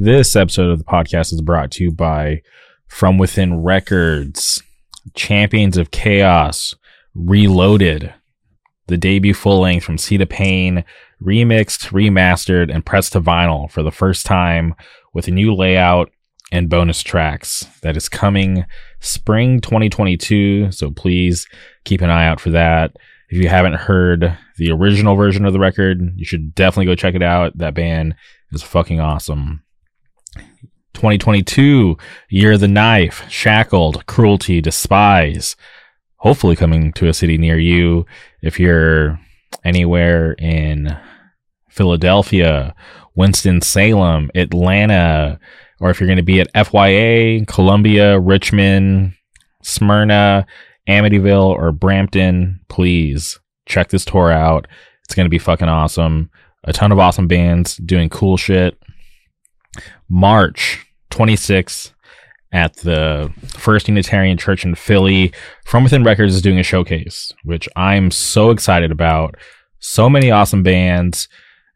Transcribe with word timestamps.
This 0.00 0.36
episode 0.36 0.70
of 0.70 0.78
the 0.78 0.84
podcast 0.84 1.32
is 1.32 1.42
brought 1.42 1.72
to 1.72 1.82
you 1.82 1.90
by 1.90 2.42
From 2.86 3.18
Within 3.18 3.64
Records, 3.64 4.62
Champions 5.16 5.76
of 5.76 5.90
Chaos, 5.90 6.76
Reloaded, 7.16 8.14
the 8.86 8.96
debut 8.96 9.34
full 9.34 9.58
length 9.58 9.82
from 9.82 9.98
Seed 9.98 10.22
of 10.22 10.28
Pain, 10.28 10.84
remixed, 11.20 11.90
remastered, 11.90 12.72
and 12.72 12.86
pressed 12.86 13.14
to 13.14 13.20
vinyl 13.20 13.68
for 13.68 13.82
the 13.82 13.90
first 13.90 14.24
time 14.24 14.76
with 15.14 15.26
a 15.26 15.32
new 15.32 15.52
layout 15.52 16.12
and 16.52 16.70
bonus 16.70 17.02
tracks 17.02 17.66
that 17.82 17.96
is 17.96 18.08
coming 18.08 18.66
spring 19.00 19.60
2022. 19.60 20.70
So 20.70 20.92
please 20.92 21.48
keep 21.82 22.02
an 22.02 22.10
eye 22.10 22.28
out 22.28 22.38
for 22.38 22.50
that. 22.50 22.94
If 23.30 23.42
you 23.42 23.48
haven't 23.48 23.74
heard 23.74 24.38
the 24.58 24.70
original 24.70 25.16
version 25.16 25.44
of 25.44 25.52
the 25.52 25.58
record, 25.58 26.00
you 26.14 26.24
should 26.24 26.54
definitely 26.54 26.86
go 26.86 26.94
check 26.94 27.16
it 27.16 27.22
out. 27.22 27.58
That 27.58 27.74
band 27.74 28.14
is 28.52 28.62
fucking 28.62 29.00
awesome. 29.00 29.64
2022, 30.94 31.96
Year 32.28 32.52
of 32.52 32.60
the 32.60 32.68
Knife, 32.68 33.28
Shackled, 33.30 34.06
Cruelty, 34.06 34.60
Despise. 34.60 35.56
Hopefully 36.16 36.56
coming 36.56 36.92
to 36.94 37.08
a 37.08 37.14
city 37.14 37.38
near 37.38 37.58
you. 37.58 38.04
If 38.42 38.58
you're 38.58 39.20
anywhere 39.64 40.32
in 40.32 40.96
Philadelphia, 41.68 42.74
Winston-Salem, 43.14 44.30
Atlanta, 44.34 45.38
or 45.80 45.90
if 45.90 46.00
you're 46.00 46.08
going 46.08 46.16
to 46.16 46.22
be 46.22 46.40
at 46.40 46.52
FYA, 46.54 47.46
Columbia, 47.46 48.18
Richmond, 48.18 49.14
Smyrna, 49.62 50.46
Amityville, 50.88 51.50
or 51.50 51.70
Brampton, 51.70 52.60
please 52.68 53.38
check 53.66 53.90
this 53.90 54.04
tour 54.04 54.32
out. 54.32 54.66
It's 55.04 55.14
going 55.14 55.26
to 55.26 55.30
be 55.30 55.38
fucking 55.38 55.68
awesome. 55.68 56.30
A 56.64 56.72
ton 56.72 56.90
of 56.90 56.98
awesome 56.98 57.28
bands 57.28 57.76
doing 57.76 58.08
cool 58.08 58.36
shit. 58.36 58.76
March 60.08 60.86
26th 61.10 61.92
at 62.52 62.76
the 62.76 63.32
First 63.48 63.88
Unitarian 63.88 64.38
Church 64.38 64.64
in 64.64 64.74
Philly. 64.74 65.32
From 65.64 65.84
Within 65.84 66.04
Records 66.04 66.34
is 66.34 66.42
doing 66.42 66.58
a 66.58 66.62
showcase, 66.62 67.32
which 67.44 67.68
I'm 67.76 68.10
so 68.10 68.50
excited 68.50 68.90
about. 68.90 69.36
So 69.80 70.08
many 70.08 70.30
awesome 70.30 70.62
bands. 70.62 71.28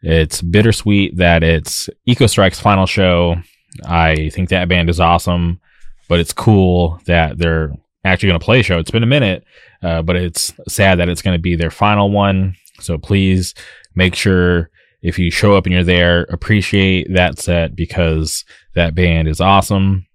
It's 0.03 0.43
bittersweet 0.43 1.17
that 1.17 1.43
it's 1.43 1.89
Ecostrike's 2.09 2.61
final 2.61 2.87
show. 2.87 3.37
I 3.85 4.31
think 4.31 4.49
that 4.49 4.69
band 4.69 4.91
is 4.91 5.01
awesome, 5.01 5.61
but 6.09 6.21
it's 6.21 6.33
cool 6.33 7.01
that 7.07 7.39
they're 7.39 7.73
actually 8.05 8.31
going 8.31 8.41
to 8.41 8.45
play 8.45 8.61
a 8.61 8.63
show. 8.63 8.79
It's 8.79 8.91
been 8.91 9.05
a 9.05 9.07
minute, 9.07 9.45
uh, 9.83 10.03
but 10.03 10.17
it's 10.17 10.53
sad 10.69 10.99
that 10.99 11.09
it's 11.09 11.23
going 11.23 11.37
to 11.37 11.43
be 11.43 11.55
their 11.55 11.71
final 11.71 12.11
one. 12.11 12.57
So 12.81 12.99
please 12.99 13.55
make 13.95 14.15
sure 14.15 14.71
if 15.03 15.19
you 15.19 15.31
show 15.31 15.55
up 15.55 15.67
and 15.67 15.75
you're 15.75 15.85
there, 15.85 16.23
appreciate 16.31 17.13
that 17.13 17.39
set 17.39 17.75
because 17.75 18.45
that 18.75 18.95
band 18.95 19.29
is 19.29 19.41
awesome. 19.41 20.07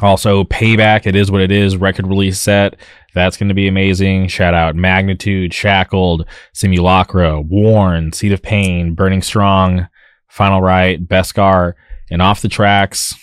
Also, 0.00 0.42
Payback, 0.44 1.06
it 1.06 1.14
is 1.14 1.30
what 1.30 1.40
it 1.40 1.52
is, 1.52 1.76
record 1.76 2.06
release 2.06 2.40
set. 2.40 2.76
That's 3.14 3.36
going 3.36 3.48
to 3.48 3.54
be 3.54 3.68
amazing. 3.68 4.26
Shout 4.26 4.54
out 4.54 4.74
Magnitude, 4.74 5.54
Shackled, 5.54 6.26
Simulacra, 6.52 7.40
Worn, 7.40 8.12
Seed 8.12 8.32
of 8.32 8.42
Pain, 8.42 8.94
Burning 8.94 9.22
Strong, 9.22 9.86
Final 10.28 10.60
Right, 10.60 11.06
Beskar, 11.06 11.74
and 12.10 12.20
off 12.20 12.42
the 12.42 12.48
tracks. 12.48 13.14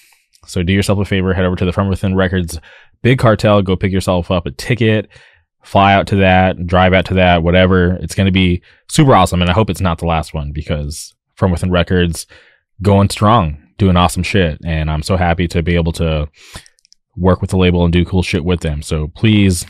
So 0.46 0.64
do 0.64 0.72
yourself 0.72 1.00
a 1.00 1.06
favor, 1.06 1.34
head 1.34 1.46
over 1.46 1.58
to 1.58 1.66
the 1.66 1.74
From 1.74 1.90
Within 1.90 2.16
Records 2.16 2.58
Big 3.02 3.18
Cartel, 3.18 3.62
go 3.62 3.76
pick 3.76 3.92
yourself 3.92 4.30
up 4.30 4.46
a 4.46 4.52
ticket, 4.52 5.10
fly 5.64 5.94
out 5.94 6.08
to 6.08 6.16
that, 6.17 6.66
drive 6.66 6.94
out 6.94 7.06
to 7.06 7.14
that, 7.16 7.44
whatever. 7.44 7.94
It's 8.02 8.16
going 8.16 8.26
to 8.26 8.31
be 8.31 8.62
super 8.90 9.16
awesome. 9.16 9.42
And 9.42 9.50
I 9.50 9.54
hope 9.54 9.70
it's 9.70 9.81
not 9.81 10.00
the 10.00 10.06
last 10.06 10.34
one 10.34 10.52
because 10.52 11.14
From 11.36 11.52
Within 11.52 11.72
Records 11.72 12.28
going 12.81 13.09
strong, 13.09 13.62
doing 13.78 13.98
awesome 13.98 14.23
shit. 14.23 14.59
And 14.66 14.90
I'm 14.90 15.03
so 15.03 15.18
happy 15.18 15.48
to 15.50 15.62
be 15.62 15.76
able 15.76 15.92
to 15.94 16.30
work 17.16 17.42
with 17.42 17.52
the 17.52 17.58
label 17.58 17.84
and 17.84 17.94
do 17.94 18.06
cool 18.06 18.23
shit 18.23 18.44
with 18.44 18.62
them. 18.62 18.81
So 18.81 19.08
please 19.08 19.66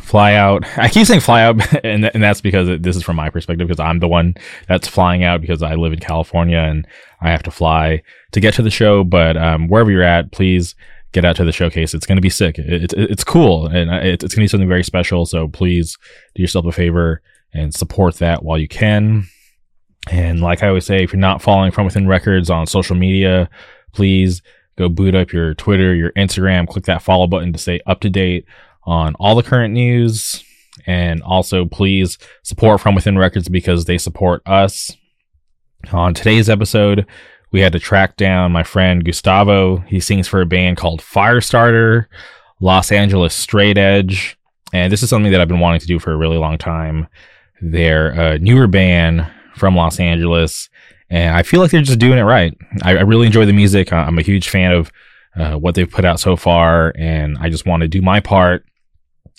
fly 0.00 0.34
out. 0.34 0.64
I 0.76 0.88
keep 0.88 1.06
saying 1.06 1.20
fly 1.20 1.42
out, 1.42 1.60
and, 1.84 2.04
and 2.04 2.22
that's 2.22 2.40
because 2.40 2.68
it, 2.68 2.82
this 2.82 2.96
is 2.96 3.02
from 3.02 3.16
my 3.16 3.30
perspective 3.30 3.66
because 3.66 3.80
I'm 3.80 3.98
the 3.98 4.08
one 4.08 4.34
that's 4.68 4.88
flying 4.88 5.24
out 5.24 5.40
because 5.40 5.62
I 5.62 5.74
live 5.74 5.92
in 5.92 5.98
California 5.98 6.58
and 6.58 6.86
I 7.20 7.30
have 7.30 7.42
to 7.44 7.50
fly 7.50 8.02
to 8.32 8.40
get 8.40 8.54
to 8.54 8.62
the 8.62 8.70
show. 8.70 9.04
But 9.04 9.36
um, 9.36 9.68
wherever 9.68 9.90
you're 9.90 10.02
at, 10.02 10.32
please 10.32 10.74
get 11.12 11.24
out 11.24 11.36
to 11.36 11.44
the 11.44 11.52
showcase. 11.52 11.94
It's 11.94 12.06
going 12.06 12.16
to 12.16 12.22
be 12.22 12.30
sick. 12.30 12.58
It's 12.58 12.94
it's 12.96 13.24
cool 13.24 13.66
and 13.66 13.90
it's 13.90 14.22
going 14.22 14.30
to 14.30 14.40
be 14.40 14.48
something 14.48 14.68
very 14.68 14.84
special. 14.84 15.26
So 15.26 15.48
please 15.48 15.96
do 16.34 16.42
yourself 16.42 16.66
a 16.66 16.72
favor 16.72 17.22
and 17.52 17.74
support 17.74 18.16
that 18.16 18.42
while 18.42 18.58
you 18.58 18.68
can. 18.68 19.26
And 20.10 20.40
like 20.40 20.62
I 20.62 20.68
always 20.68 20.86
say, 20.86 21.02
if 21.02 21.12
you're 21.12 21.20
not 21.20 21.42
following 21.42 21.72
From 21.72 21.84
Within 21.84 22.06
Records 22.06 22.48
on 22.48 22.66
social 22.66 22.96
media, 22.96 23.50
please 23.92 24.42
go 24.76 24.88
boot 24.88 25.14
up 25.14 25.32
your 25.32 25.54
Twitter, 25.54 25.94
your 25.94 26.12
Instagram, 26.12 26.66
click 26.66 26.84
that 26.84 27.02
follow 27.02 27.26
button 27.26 27.52
to 27.52 27.58
stay 27.58 27.80
up 27.86 28.00
to 28.00 28.10
date 28.10 28.46
on 28.84 29.14
all 29.16 29.34
the 29.34 29.42
current 29.42 29.74
news. 29.74 30.42
And 30.86 31.22
also, 31.22 31.66
please 31.66 32.16
support 32.42 32.80
From 32.80 32.94
Within 32.94 33.18
Records 33.18 33.48
because 33.48 33.84
they 33.84 33.98
support 33.98 34.42
us. 34.46 34.90
On 35.92 36.14
today's 36.14 36.48
episode, 36.48 37.06
we 37.52 37.60
had 37.60 37.72
to 37.72 37.78
track 37.78 38.16
down 38.16 38.52
my 38.52 38.62
friend 38.62 39.04
Gustavo. 39.04 39.78
He 39.86 40.00
sings 40.00 40.28
for 40.28 40.40
a 40.40 40.46
band 40.46 40.76
called 40.76 41.00
Firestarter, 41.00 42.06
Los 42.60 42.92
Angeles 42.92 43.34
Straight 43.34 43.78
Edge. 43.78 44.38
And 44.72 44.92
this 44.92 45.02
is 45.02 45.10
something 45.10 45.32
that 45.32 45.40
I've 45.40 45.48
been 45.48 45.60
wanting 45.60 45.80
to 45.80 45.86
do 45.86 45.98
for 45.98 46.12
a 46.12 46.16
really 46.16 46.36
long 46.36 46.58
time. 46.58 47.08
They're 47.60 48.08
a 48.08 48.38
newer 48.38 48.66
band 48.66 49.26
from 49.56 49.76
Los 49.76 50.00
Angeles, 50.00 50.68
and 51.10 51.34
I 51.36 51.42
feel 51.42 51.60
like 51.60 51.70
they're 51.70 51.82
just 51.82 51.98
doing 51.98 52.18
it 52.18 52.22
right. 52.22 52.56
I, 52.82 52.98
I 52.98 53.00
really 53.02 53.26
enjoy 53.26 53.46
the 53.46 53.52
music. 53.52 53.92
I'm 53.92 54.18
a 54.18 54.22
huge 54.22 54.48
fan 54.48 54.72
of 54.72 54.92
uh, 55.36 55.56
what 55.56 55.74
they've 55.74 55.90
put 55.90 56.04
out 56.04 56.20
so 56.20 56.36
far, 56.36 56.92
and 56.96 57.36
I 57.38 57.50
just 57.50 57.66
want 57.66 57.82
to 57.82 57.88
do 57.88 58.00
my 58.00 58.20
part 58.20 58.64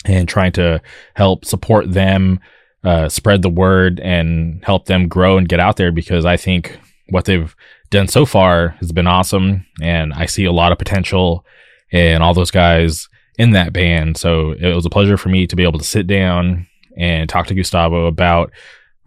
and 0.04 0.28
trying 0.28 0.52
to 0.52 0.80
help 1.14 1.44
support 1.44 1.92
them, 1.92 2.40
uh, 2.84 3.08
spread 3.08 3.42
the 3.42 3.48
word, 3.48 4.00
and 4.00 4.62
help 4.64 4.86
them 4.86 5.08
grow 5.08 5.38
and 5.38 5.48
get 5.48 5.60
out 5.60 5.76
there 5.76 5.92
because 5.92 6.24
I 6.24 6.36
think 6.36 6.78
what 7.08 7.24
they've 7.24 7.54
done 7.92 8.08
so 8.08 8.26
far 8.26 8.70
has 8.80 8.90
been 8.90 9.06
awesome, 9.06 9.64
and 9.80 10.12
I 10.12 10.26
see 10.26 10.44
a 10.44 10.52
lot 10.52 10.72
of 10.72 10.78
potential 10.78 11.46
in 11.92 12.20
all 12.22 12.34
those 12.34 12.50
guys 12.50 13.08
in 13.38 13.52
that 13.52 13.72
band. 13.72 14.16
So 14.16 14.52
it 14.52 14.74
was 14.74 14.84
a 14.84 14.90
pleasure 14.90 15.16
for 15.16 15.28
me 15.28 15.46
to 15.46 15.54
be 15.54 15.62
able 15.62 15.78
to 15.78 15.84
sit 15.84 16.06
down 16.06 16.66
and 16.96 17.28
talk 17.28 17.46
to 17.46 17.54
Gustavo 17.54 18.06
about 18.06 18.50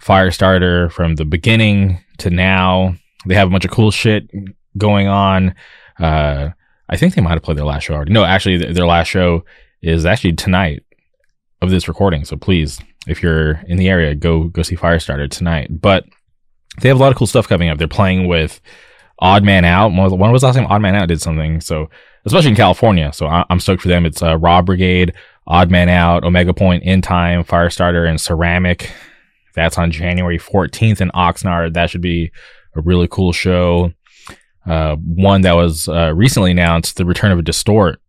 Firestarter 0.02 0.92
from 0.92 1.16
the 1.16 1.26
beginning 1.26 2.00
to 2.20 2.30
now. 2.30 2.96
They 3.26 3.36
have 3.36 3.48
a 3.48 3.52
bunch 3.52 3.66
of 3.66 3.72
cool 3.72 3.92
shit 3.92 4.30
going 4.78 5.08
on. 5.08 5.56
Uh, 6.00 6.50
I 6.88 6.98
think 6.98 7.16
they 7.16 7.22
might 7.22 7.34
have 7.34 7.44
played 7.44 7.58
their 7.58 7.66
last 7.66 7.84
show 7.84 7.96
already. 7.96 8.14
No, 8.14 8.24
actually, 8.24 8.58
their 8.58 8.86
last 8.86 9.08
show 9.08 9.44
is 9.82 10.06
actually 10.06 10.34
tonight 10.34 10.84
of 11.62 11.72
this 11.72 11.88
recording. 11.88 12.24
So 12.24 12.38
please, 12.38 12.80
if 13.08 13.24
you're 13.24 13.62
in 13.68 13.78
the 13.78 13.90
area, 13.90 14.14
go 14.14 14.46
go 14.46 14.62
see 14.62 14.76
Firestarter 14.76 15.30
tonight. 15.30 15.82
But 15.82 16.06
they 16.82 16.90
have 16.90 16.98
a 16.98 17.00
lot 17.00 17.12
of 17.12 17.18
cool 17.18 17.28
stuff 17.28 17.48
coming 17.48 17.70
up. 17.70 17.78
They're 17.78 17.88
playing 17.88 18.28
with 18.28 18.62
Odd 19.20 19.44
Man 19.44 19.66
Out. 19.66 19.90
When 19.90 20.32
was 20.32 20.44
last 20.44 20.56
time 20.56 20.68
Odd 20.68 20.82
Man 20.82 20.96
Out 20.96 21.08
did 21.08 21.22
something? 21.22 21.62
So, 21.62 21.90
especially 22.26 22.50
in 22.50 22.56
California. 22.56 23.12
So 23.14 23.28
I, 23.28 23.46
am 23.50 23.60
stoked 23.60 23.82
for 23.82 23.88
them. 23.88 24.06
It's 24.06 24.22
uh, 24.22 24.38
Raw 24.38 24.62
Brigade, 24.62 25.14
Odd 25.48 25.72
Man 25.72 25.90
Out, 25.90 26.24
Omega 26.24 26.54
Point, 26.54 26.84
In 26.84 27.02
Time, 27.02 27.44
Firestarter, 27.44 28.08
and 28.08 28.20
Ceramic. 28.20 28.92
That's 29.54 29.78
on 29.78 29.92
January 29.92 30.38
14th 30.38 31.00
in 31.02 31.10
Oxnard. 31.12 31.74
That 31.74 31.90
should 31.90 32.02
be 32.02 32.32
a 32.76 32.82
really 32.82 33.08
cool 33.08 33.32
show. 33.32 33.94
Uh, 34.66 34.96
one 34.96 35.42
that 35.42 35.56
was 35.56 35.88
uh, 35.88 36.12
recently 36.14 36.52
announced, 36.52 36.98
the 36.98 37.06
return 37.06 37.32
of 37.32 37.40
a 37.40 37.44
Distort. 37.44 38.02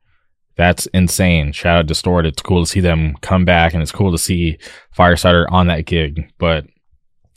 That's 0.56 0.87
insane. 0.87 1.53
Shout 1.53 1.78
out 1.78 1.87
Distort. 1.87 2.26
It's 2.26 2.43
cool 2.43 2.65
to 2.65 2.71
see 2.71 2.81
them 2.81 3.15
come 3.21 3.44
back, 3.44 3.75
and 3.75 3.82
it's 3.82 3.93
cool 3.93 4.10
to 4.10 4.19
see 4.19 4.59
Firestarter 4.97 5.47
on 5.53 5.66
that 5.66 5.84
gig. 5.84 6.32
But 6.38 6.66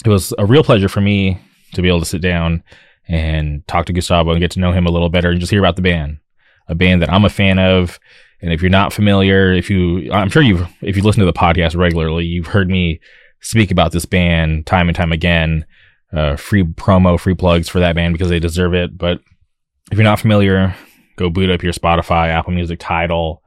it 0.05 0.09
was 0.09 0.33
a 0.37 0.45
real 0.45 0.63
pleasure 0.63 0.89
for 0.89 1.01
me 1.01 1.39
to 1.73 1.81
be 1.81 1.87
able 1.87 1.99
to 1.99 2.05
sit 2.05 2.21
down 2.21 2.63
and 3.07 3.67
talk 3.67 3.85
to 3.87 3.93
Gustavo 3.93 4.31
and 4.31 4.39
get 4.39 4.51
to 4.51 4.59
know 4.59 4.71
him 4.71 4.85
a 4.85 4.91
little 4.91 5.09
better 5.09 5.31
and 5.31 5.39
just 5.39 5.51
hear 5.51 5.59
about 5.59 5.75
the 5.75 5.81
band, 5.81 6.19
a 6.67 6.75
band 6.75 7.01
that 7.01 7.11
I'm 7.11 7.25
a 7.25 7.29
fan 7.29 7.59
of. 7.59 7.99
And 8.41 8.53
if 8.53 8.61
you're 8.61 8.69
not 8.69 8.93
familiar, 8.93 9.51
if 9.51 9.69
you, 9.69 10.11
I'm 10.11 10.29
sure 10.29 10.41
you've, 10.41 10.67
if 10.81 10.95
you 10.95 11.03
listen 11.03 11.19
to 11.19 11.25
the 11.25 11.33
podcast 11.33 11.75
regularly, 11.75 12.25
you've 12.25 12.47
heard 12.47 12.69
me 12.69 13.01
speak 13.41 13.71
about 13.71 13.91
this 13.91 14.05
band 14.05 14.65
time 14.65 14.87
and 14.87 14.95
time 14.95 15.11
again. 15.11 15.65
Uh, 16.13 16.35
free 16.35 16.63
promo, 16.63 17.19
free 17.19 17.35
plugs 17.35 17.67
for 17.67 17.79
that 17.79 17.95
band 17.95 18.13
because 18.13 18.29
they 18.29 18.39
deserve 18.39 18.73
it. 18.73 18.97
But 18.97 19.19
if 19.91 19.97
you're 19.97 20.03
not 20.03 20.19
familiar, 20.19 20.73
go 21.17 21.29
boot 21.29 21.49
up 21.49 21.63
your 21.63 21.73
Spotify, 21.73 22.29
Apple 22.29 22.53
Music, 22.53 22.79
Tidal, 22.79 23.43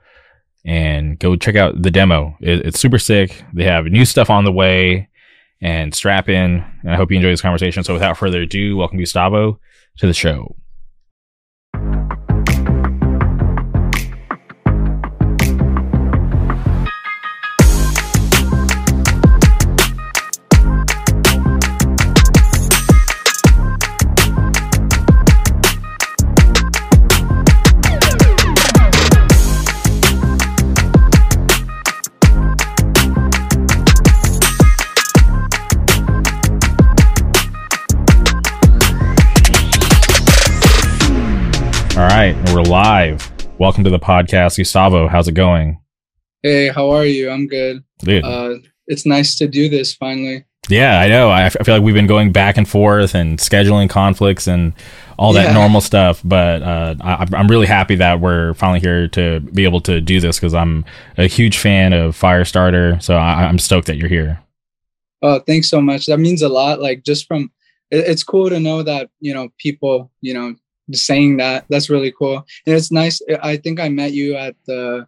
and 0.65 1.19
go 1.19 1.35
check 1.37 1.57
out 1.57 1.81
the 1.81 1.91
demo. 1.91 2.37
It, 2.41 2.67
it's 2.67 2.79
super 2.79 2.99
sick. 2.99 3.43
They 3.53 3.65
have 3.65 3.87
new 3.87 4.05
stuff 4.05 4.31
on 4.31 4.45
the 4.45 4.53
way 4.53 5.09
and 5.63 5.95
strap 5.95 6.29
in. 6.29 6.65
And 6.83 6.91
I 6.91 6.97
hope 6.97 7.11
you 7.11 7.17
enjoy 7.17 7.31
this 7.31 7.41
conversation. 7.41 7.85
So 7.85 7.95
without 7.95 8.19
further 8.19 8.43
ado, 8.43 8.77
welcome 8.77 8.99
Gustavo 8.99 9.59
to 9.99 10.07
the 10.07 10.13
show. 10.13 10.57
We're 42.53 42.63
live. 42.63 43.31
Welcome 43.59 43.83
to 43.85 43.91
the 43.91 43.99
podcast, 43.99 44.57
Gustavo. 44.59 45.09
How's 45.09 45.27
it 45.29 45.33
going? 45.33 45.81
Hey, 46.43 46.69
how 46.69 46.91
are 46.91 47.07
you? 47.07 47.31
I'm 47.31 47.47
good. 47.47 47.83
Dude. 48.01 48.25
Uh, 48.25 48.57
it's 48.87 49.07
nice 49.07 49.37
to 49.37 49.49
do 49.49 49.69
this 49.69 49.95
finally. 49.95 50.45
Yeah, 50.69 51.01
I 51.01 51.09
know. 51.09 51.31
I, 51.31 51.45
f- 51.45 51.57
I 51.59 51.65
feel 51.65 51.75
like 51.77 51.83
we've 51.83 51.95
been 51.95 52.07
going 52.07 52.31
back 52.31 52.57
and 52.57 52.69
forth 52.69 53.15
and 53.15 53.39
scheduling 53.39 53.89
conflicts 53.89 54.47
and 54.47 54.75
all 55.19 55.33
that 55.33 55.47
Yeah. 55.49 55.53
normal 55.55 55.81
stuff. 55.81 56.21
But 56.25 56.63
uh, 56.63 56.95
I, 57.01 57.27
I'm 57.33 57.49
really 57.49 57.67
happy 57.67 57.95
that 57.97 58.21
we're 58.21 58.55
finally 58.55 58.81
here 58.81 59.09
to 59.09 59.41
be 59.41 59.65
able 59.65 59.81
to 59.83 60.01
do 60.01 60.21
this 60.21 60.39
because 60.39 60.55
I'm 60.55 60.85
a 61.17 61.27
huge 61.27 61.59
fan 61.59 61.93
of 61.93 62.19
Firestarter. 62.19 63.03
So 63.03 63.17
I, 63.17 63.45
I'm 63.45 63.59
stoked 63.59 63.87
that 63.87 63.97
you're 63.97 64.09
here. 64.09 64.41
Oh, 65.23 65.39
thanks 65.41 65.69
so 65.71 65.81
much. 65.81 66.07
That 66.07 66.19
means 66.19 66.43
a 66.43 66.49
lot. 66.49 66.81
Like 66.81 67.03
just 67.05 67.27
from, 67.27 67.51
it, 67.91 67.99
it's 68.09 68.23
cool 68.25 68.51
to 68.51 68.61
know 68.61 68.83
that 68.83 69.11
you 69.21 69.33
know 69.33 69.49
people, 69.59 70.11
you 70.21 70.35
know, 70.35 70.55
just 70.91 71.07
saying 71.07 71.37
that. 71.39 71.65
That's 71.69 71.91
really 71.91 72.13
cool, 72.19 72.45
and 72.67 72.77
it's 72.77 72.91
nice. 72.91 73.21
I 73.43 73.57
think 73.57 73.81
I 73.81 73.89
met 73.89 74.13
you 74.13 74.37
at 74.37 74.55
the 74.67 75.07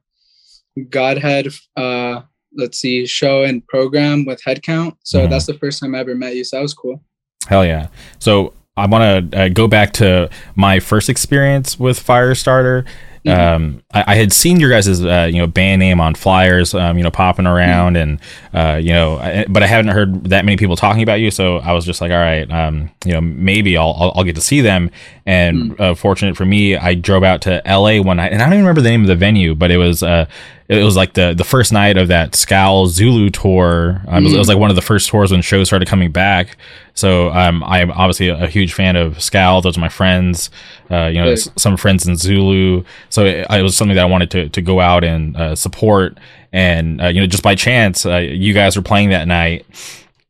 Godhead, 0.91 1.49
uh, 1.77 2.23
let's 2.57 2.79
see, 2.79 3.07
show 3.07 3.45
and 3.45 3.67
program 3.67 4.25
with 4.25 4.43
Headcount. 4.43 4.97
So 5.05 5.21
Mhm. 5.27 5.31
that's 5.31 5.47
the 5.47 5.55
first 5.55 5.81
time 5.81 5.95
I 5.95 6.01
ever 6.01 6.15
met 6.15 6.35
you. 6.35 6.45
So 6.45 6.57
that 6.57 6.63
was 6.63 6.75
cool. 6.75 7.03
Hell 7.47 7.65
yeah. 7.65 7.89
So 8.19 8.53
I 8.77 8.87
want 8.87 9.31
to 9.33 9.41
uh, 9.45 9.49
go 9.51 9.69
back 9.69 9.93
to 9.95 10.29
my 10.57 10.81
first 10.81 11.09
experience 11.09 11.79
with 11.79 12.05
Firestarter. 12.05 12.85
Mhm. 13.25 13.39
Um, 13.39 13.83
I, 13.95 14.05
I 14.09 14.15
had 14.17 14.33
seen 14.33 14.61
your 14.61 14.71
guys' 14.71 15.03
uh, 15.03 15.29
you 15.31 15.39
know 15.39 15.47
band 15.47 15.81
name 15.81 16.01
on 16.01 16.15
flyers, 16.15 16.75
um, 16.75 16.99
you 16.99 17.05
know, 17.05 17.11
popping 17.11 17.47
around, 17.47 17.97
and 17.97 18.21
uh, 18.53 18.79
you 18.83 18.93
know, 18.93 19.19
I, 19.19 19.47
but 19.49 19.63
I 19.63 19.67
haven't 19.67 19.93
heard 19.93 20.25
that 20.31 20.45
many 20.45 20.57
people 20.57 20.77
talking 20.77 21.03
about 21.03 21.21
you. 21.21 21.31
So 21.31 21.59
I 21.59 21.73
was 21.73 21.85
just 21.85 22.01
like, 22.01 22.11
all 22.11 22.19
right, 22.19 22.51
um, 22.51 22.91
you 23.05 23.13
know, 23.13 23.21
maybe 23.21 23.77
I'll, 23.77 23.95
I'll 23.99 24.13
I'll 24.17 24.25
get 24.25 24.35
to 24.35 24.43
see 24.43 24.61
them. 24.61 24.91
And 25.27 25.81
uh, 25.81 25.95
fortunate 25.95 26.37
for 26.37 26.45
me, 26.45 26.77
I 26.77 26.95
drove 26.95 27.23
out 27.23 27.41
to 27.43 27.67
L.A. 27.67 28.01
one 28.01 28.19
night, 28.19 28.33
and 28.33 28.43
I 28.43 28.45
don't 28.45 28.55
even 28.55 28.65
remember 28.65 28.83
the 28.83 28.91
name 28.91 29.03
of 29.03 29.07
the 29.07 29.17
venue, 29.17 29.55
but 29.55 29.71
it 29.71 29.79
was 29.79 30.03
uh, 30.03 30.27
it 30.69 30.83
was 30.83 30.97
like 30.97 31.15
the 31.15 31.35
the 31.35 31.45
first 31.45 31.73
night 31.73 31.97
of 31.97 32.09
that 32.09 32.35
Scowl 32.35 32.87
Zulu 32.87 33.31
tour. 33.31 34.03
Um, 34.09 34.23
it, 34.23 34.25
was, 34.25 34.35
it 34.35 34.39
was 34.39 34.49
like 34.49 34.59
one 34.59 34.71
of 34.71 34.77
the 34.77 34.83
first 34.83 35.09
tours 35.09 35.31
when 35.31 35.41
shows 35.43 35.69
started 35.69 35.89
coming 35.89 36.11
back. 36.11 36.57
So 36.95 37.31
um, 37.31 37.63
I'm 37.65 37.91
obviously 37.91 38.29
a, 38.29 38.45
a 38.45 38.47
huge 38.47 38.73
fan 38.73 38.97
of 38.97 39.21
Scowl. 39.21 39.61
Those 39.61 39.77
are 39.77 39.81
my 39.81 39.89
friends. 39.89 40.51
Uh, 40.91 41.07
you 41.07 41.15
know, 41.21 41.27
some 41.57 41.77
friends 41.77 42.07
in 42.07 42.17
Zulu. 42.17 42.85
So 43.11 43.25
it, 43.25 43.47
it 43.51 43.63
was 43.63 43.77
something 43.85 43.97
that 43.97 44.03
I 44.03 44.09
wanted 44.09 44.31
to 44.31 44.49
to 44.49 44.63
go 44.63 44.81
out 44.81 45.05
and 45.05 45.37
uh, 45.37 45.55
support. 45.55 46.19
And 46.53 47.03
uh, 47.03 47.09
you 47.09 47.21
know, 47.21 47.27
just 47.27 47.43
by 47.43 47.55
chance, 47.55 48.07
uh, 48.07 48.17
you 48.17 48.55
guys 48.55 48.77
were 48.77 48.83
playing 48.83 49.11
that 49.11 49.29
night, 49.29 49.67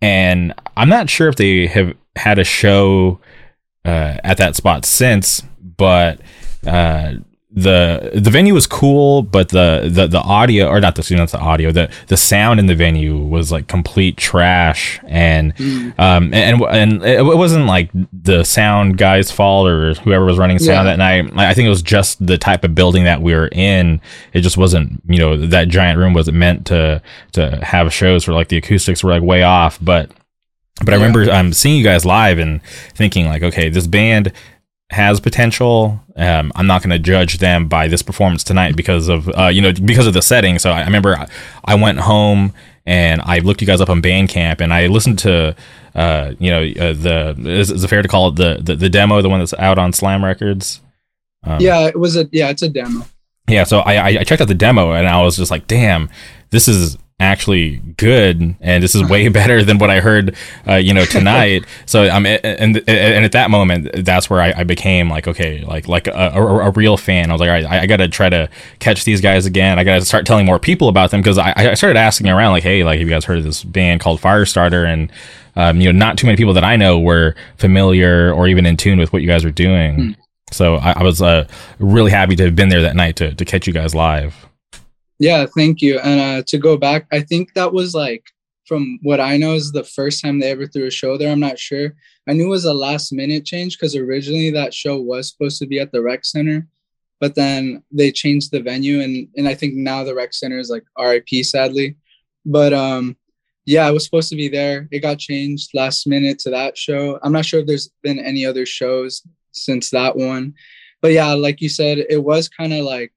and 0.03 0.53
I'm 0.77 0.89
not 0.89 1.09
sure 1.09 1.29
if 1.29 1.37
they 1.37 1.69
have 1.69 1.95
had 2.17 2.39
a 2.41 2.45
show 2.45 3.21
uh, 3.85 4.19
at 4.25 4.39
that 4.39 4.57
spot 4.57 4.85
since, 4.85 5.43
but 5.61 6.21
uh, 6.67 7.15
the 7.57 8.11
the 8.15 8.31
venue 8.31 8.53
was 8.53 8.67
cool, 8.67 9.23
but 9.23 9.51
the 9.51 9.89
the, 9.89 10.09
the 10.09 10.21
audio 10.21 10.67
or 10.67 10.81
not 10.81 10.97
the 10.97 11.15
not 11.17 11.29
the 11.31 11.39
audio 11.39 11.71
the 11.71 11.89
the 12.09 12.17
sound 12.17 12.59
in 12.59 12.67
the 12.67 12.75
venue 12.75 13.17
was 13.17 13.53
like 13.53 13.69
complete 13.69 14.17
trash, 14.17 14.99
and 15.07 15.55
Mm. 15.57 15.95
um 16.01 16.35
and 16.35 16.61
and 16.63 17.05
it 17.05 17.25
wasn't 17.25 17.67
like 17.67 17.91
the 18.13 18.43
sound 18.43 18.99
guy's 18.99 19.31
fault 19.31 19.69
or 19.69 19.95
whoever 19.95 20.25
was 20.25 20.37
running 20.37 20.59
sound 20.59 20.89
Yeah. 20.89 20.97
that 20.97 20.99
night. 20.99 21.31
I 21.37 21.55
think 21.55 21.67
it 21.67 21.71
was 21.71 21.83
just 21.83 22.25
the 22.27 22.39
type 22.39 22.65
of 22.65 22.75
building 22.75 23.05
that 23.05 23.23
we 23.23 23.33
were 23.35 23.49
in. 23.53 24.01
It 24.33 24.41
just 24.41 24.57
wasn't 24.57 25.01
you 25.09 25.19
know 25.19 25.37
that 25.47 25.69
giant 25.69 25.99
room 25.99 26.13
wasn't 26.13 26.37
meant 26.37 26.67
to 26.67 27.01
to 27.33 27.61
have 27.63 27.93
shows 27.93 28.27
where 28.27 28.35
like 28.35 28.49
the 28.49 28.57
acoustics 28.57 29.05
were 29.05 29.11
like 29.13 29.23
way 29.23 29.43
off, 29.45 29.79
but. 29.81 30.11
But 30.85 30.93
I 30.93 30.97
remember 30.97 31.31
um, 31.31 31.53
seeing 31.53 31.79
you 31.79 31.85
guys 31.85 32.05
live 32.05 32.41
and 32.41 32.61
thinking 32.97 33.27
like, 33.27 33.45
okay, 33.45 33.69
this 33.69 33.87
band 33.87 34.33
has 34.95 35.21
potential. 35.21 36.01
Um, 36.17 36.51
I'm 36.57 36.67
not 36.67 36.83
going 36.83 36.91
to 36.91 36.99
judge 36.99 37.39
them 37.39 37.69
by 37.69 37.89
this 37.89 38.03
performance 38.03 38.43
tonight 38.43 38.75
because 38.77 39.09
of 39.09 39.29
uh, 39.37 39.49
you 39.49 39.61
know 39.61 39.73
because 39.73 40.07
of 40.07 40.15
the 40.15 40.23
setting. 40.23 40.59
So 40.59 40.71
I, 40.71 40.81
I 40.81 40.85
remember 40.87 41.17
I, 41.17 41.29
I 41.65 41.75
went 41.75 41.99
home 42.01 42.53
and 42.87 43.21
I 43.23 43.39
looked 43.41 43.61
you 43.61 43.67
guys 43.67 43.81
up 43.81 43.91
on 43.91 44.01
Bandcamp 44.03 44.61
and 44.61 44.73
I 44.73 44.87
listened 44.87 45.19
to 45.21 45.55
uh, 45.95 46.33
you 46.39 46.51
know 46.51 46.63
uh, 46.63 46.93
the 46.95 47.35
is, 47.47 47.71
is 47.71 47.85
it 47.85 47.89
fair 47.89 48.03
to 48.03 48.09
call 48.09 48.29
it 48.29 48.37
the, 48.37 48.59
the 48.63 48.75
the 48.77 48.89
demo, 48.89 49.21
the 49.23 49.29
one 49.29 49.41
that's 49.41 49.55
out 49.55 49.79
on 49.79 49.93
Slam 49.93 50.25
Records? 50.25 50.81
Um, 51.45 51.61
Yeah, 51.61 51.87
it 51.87 51.99
was 51.99 52.17
a 52.17 52.29
yeah, 52.33 52.49
it's 52.51 52.63
a 52.63 52.69
demo. 52.69 53.05
yeah, 53.49 53.65
so 53.65 53.81
I, 53.81 53.95
I 53.97 54.09
I 54.21 54.25
checked 54.25 54.41
out 54.41 54.49
the 54.49 54.55
demo 54.55 54.93
and 54.93 55.07
I 55.07 55.23
was 55.23 55.37
just 55.37 55.51
like, 55.51 55.67
damn, 55.67 56.09
this 56.51 56.69
is 56.69 56.97
actually 57.25 57.79
good 57.97 58.57
and 58.61 58.83
this 58.83 58.95
is 58.95 59.03
way 59.03 59.29
better 59.29 59.65
than 59.65 59.79
what 59.79 59.91
I 59.91 60.01
heard, 60.01 60.37
uh, 60.69 60.75
you 60.75 60.95
know, 60.95 61.05
tonight. 61.05 61.65
so 61.87 62.03
I'm 62.03 62.27
and 62.27 62.83
and 62.89 63.25
at 63.25 63.33
that 63.33 63.51
moment, 63.51 64.05
that's 64.05 64.31
where 64.31 64.41
I, 64.41 64.53
I 64.59 64.65
became 64.65 65.09
like, 65.09 65.27
okay, 65.27 65.65
like 65.65 65.89
like 65.89 66.07
a, 66.07 66.33
a, 66.35 66.69
a 66.69 66.71
real 66.71 66.97
fan. 66.97 67.31
I 67.31 67.33
was 67.33 67.41
like, 67.41 67.49
all 67.49 67.55
right, 67.55 67.65
I, 67.65 67.81
I 67.81 67.87
got 67.87 67.97
to 67.99 68.09
try 68.09 68.29
to 68.29 68.49
catch 68.79 69.05
these 69.05 69.21
guys 69.21 69.47
again. 69.47 69.79
I 69.79 69.85
got 69.85 69.99
to 69.99 70.05
start 70.05 70.27
telling 70.27 70.47
more 70.47 70.59
people 70.59 70.89
about 70.89 71.11
them 71.11 71.21
because 71.21 71.39
I, 71.39 71.53
I 71.57 71.75
started 71.75 71.99
asking 71.99 72.29
around 72.29 72.53
like, 72.53 72.63
hey, 72.63 72.85
like 72.85 72.99
have 72.99 73.09
you 73.09 73.13
guys 73.13 73.25
heard 73.25 73.39
of 73.39 73.45
this 73.45 73.65
band 73.65 74.01
called 74.01 74.21
Firestarter? 74.21 74.87
And 74.87 75.11
um, 75.57 75.81
you 75.81 75.93
know, 75.93 75.99
not 75.99 76.19
too 76.19 76.27
many 76.27 76.37
people 76.37 76.55
that 76.55 76.65
I 76.65 76.77
know 76.77 76.99
were 76.99 77.35
familiar 77.57 78.33
or 78.33 78.49
even 78.49 78.67
in 78.67 78.77
tune 78.77 78.99
with 78.99 79.13
what 79.13 79.23
you 79.23 79.29
guys 79.29 79.45
were 79.45 79.51
doing. 79.51 79.95
Hmm. 79.95 80.13
So 80.51 80.77
I, 80.77 80.93
I 80.93 81.03
was 81.03 81.21
uh, 81.23 81.49
really 81.79 82.11
happy 82.11 82.37
to 82.37 82.45
have 82.45 82.57
been 82.57 82.69
there 82.69 82.83
that 82.83 82.97
night 82.97 83.17
to, 83.17 83.35
to 83.35 83.45
catch 83.45 83.67
you 83.67 83.73
guys 83.73 83.95
live. 83.95 84.47
Yeah, 85.25 85.47
thank 85.47 85.81
you. 85.81 85.99
And 86.01 86.21
uh, 86.21 86.43
to 86.49 86.59
go 86.59 86.77
back, 86.77 87.07
I 87.11 87.21
think 87.21 87.55
that 87.55 87.73
was 87.73 87.95
like, 87.95 88.27
from 88.69 88.99
what 89.03 89.21
I 89.21 89.39
know, 89.39 89.55
is 89.55 89.73
the 89.73 89.83
first 89.83 90.23
time 90.23 90.39
they 90.39 90.51
ever 90.51 90.67
threw 90.67 90.85
a 90.85 90.91
show 90.91 91.17
there. 91.17 91.33
I'm 91.33 91.41
not 91.41 91.59
sure. 91.59 91.95
I 92.29 92.35
knew 92.35 92.45
it 92.45 92.51
was 92.51 92.67
a 92.67 92.75
last 92.75 93.11
minute 93.11 93.47
change 93.47 93.79
because 93.79 93.97
originally 93.97 94.51
that 94.51 94.75
show 94.75 95.01
was 95.01 95.31
supposed 95.31 95.59
to 95.61 95.67
be 95.67 95.81
at 95.81 95.93
the 95.93 96.03
rec 96.03 96.27
center, 96.27 96.69
but 97.21 97.35
then 97.35 97.83
they 97.91 98.13
changed 98.13 98.51
the 98.51 98.61
venue, 98.61 99.01
and 99.01 99.27
and 99.35 99.49
I 99.49 99.55
think 99.55 99.77
now 99.77 100.05
the 100.05 100.15
rec 100.15 100.35
center 100.35 100.59
is 100.59 100.69
like 100.69 100.85
RIP, 100.99 101.43
sadly. 101.43 101.97
But 102.45 102.75
um, 102.75 103.17
yeah, 103.65 103.87
I 103.87 103.93
was 103.93 104.05
supposed 104.05 104.29
to 104.29 104.37
be 104.37 104.49
there. 104.49 104.89
It 104.91 105.01
got 105.01 105.19
changed 105.19 105.71
last 105.73 106.07
minute 106.07 106.39
to 106.41 106.51
that 106.51 106.77
show. 106.77 107.19
I'm 107.23 107.33
not 107.33 107.47
sure 107.47 107.61
if 107.61 107.67
there's 107.67 107.89
been 108.03 108.19
any 108.19 108.45
other 108.45 108.67
shows 108.67 109.23
since 109.53 109.89
that 109.89 110.17
one, 110.17 110.53
but 111.01 111.13
yeah, 111.13 111.33
like 111.33 111.63
you 111.63 111.71
said, 111.71 111.97
it 112.11 112.23
was 112.23 112.51
kind 112.51 112.75
of 112.75 112.85
like 112.85 113.15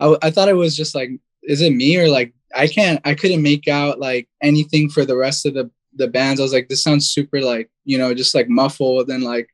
I 0.00 0.30
thought 0.30 0.48
it 0.48 0.56
was 0.56 0.76
just 0.76 0.94
like, 0.94 1.10
is 1.46 1.60
it 1.62 1.72
me 1.72 1.96
or 1.96 2.08
like 2.08 2.34
I 2.54 2.66
can't 2.66 3.00
I 3.04 3.14
couldn't 3.14 3.42
make 3.42 3.68
out 3.68 3.98
like 3.98 4.28
anything 4.42 4.88
for 4.88 5.04
the 5.04 5.16
rest 5.16 5.46
of 5.46 5.54
the 5.54 5.70
the 5.94 6.08
bands. 6.08 6.40
I 6.40 6.42
was 6.42 6.52
like, 6.52 6.68
this 6.68 6.82
sounds 6.82 7.08
super 7.08 7.40
like 7.40 7.70
you 7.84 7.98
know 7.98 8.14
just 8.14 8.34
like 8.34 8.48
muffled 8.48 9.08
and 9.08 9.24
like 9.24 9.48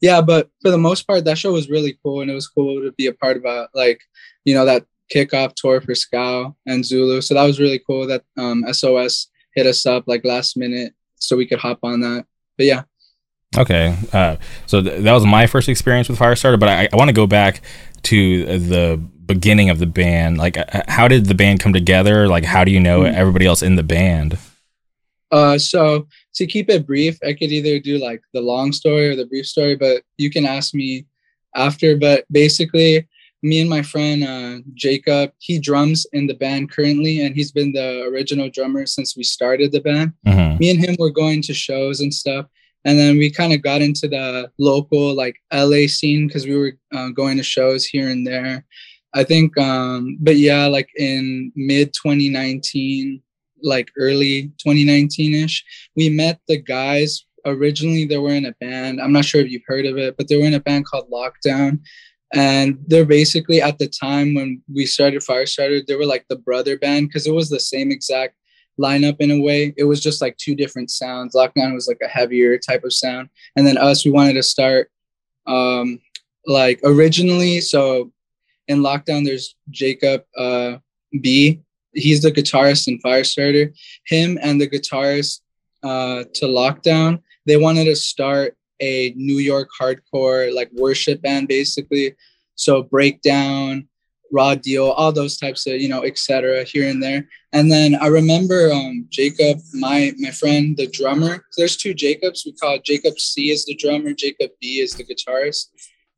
yeah, 0.00 0.20
but 0.20 0.50
for 0.60 0.70
the 0.70 0.78
most 0.78 1.06
part, 1.06 1.24
that 1.24 1.38
show 1.38 1.52
was 1.52 1.70
really 1.70 1.96
cool 2.02 2.20
and 2.20 2.30
it 2.30 2.34
was 2.34 2.48
cool 2.48 2.82
to 2.82 2.92
be 2.92 3.06
a 3.06 3.12
part 3.12 3.36
of 3.36 3.44
a 3.44 3.68
like 3.74 4.00
you 4.44 4.54
know 4.54 4.64
that 4.64 4.84
kickoff 5.14 5.54
tour 5.54 5.80
for 5.80 5.94
Scowl 5.94 6.56
and 6.66 6.84
Zulu. 6.84 7.20
So 7.20 7.34
that 7.34 7.44
was 7.44 7.60
really 7.60 7.80
cool 7.86 8.06
that 8.06 8.24
um, 8.36 8.64
SOS 8.72 9.28
hit 9.54 9.66
us 9.66 9.86
up 9.86 10.04
like 10.06 10.24
last 10.24 10.56
minute 10.56 10.94
so 11.16 11.36
we 11.36 11.46
could 11.46 11.60
hop 11.60 11.78
on 11.82 12.00
that. 12.00 12.26
But 12.56 12.66
yeah, 12.66 12.82
Okay, 13.56 13.96
uh, 14.12 14.36
so 14.66 14.82
th- 14.82 15.02
that 15.02 15.12
was 15.12 15.24
my 15.24 15.46
first 15.46 15.68
experience 15.68 16.08
with 16.08 16.18
Firestarter, 16.18 16.58
but 16.58 16.68
I, 16.68 16.88
I 16.92 16.96
want 16.96 17.08
to 17.08 17.14
go 17.14 17.26
back 17.26 17.60
to 18.04 18.58
the 18.58 19.00
beginning 19.26 19.70
of 19.70 19.78
the 19.78 19.86
band. 19.86 20.38
Like, 20.38 20.56
uh, 20.56 20.82
how 20.88 21.08
did 21.08 21.26
the 21.26 21.34
band 21.34 21.60
come 21.60 21.72
together? 21.72 22.28
Like, 22.28 22.44
how 22.44 22.64
do 22.64 22.70
you 22.70 22.80
know 22.80 23.00
Mhm. 23.00 23.14
everybody 23.14 23.46
else 23.46 23.62
in 23.62 23.76
the 23.76 23.82
band? 23.82 24.38
Uh, 25.30 25.58
so 25.58 26.06
to 26.34 26.46
keep 26.46 26.70
it 26.70 26.86
brief, 26.86 27.18
I 27.26 27.32
could 27.32 27.50
either 27.50 27.78
do 27.80 27.98
like 27.98 28.20
the 28.32 28.40
long 28.40 28.72
story 28.72 29.08
or 29.08 29.16
the 29.16 29.26
brief 29.26 29.46
story, 29.46 29.74
but 29.74 30.02
you 30.18 30.30
can 30.30 30.44
ask 30.46 30.74
me 30.74 31.06
after. 31.56 31.96
But 31.96 32.24
basically, 32.30 33.06
me 33.42 33.60
and 33.60 33.68
my 33.68 33.82
friend 33.82 34.24
uh, 34.24 34.58
Jacob, 34.74 35.32
he 35.38 35.58
drums 35.58 36.06
in 36.12 36.26
the 36.26 36.34
band 36.34 36.70
currently, 36.70 37.20
and 37.22 37.34
he's 37.34 37.52
been 37.52 37.72
the 37.72 38.02
original 38.04 38.48
drummer 38.48 38.86
since 38.86 39.16
we 39.16 39.24
started 39.24 39.72
the 39.72 39.80
band. 39.80 40.12
Mhm. 40.26 40.60
Me 40.60 40.70
and 40.70 40.80
him 40.84 40.96
were 40.98 41.10
going 41.10 41.42
to 41.42 41.52
shows 41.54 42.00
and 42.00 42.12
stuff, 42.14 42.46
and 42.84 42.98
then 42.98 43.18
we 43.18 43.28
kind 43.30 43.52
of 43.52 43.60
got 43.60 43.82
into 43.82 44.06
the 44.08 44.50
local 44.58 45.14
like 45.14 45.36
LA 45.52 45.86
scene 45.88 46.26
because 46.26 46.46
we 46.46 46.54
were 46.56 46.78
uh, 46.94 47.08
going 47.08 47.36
to 47.38 47.42
shows 47.42 47.84
here 47.84 48.08
and 48.08 48.26
there. 48.26 48.64
I 49.14 49.24
think, 49.24 49.56
um, 49.58 50.18
but 50.20 50.36
yeah, 50.36 50.66
like 50.66 50.90
in 50.96 51.52
mid 51.54 51.92
2019, 51.94 53.22
like 53.62 53.90
early 53.96 54.48
2019 54.58 55.34
ish, 55.34 55.64
we 55.96 56.08
met 56.08 56.40
the 56.48 56.60
guys. 56.60 57.24
Originally, 57.46 58.04
they 58.04 58.18
were 58.18 58.32
in 58.32 58.46
a 58.46 58.52
band. 58.60 59.00
I'm 59.00 59.12
not 59.12 59.24
sure 59.24 59.40
if 59.40 59.50
you've 59.50 59.62
heard 59.66 59.86
of 59.86 59.96
it, 59.96 60.16
but 60.16 60.28
they 60.28 60.36
were 60.36 60.46
in 60.46 60.54
a 60.54 60.60
band 60.60 60.86
called 60.86 61.10
Lockdown. 61.10 61.80
And 62.34 62.78
they're 62.88 63.04
basically 63.04 63.62
at 63.62 63.78
the 63.78 63.86
time 63.86 64.34
when 64.34 64.60
we 64.72 64.86
started 64.86 65.22
Firestarter, 65.22 65.86
they 65.86 65.94
were 65.94 66.06
like 66.06 66.26
the 66.28 66.36
brother 66.36 66.76
band 66.76 67.08
because 67.08 67.26
it 67.26 67.34
was 67.34 67.48
the 67.48 67.60
same 67.60 67.92
exact 67.92 68.34
lineup 68.80 69.16
in 69.20 69.30
a 69.30 69.40
way. 69.40 69.72
It 69.76 69.84
was 69.84 70.02
just 70.02 70.20
like 70.20 70.36
two 70.36 70.56
different 70.56 70.90
sounds. 70.90 71.34
Lockdown 71.34 71.74
was 71.74 71.86
like 71.86 72.00
a 72.02 72.08
heavier 72.08 72.58
type 72.58 72.82
of 72.82 72.92
sound. 72.92 73.28
And 73.54 73.64
then 73.66 73.78
us, 73.78 74.04
we 74.04 74.10
wanted 74.10 74.34
to 74.34 74.42
start 74.42 74.90
um 75.46 76.00
like 76.46 76.80
originally. 76.82 77.60
So 77.60 78.10
in 78.68 78.80
Lockdown, 78.80 79.24
there's 79.24 79.56
Jacob 79.70 80.24
uh 80.36 80.78
B. 81.20 81.60
He's 81.92 82.22
the 82.22 82.32
guitarist 82.32 82.88
in 82.88 82.98
Firestarter. 82.98 83.72
Him 84.06 84.38
and 84.42 84.60
the 84.60 84.68
guitarist 84.68 85.40
uh 85.82 86.24
to 86.34 86.46
Lockdown, 86.46 87.22
they 87.46 87.56
wanted 87.56 87.84
to 87.84 87.96
start 87.96 88.56
a 88.80 89.12
New 89.16 89.38
York 89.38 89.68
hardcore 89.80 90.52
like 90.54 90.70
worship 90.72 91.22
band 91.22 91.48
basically. 91.48 92.14
So 92.56 92.82
breakdown, 92.82 93.88
raw 94.34 94.54
deal, 94.54 94.90
all 94.90 95.12
those 95.12 95.38
types 95.38 95.66
of, 95.66 95.80
you 95.80 95.88
know, 95.88 96.04
etc. 96.04 96.64
here 96.64 96.88
and 96.88 97.02
there. 97.02 97.28
And 97.52 97.70
then 97.70 97.94
I 97.94 98.08
remember 98.08 98.72
um, 98.72 99.06
Jacob, 99.10 99.58
my 99.72 100.12
my 100.18 100.30
friend, 100.30 100.76
the 100.76 100.88
drummer. 100.88 101.44
There's 101.56 101.76
two 101.76 101.94
Jacobs. 101.94 102.42
We 102.44 102.52
call 102.52 102.78
Jacob 102.84 103.18
C 103.18 103.50
is 103.50 103.64
the 103.64 103.76
drummer, 103.76 104.12
Jacob 104.12 104.50
B 104.60 104.80
is 104.80 104.92
the 104.94 105.04
guitarist. 105.04 105.68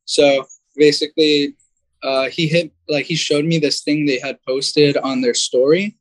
So 0.07 0.47
basically, 0.77 1.57
uh, 2.03 2.29
he 2.29 2.47
hit 2.47 2.73
like 2.89 3.07
he 3.07 3.15
showed 3.15 3.45
me 3.45 3.59
this 3.59 3.83
thing 3.83 4.07
they 4.07 4.19
had 4.19 4.39
posted 4.47 4.97
on 4.99 5.21
their 5.21 5.35
story, 5.35 5.97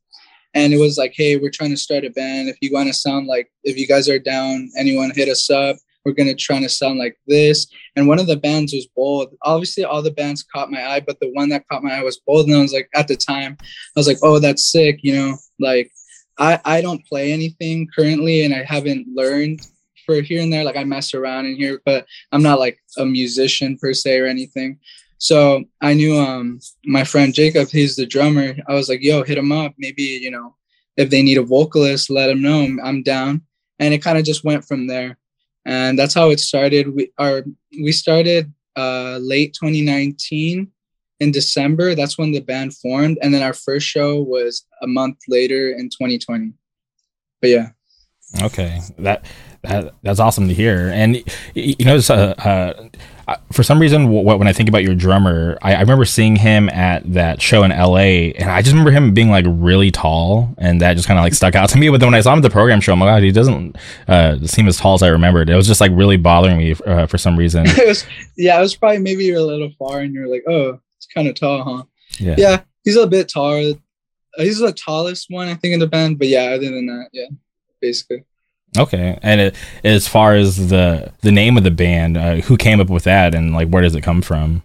and 0.54 0.72
it 0.72 0.78
was 0.78 0.98
like, 0.98 1.14
"Hey, 1.14 1.36
we're 1.36 1.50
trying 1.50 1.70
to 1.70 1.76
start 1.76 2.04
a 2.04 2.10
band. 2.10 2.48
If 2.48 2.56
you 2.60 2.72
want 2.72 2.88
to 2.88 2.94
sound 2.94 3.26
like, 3.26 3.50
if 3.64 3.78
you 3.78 3.86
guys 3.86 4.08
are 4.08 4.18
down, 4.18 4.70
anyone 4.76 5.12
hit 5.14 5.28
us 5.28 5.50
up." 5.50 5.76
we're 6.06 6.12
gonna 6.12 6.36
try 6.36 6.60
to 6.60 6.68
sound 6.68 7.00
like 7.00 7.18
this. 7.26 7.66
And 7.96 8.06
one 8.06 8.20
of 8.20 8.28
the 8.28 8.36
bands 8.36 8.72
was 8.72 8.86
bold. 8.94 9.34
Obviously, 9.42 9.82
all 9.82 10.02
the 10.02 10.12
bands 10.12 10.44
caught 10.44 10.70
my 10.70 10.88
eye, 10.88 11.00
but 11.00 11.18
the 11.18 11.32
one 11.32 11.48
that 11.48 11.66
caught 11.68 11.82
my 11.82 11.98
eye 11.98 12.02
was 12.04 12.20
bold. 12.24 12.46
And 12.46 12.56
I 12.56 12.60
was 12.60 12.72
like, 12.72 12.88
at 12.94 13.08
the 13.08 13.16
time, 13.16 13.56
I 13.60 13.66
was 13.96 14.06
like, 14.06 14.18
oh, 14.22 14.38
that's 14.38 14.70
sick. 14.70 15.00
You 15.02 15.16
know, 15.16 15.36
like 15.58 15.90
I 16.38 16.60
I 16.64 16.80
don't 16.80 17.04
play 17.06 17.32
anything 17.32 17.88
currently, 17.94 18.44
and 18.44 18.54
I 18.54 18.62
haven't 18.62 19.08
learned 19.12 19.66
for 20.06 20.20
here 20.20 20.40
and 20.40 20.52
there. 20.52 20.62
Like 20.62 20.76
I 20.76 20.84
mess 20.84 21.12
around 21.12 21.46
in 21.46 21.56
here, 21.56 21.82
but 21.84 22.06
I'm 22.30 22.42
not 22.42 22.60
like 22.60 22.78
a 22.96 23.04
musician 23.04 23.76
per 23.76 23.92
se 23.92 24.20
or 24.20 24.26
anything. 24.26 24.78
So 25.18 25.64
I 25.80 25.94
knew 25.94 26.18
um 26.18 26.60
my 26.84 27.04
friend 27.04 27.34
Jacob, 27.34 27.68
he's 27.68 27.96
the 27.96 28.06
drummer. 28.06 28.56
I 28.68 28.74
was 28.74 28.88
like, 28.88 29.02
yo, 29.02 29.22
hit 29.22 29.38
him 29.38 29.52
up. 29.52 29.74
Maybe, 29.78 30.02
you 30.02 30.30
know, 30.30 30.54
if 30.96 31.10
they 31.10 31.22
need 31.22 31.38
a 31.38 31.42
vocalist, 31.42 32.10
let 32.10 32.30
him 32.30 32.42
know. 32.42 32.68
I'm 32.82 33.02
down. 33.02 33.42
And 33.78 33.92
it 33.92 34.02
kind 34.02 34.18
of 34.18 34.24
just 34.24 34.44
went 34.44 34.64
from 34.64 34.86
there 34.86 35.18
and 35.66 35.98
that's 35.98 36.14
how 36.14 36.30
it 36.30 36.40
started. 36.40 36.94
We 36.94 37.12
are 37.18 37.44
we 37.82 37.92
started 37.92 38.52
uh, 38.76 39.18
late 39.20 39.52
2019 39.54 40.70
in 41.18 41.30
December. 41.32 41.94
That's 41.94 42.16
when 42.16 42.30
the 42.30 42.40
band 42.40 42.74
formed, 42.76 43.18
and 43.20 43.34
then 43.34 43.42
our 43.42 43.52
first 43.52 43.86
show 43.86 44.22
was 44.22 44.64
a 44.80 44.86
month 44.86 45.18
later 45.28 45.72
in 45.72 45.90
2020. 45.90 46.52
But 47.40 47.50
yeah. 47.50 47.68
Okay, 48.42 48.80
that 48.98 49.26
that 49.62 49.94
that's 50.02 50.20
awesome 50.20 50.48
to 50.48 50.54
hear. 50.54 50.90
And 50.94 51.22
you 51.54 51.84
know, 51.84 52.00
uh, 52.08 52.12
uh, 52.12 52.88
for 53.50 53.64
some 53.64 53.80
reason, 53.80 54.08
when 54.08 54.46
I 54.46 54.52
think 54.52 54.68
about 54.68 54.84
your 54.84 54.94
drummer, 54.94 55.58
I, 55.60 55.74
I, 55.74 55.80
remember 55.80 56.04
seeing 56.04 56.36
him 56.36 56.68
at 56.68 57.12
that 57.12 57.42
show 57.42 57.64
in 57.64 57.72
LA, 57.72 58.30
and 58.36 58.48
I 58.48 58.62
just 58.62 58.72
remember 58.72 58.92
him 58.92 59.14
being 59.14 59.30
like 59.30 59.44
really 59.48 59.90
tall, 59.90 60.54
and 60.58 60.80
that 60.80 60.94
just 60.94 61.08
kind 61.08 61.18
of 61.18 61.24
like 61.24 61.34
stuck 61.34 61.56
out 61.56 61.68
to 61.70 61.78
me. 61.78 61.88
But 61.88 61.98
then 61.98 62.08
when 62.08 62.14
I 62.14 62.20
saw 62.20 62.32
him 62.32 62.38
at 62.38 62.42
the 62.42 62.50
program 62.50 62.80
show, 62.80 62.92
I'm 62.92 63.00
like, 63.00 63.08
God, 63.08 63.22
he 63.24 63.32
doesn't 63.32 63.76
uh, 64.06 64.38
seem 64.46 64.68
as 64.68 64.76
tall 64.76 64.94
as 64.94 65.02
I 65.02 65.08
remembered. 65.08 65.50
It 65.50 65.56
was 65.56 65.66
just 65.66 65.80
like 65.80 65.90
really 65.92 66.16
bothering 66.16 66.56
me 66.56 66.76
uh, 66.86 67.06
for 67.06 67.18
some 67.18 67.36
reason. 67.36 67.66
it 67.68 67.88
was, 67.88 68.06
yeah, 68.36 68.58
it 68.58 68.60
was 68.60 68.76
probably 68.76 68.98
maybe 68.98 69.24
you're 69.24 69.38
a 69.38 69.42
little 69.42 69.72
far, 69.76 70.00
and 70.00 70.14
you're 70.14 70.28
like, 70.28 70.44
oh, 70.46 70.78
it's 70.96 71.06
kind 71.06 71.26
of 71.26 71.34
tall, 71.34 71.64
huh? 71.64 71.84
Yeah. 72.20 72.36
Yeah, 72.38 72.62
he's 72.84 72.96
a 72.96 73.08
bit 73.08 73.28
taller. 73.28 73.72
He's 74.36 74.60
the 74.60 74.72
tallest 74.72 75.26
one, 75.30 75.48
I 75.48 75.54
think, 75.54 75.74
in 75.74 75.80
the 75.80 75.88
band. 75.88 76.18
But 76.20 76.28
yeah, 76.28 76.50
other 76.50 76.70
than 76.70 76.86
that, 76.86 77.08
yeah, 77.12 77.26
basically. 77.80 78.24
Okay, 78.78 79.18
and 79.22 79.40
it, 79.40 79.56
as 79.84 80.06
far 80.08 80.34
as 80.34 80.68
the 80.68 81.12
the 81.22 81.32
name 81.32 81.56
of 81.56 81.64
the 81.64 81.70
band, 81.70 82.16
uh, 82.16 82.36
who 82.36 82.56
came 82.56 82.80
up 82.80 82.90
with 82.90 83.04
that, 83.04 83.34
and 83.34 83.52
like 83.52 83.68
where 83.68 83.82
does 83.82 83.94
it 83.94 84.02
come 84.02 84.22
from? 84.22 84.62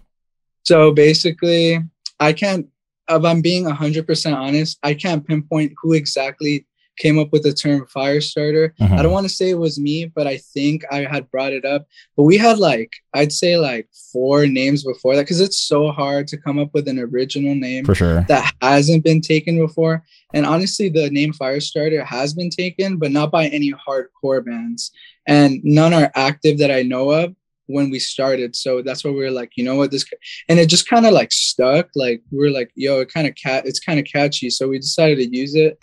So 0.64 0.92
basically, 0.92 1.78
I 2.20 2.32
can't. 2.32 2.68
If 3.08 3.24
I'm 3.24 3.42
being 3.42 3.68
hundred 3.68 4.06
percent 4.06 4.36
honest, 4.36 4.78
I 4.82 4.94
can't 4.94 5.26
pinpoint 5.26 5.72
who 5.82 5.92
exactly 5.92 6.66
came 6.98 7.18
up 7.18 7.32
with 7.32 7.42
the 7.42 7.52
term 7.52 7.86
fire 7.86 8.20
starter. 8.20 8.74
Mm-hmm. 8.80 8.94
I 8.94 9.02
don't 9.02 9.12
want 9.12 9.26
to 9.26 9.34
say 9.34 9.50
it 9.50 9.58
was 9.58 9.78
me, 9.78 10.06
but 10.06 10.26
I 10.26 10.38
think 10.38 10.84
I 10.90 11.04
had 11.04 11.30
brought 11.30 11.52
it 11.52 11.64
up. 11.64 11.86
But 12.16 12.24
we 12.24 12.36
had 12.36 12.58
like, 12.58 12.92
I'd 13.14 13.32
say 13.32 13.56
like 13.56 13.88
four 14.12 14.46
names 14.46 14.84
before 14.84 15.16
that 15.16 15.22
because 15.22 15.40
it's 15.40 15.58
so 15.58 15.90
hard 15.90 16.28
to 16.28 16.36
come 16.36 16.58
up 16.58 16.70
with 16.74 16.88
an 16.88 16.98
original 16.98 17.54
name 17.54 17.84
for 17.84 17.94
sure 17.94 18.22
that 18.28 18.52
hasn't 18.60 19.04
been 19.04 19.20
taken 19.20 19.58
before. 19.58 20.04
And 20.34 20.46
honestly, 20.46 20.88
the 20.88 21.10
name 21.10 21.32
Firestarter 21.32 22.04
has 22.04 22.34
been 22.34 22.50
taken, 22.50 22.96
but 22.96 23.12
not 23.12 23.30
by 23.30 23.48
any 23.48 23.72
hardcore 23.72 24.44
bands. 24.44 24.90
And 25.26 25.60
none 25.62 25.92
are 25.92 26.10
active 26.14 26.58
that 26.58 26.70
I 26.70 26.82
know 26.82 27.10
of 27.10 27.34
when 27.66 27.90
we 27.90 27.98
started. 27.98 28.56
So 28.56 28.82
that's 28.82 29.04
why 29.04 29.10
we 29.10 29.18
were 29.18 29.30
like, 29.30 29.52
you 29.56 29.64
know 29.64 29.76
what, 29.76 29.90
this 29.90 30.04
and 30.48 30.58
it 30.58 30.66
just 30.66 30.88
kind 30.88 31.06
of 31.06 31.12
like 31.12 31.32
stuck. 31.32 31.88
Like 31.94 32.22
we 32.30 32.46
are 32.46 32.50
like, 32.50 32.70
yo, 32.74 33.00
it 33.00 33.12
kind 33.12 33.26
of 33.26 33.34
cat 33.34 33.66
it's 33.66 33.80
kind 33.80 34.00
of 34.00 34.06
catchy. 34.06 34.50
So 34.50 34.68
we 34.68 34.78
decided 34.78 35.16
to 35.18 35.36
use 35.36 35.54
it 35.54 35.78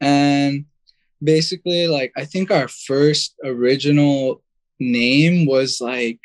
and 0.00 0.64
basically 1.22 1.88
like 1.88 2.12
i 2.16 2.24
think 2.24 2.50
our 2.50 2.68
first 2.68 3.34
original 3.44 4.42
name 4.78 5.46
was 5.46 5.80
like 5.80 6.20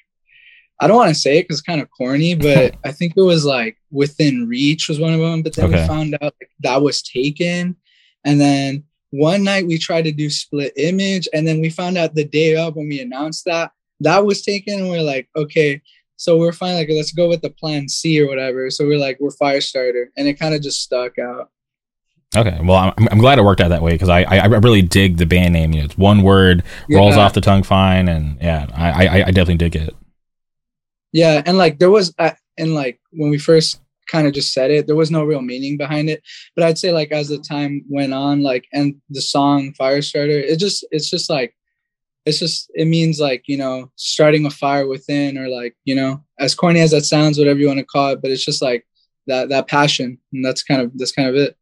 i 0.80 0.88
don't 0.88 0.98
want 0.98 1.10
to 1.10 1.20
say 1.20 1.38
it 1.38 1.44
because 1.44 1.60
it's 1.60 1.66
kind 1.66 1.82
of 1.82 1.90
corny 1.92 2.36
but 2.48 2.76
i 2.84 2.92
think 2.92 3.14
it 3.16 3.22
was 3.22 3.46
like 3.46 3.78
within 3.92 4.48
reach 4.48 4.88
was 4.88 5.00
one 5.00 5.14
of 5.14 5.20
them 5.20 5.42
but 5.42 5.56
then 5.56 5.66
okay. 5.66 5.82
we 5.82 5.88
found 5.88 6.16
out 6.16 6.34
like, 6.40 6.50
that 6.60 6.82
was 6.82 7.02
taken 7.02 7.76
and 8.26 8.40
then 8.40 8.84
one 9.12 9.44
night 9.44 9.68
we 9.68 9.78
tried 9.78 10.04
to 10.04 10.12
do 10.12 10.30
split 10.30 10.74
image 10.78 11.28
and 11.34 11.48
then 11.48 11.62
we 11.62 11.70
found 11.70 11.98
out 11.98 12.16
the 12.16 12.26
day 12.26 12.56
of 12.56 12.76
when 12.76 12.88
we 12.88 13.00
announced 13.00 13.46
that 13.46 13.72
that 14.00 14.26
was 14.26 14.42
taken 14.42 14.80
and 14.80 14.90
we 14.90 14.98
are 14.98 15.04
like 15.04 15.30
okay 15.36 15.82
so 16.16 16.38
we're 16.38 16.52
fine 16.52 16.76
like 16.76 16.90
let's 16.90 17.12
go 17.12 17.30
with 17.30 17.42
the 17.42 17.50
plan 17.50 17.88
c 17.88 18.20
or 18.20 18.28
whatever 18.28 18.70
so 18.70 18.86
we're 18.86 18.98
like 18.98 19.18
we're 19.20 19.32
fire 19.32 19.62
starter 19.62 20.12
and 20.18 20.28
it 20.28 20.40
kind 20.40 20.56
of 20.56 20.62
just 20.62 20.82
stuck 20.82 21.20
out 21.20 21.50
Okay, 22.36 22.60
well, 22.64 22.94
I'm, 22.98 23.08
I'm 23.12 23.20
glad 23.20 23.38
it 23.38 23.44
worked 23.44 23.62
out 23.62 23.70
that 23.70 23.84
way 23.84 23.92
because 23.92 24.10
I, 24.10 24.24
I, 24.24 24.38
I 24.40 24.46
really 24.46 24.82
dig 24.82 25.18
the 25.18 25.26
band 25.26 25.54
name. 25.54 25.72
You 25.72 25.80
know, 25.80 25.86
it's 25.86 25.98
one 25.98 26.24
word, 26.24 26.64
yeah. 26.90 26.98
rolls 26.98 27.16
off 27.16 27.34
the 27.34 27.42
tongue 27.42 27.64
fine, 27.64 28.08
and 28.10 28.38
yeah, 28.42 28.68
I, 28.74 29.06
I, 29.06 29.14
I 29.28 29.32
definitely 29.32 29.58
dig 29.58 29.76
it. 29.76 29.96
Yeah, 31.14 31.42
and 31.46 31.58
like 31.58 31.80
there 31.80 31.92
was, 31.92 32.14
uh, 32.20 32.32
and 32.58 32.74
like 32.74 33.00
when 33.12 33.30
we 33.30 33.38
first 33.38 33.80
kind 34.08 34.28
of 34.28 34.34
just 34.34 34.54
said 34.54 34.72
it, 34.72 34.88
there 34.88 34.96
was 34.96 35.12
no 35.12 35.24
real 35.24 35.42
meaning 35.42 35.78
behind 35.78 36.10
it. 36.10 36.22
But 36.56 36.66
I'd 36.66 36.78
say 36.78 36.92
like 36.92 37.12
as 37.12 37.30
the 37.30 37.38
time 37.38 37.86
went 37.88 38.14
on, 38.14 38.42
like 38.42 38.66
and 38.74 38.96
the 39.10 39.22
song 39.22 39.74
Firestarter, 39.80 40.44
it 40.44 40.60
just 40.60 40.86
it's 40.92 41.10
just 41.10 41.30
like 41.30 41.56
it's 42.26 42.40
just 42.40 42.72
it 42.74 42.86
means 42.86 43.20
like 43.20 43.44
you 43.48 43.58
know 43.58 43.92
starting 43.96 44.46
a 44.46 44.50
fire 44.50 44.88
within 44.88 45.38
or 45.38 45.48
like 45.48 45.76
you 45.86 45.96
know 45.96 46.24
as 46.40 46.56
corny 46.56 46.82
as 46.82 46.92
that 46.92 47.06
sounds, 47.06 47.38
whatever 47.38 47.60
you 47.60 47.68
want 47.68 47.80
to 47.80 47.86
call 47.86 48.12
it, 48.12 48.22
but 48.22 48.32
it's 48.32 48.44
just 48.44 48.62
like 48.62 48.86
that 49.28 49.50
that 49.50 49.68
passion, 49.68 50.18
and 50.34 50.44
that's 50.44 50.64
kind 50.64 50.82
of 50.82 50.92
that's 50.98 51.12
kind 51.12 51.30
of 51.30 51.36
it. 51.36 51.56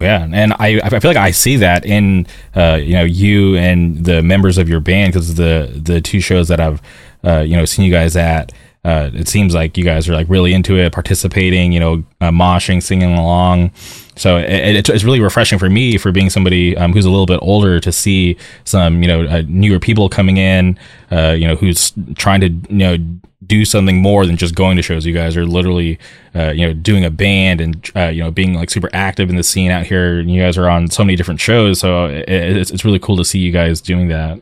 Yeah, 0.00 0.28
and 0.32 0.52
I 0.54 0.80
I 0.82 1.00
feel 1.00 1.10
like 1.10 1.16
I 1.16 1.30
see 1.30 1.56
that 1.56 1.84
in 1.84 2.26
uh, 2.54 2.78
you 2.80 2.94
know 2.94 3.04
you 3.04 3.56
and 3.56 4.04
the 4.04 4.22
members 4.22 4.58
of 4.58 4.68
your 4.68 4.80
band 4.80 5.12
because 5.12 5.34
the 5.34 5.80
the 5.82 6.00
two 6.00 6.20
shows 6.20 6.48
that 6.48 6.60
I've 6.60 6.82
uh, 7.24 7.40
you 7.40 7.56
know 7.56 7.64
seen 7.64 7.84
you 7.84 7.92
guys 7.92 8.16
at. 8.16 8.52
Uh, 8.84 9.10
it 9.14 9.28
seems 9.28 9.54
like 9.54 9.76
you 9.76 9.84
guys 9.84 10.08
are 10.08 10.14
like 10.14 10.28
really 10.28 10.52
into 10.52 10.76
it, 10.76 10.92
participating, 10.92 11.70
you 11.70 11.78
know, 11.78 12.04
uh, 12.20 12.30
moshing, 12.30 12.82
singing 12.82 13.16
along. 13.16 13.70
So 14.16 14.38
it, 14.38 14.88
it's 14.88 15.04
really 15.04 15.20
refreshing 15.20 15.58
for 15.58 15.70
me 15.70 15.98
for 15.98 16.10
being 16.10 16.30
somebody 16.30 16.76
um, 16.76 16.92
who's 16.92 17.04
a 17.04 17.10
little 17.10 17.26
bit 17.26 17.38
older 17.42 17.78
to 17.78 17.92
see 17.92 18.36
some, 18.64 19.00
you 19.02 19.08
know, 19.08 19.22
uh, 19.22 19.42
newer 19.46 19.78
people 19.78 20.08
coming 20.08 20.36
in, 20.36 20.78
uh, 21.12 21.30
you 21.38 21.46
know, 21.46 21.54
who's 21.54 21.92
trying 22.16 22.40
to, 22.40 22.48
you 22.48 22.78
know, 22.78 22.98
do 23.46 23.64
something 23.64 24.00
more 24.00 24.26
than 24.26 24.36
just 24.36 24.54
going 24.54 24.76
to 24.76 24.82
shows. 24.82 25.06
You 25.06 25.14
guys 25.14 25.36
are 25.36 25.46
literally, 25.46 25.98
uh, 26.34 26.50
you 26.50 26.66
know, 26.66 26.72
doing 26.72 27.04
a 27.04 27.10
band 27.10 27.60
and 27.60 27.90
uh, 27.96 28.08
you 28.08 28.22
know 28.22 28.30
being 28.30 28.54
like 28.54 28.70
super 28.70 28.88
active 28.92 29.30
in 29.30 29.36
the 29.36 29.42
scene 29.42 29.70
out 29.70 29.86
here. 29.86 30.18
And 30.20 30.30
you 30.30 30.40
guys 30.40 30.56
are 30.56 30.68
on 30.68 30.88
so 30.88 31.04
many 31.04 31.16
different 31.16 31.40
shows, 31.40 31.80
so 31.80 32.06
it, 32.06 32.28
it's 32.28 32.70
it's 32.70 32.84
really 32.84 32.98
cool 32.98 33.16
to 33.16 33.24
see 33.24 33.38
you 33.38 33.52
guys 33.52 33.80
doing 33.80 34.08
that. 34.08 34.40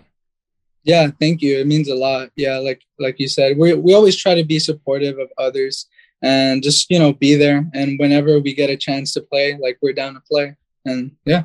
Yeah, 0.83 1.09
thank 1.21 1.43
you. 1.43 1.59
It 1.59 1.67
means 1.67 1.89
a 1.89 1.95
lot. 1.95 2.31
Yeah, 2.37 2.59
like 2.59 2.83
like 2.99 3.17
you 3.19 3.29
said, 3.29 3.59
we 3.59 3.75
we 3.75 3.95
always 3.95 4.17
try 4.17 4.35
to 4.35 4.45
be 4.45 4.59
supportive 4.59 5.19
of 5.19 5.29
others 5.37 5.87
and 6.23 6.63
just 6.63 6.91
you 6.91 6.99
know 6.99 7.13
be 7.13 7.35
there. 7.35 7.69
And 7.75 7.99
whenever 7.99 8.39
we 8.39 8.55
get 8.55 8.71
a 8.71 8.77
chance 8.77 9.13
to 9.15 9.21
play, 9.21 9.59
like 9.61 9.79
we're 9.83 9.93
down 9.93 10.15
to 10.15 10.21
play. 10.21 10.57
And 10.85 11.13
yeah. 11.25 11.45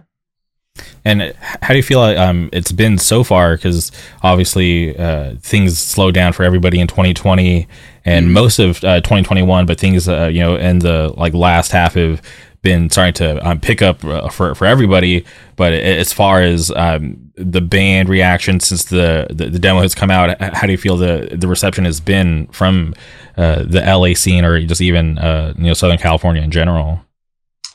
And 1.06 1.34
how 1.40 1.70
do 1.70 1.78
you 1.78 1.84
feel 1.84 2.02
um, 2.02 2.50
it's 2.52 2.72
been 2.72 2.98
so 2.98 3.24
far? 3.24 3.56
Because 3.56 3.92
obviously 4.24 4.98
uh, 4.98 5.36
things 5.40 5.78
slowed 5.78 6.14
down 6.14 6.34
for 6.34 6.44
everybody 6.44 6.80
in 6.80 6.88
2020 6.88 7.68
and 8.04 8.26
mm-hmm. 8.26 8.34
most 8.34 8.60
of 8.60 8.84
uh, 8.84 9.00
2021, 9.02 9.66
but 9.66 9.80
things 9.80 10.10
uh, 10.10 10.30
you 10.32 10.40
know 10.40 10.56
in 10.56 10.80
the 10.80 11.14
like 11.16 11.34
last 11.34 11.72
half 11.72 11.94
have 11.94 12.22
been 12.66 12.90
starting 12.90 13.14
to 13.14 13.48
um, 13.48 13.62
pick 13.62 13.82
up 13.82 14.04
uh, 14.04 14.28
for 14.30 14.54
for 14.56 14.66
everybody. 14.66 15.24
But 15.56 15.72
as 15.72 16.12
far 16.12 16.42
as 16.42 16.70
um, 16.72 17.32
the 17.36 17.62
band 17.62 18.10
reaction 18.10 18.60
since 18.60 18.84
the, 18.86 19.28
the, 19.30 19.46
the 19.50 19.60
demo 19.60 19.80
has 19.80 19.96
come 19.96 20.12
out, 20.12 20.42
how 20.42 20.68
do 20.68 20.74
you 20.74 20.78
feel 20.78 20.98
the 20.98 21.30
the 21.32 21.48
reception 21.48 21.86
has 21.86 22.02
been 22.02 22.48
from 22.48 22.94
uh, 23.38 23.64
the 23.64 23.80
LA 23.82 24.16
scene 24.16 24.44
or 24.44 24.60
just 24.66 24.82
even 24.82 25.18
uh, 25.18 25.54
you 25.58 25.66
know 25.66 25.74
Southern 25.74 25.98
California 25.98 26.42
in 26.42 26.52
general? 26.52 27.00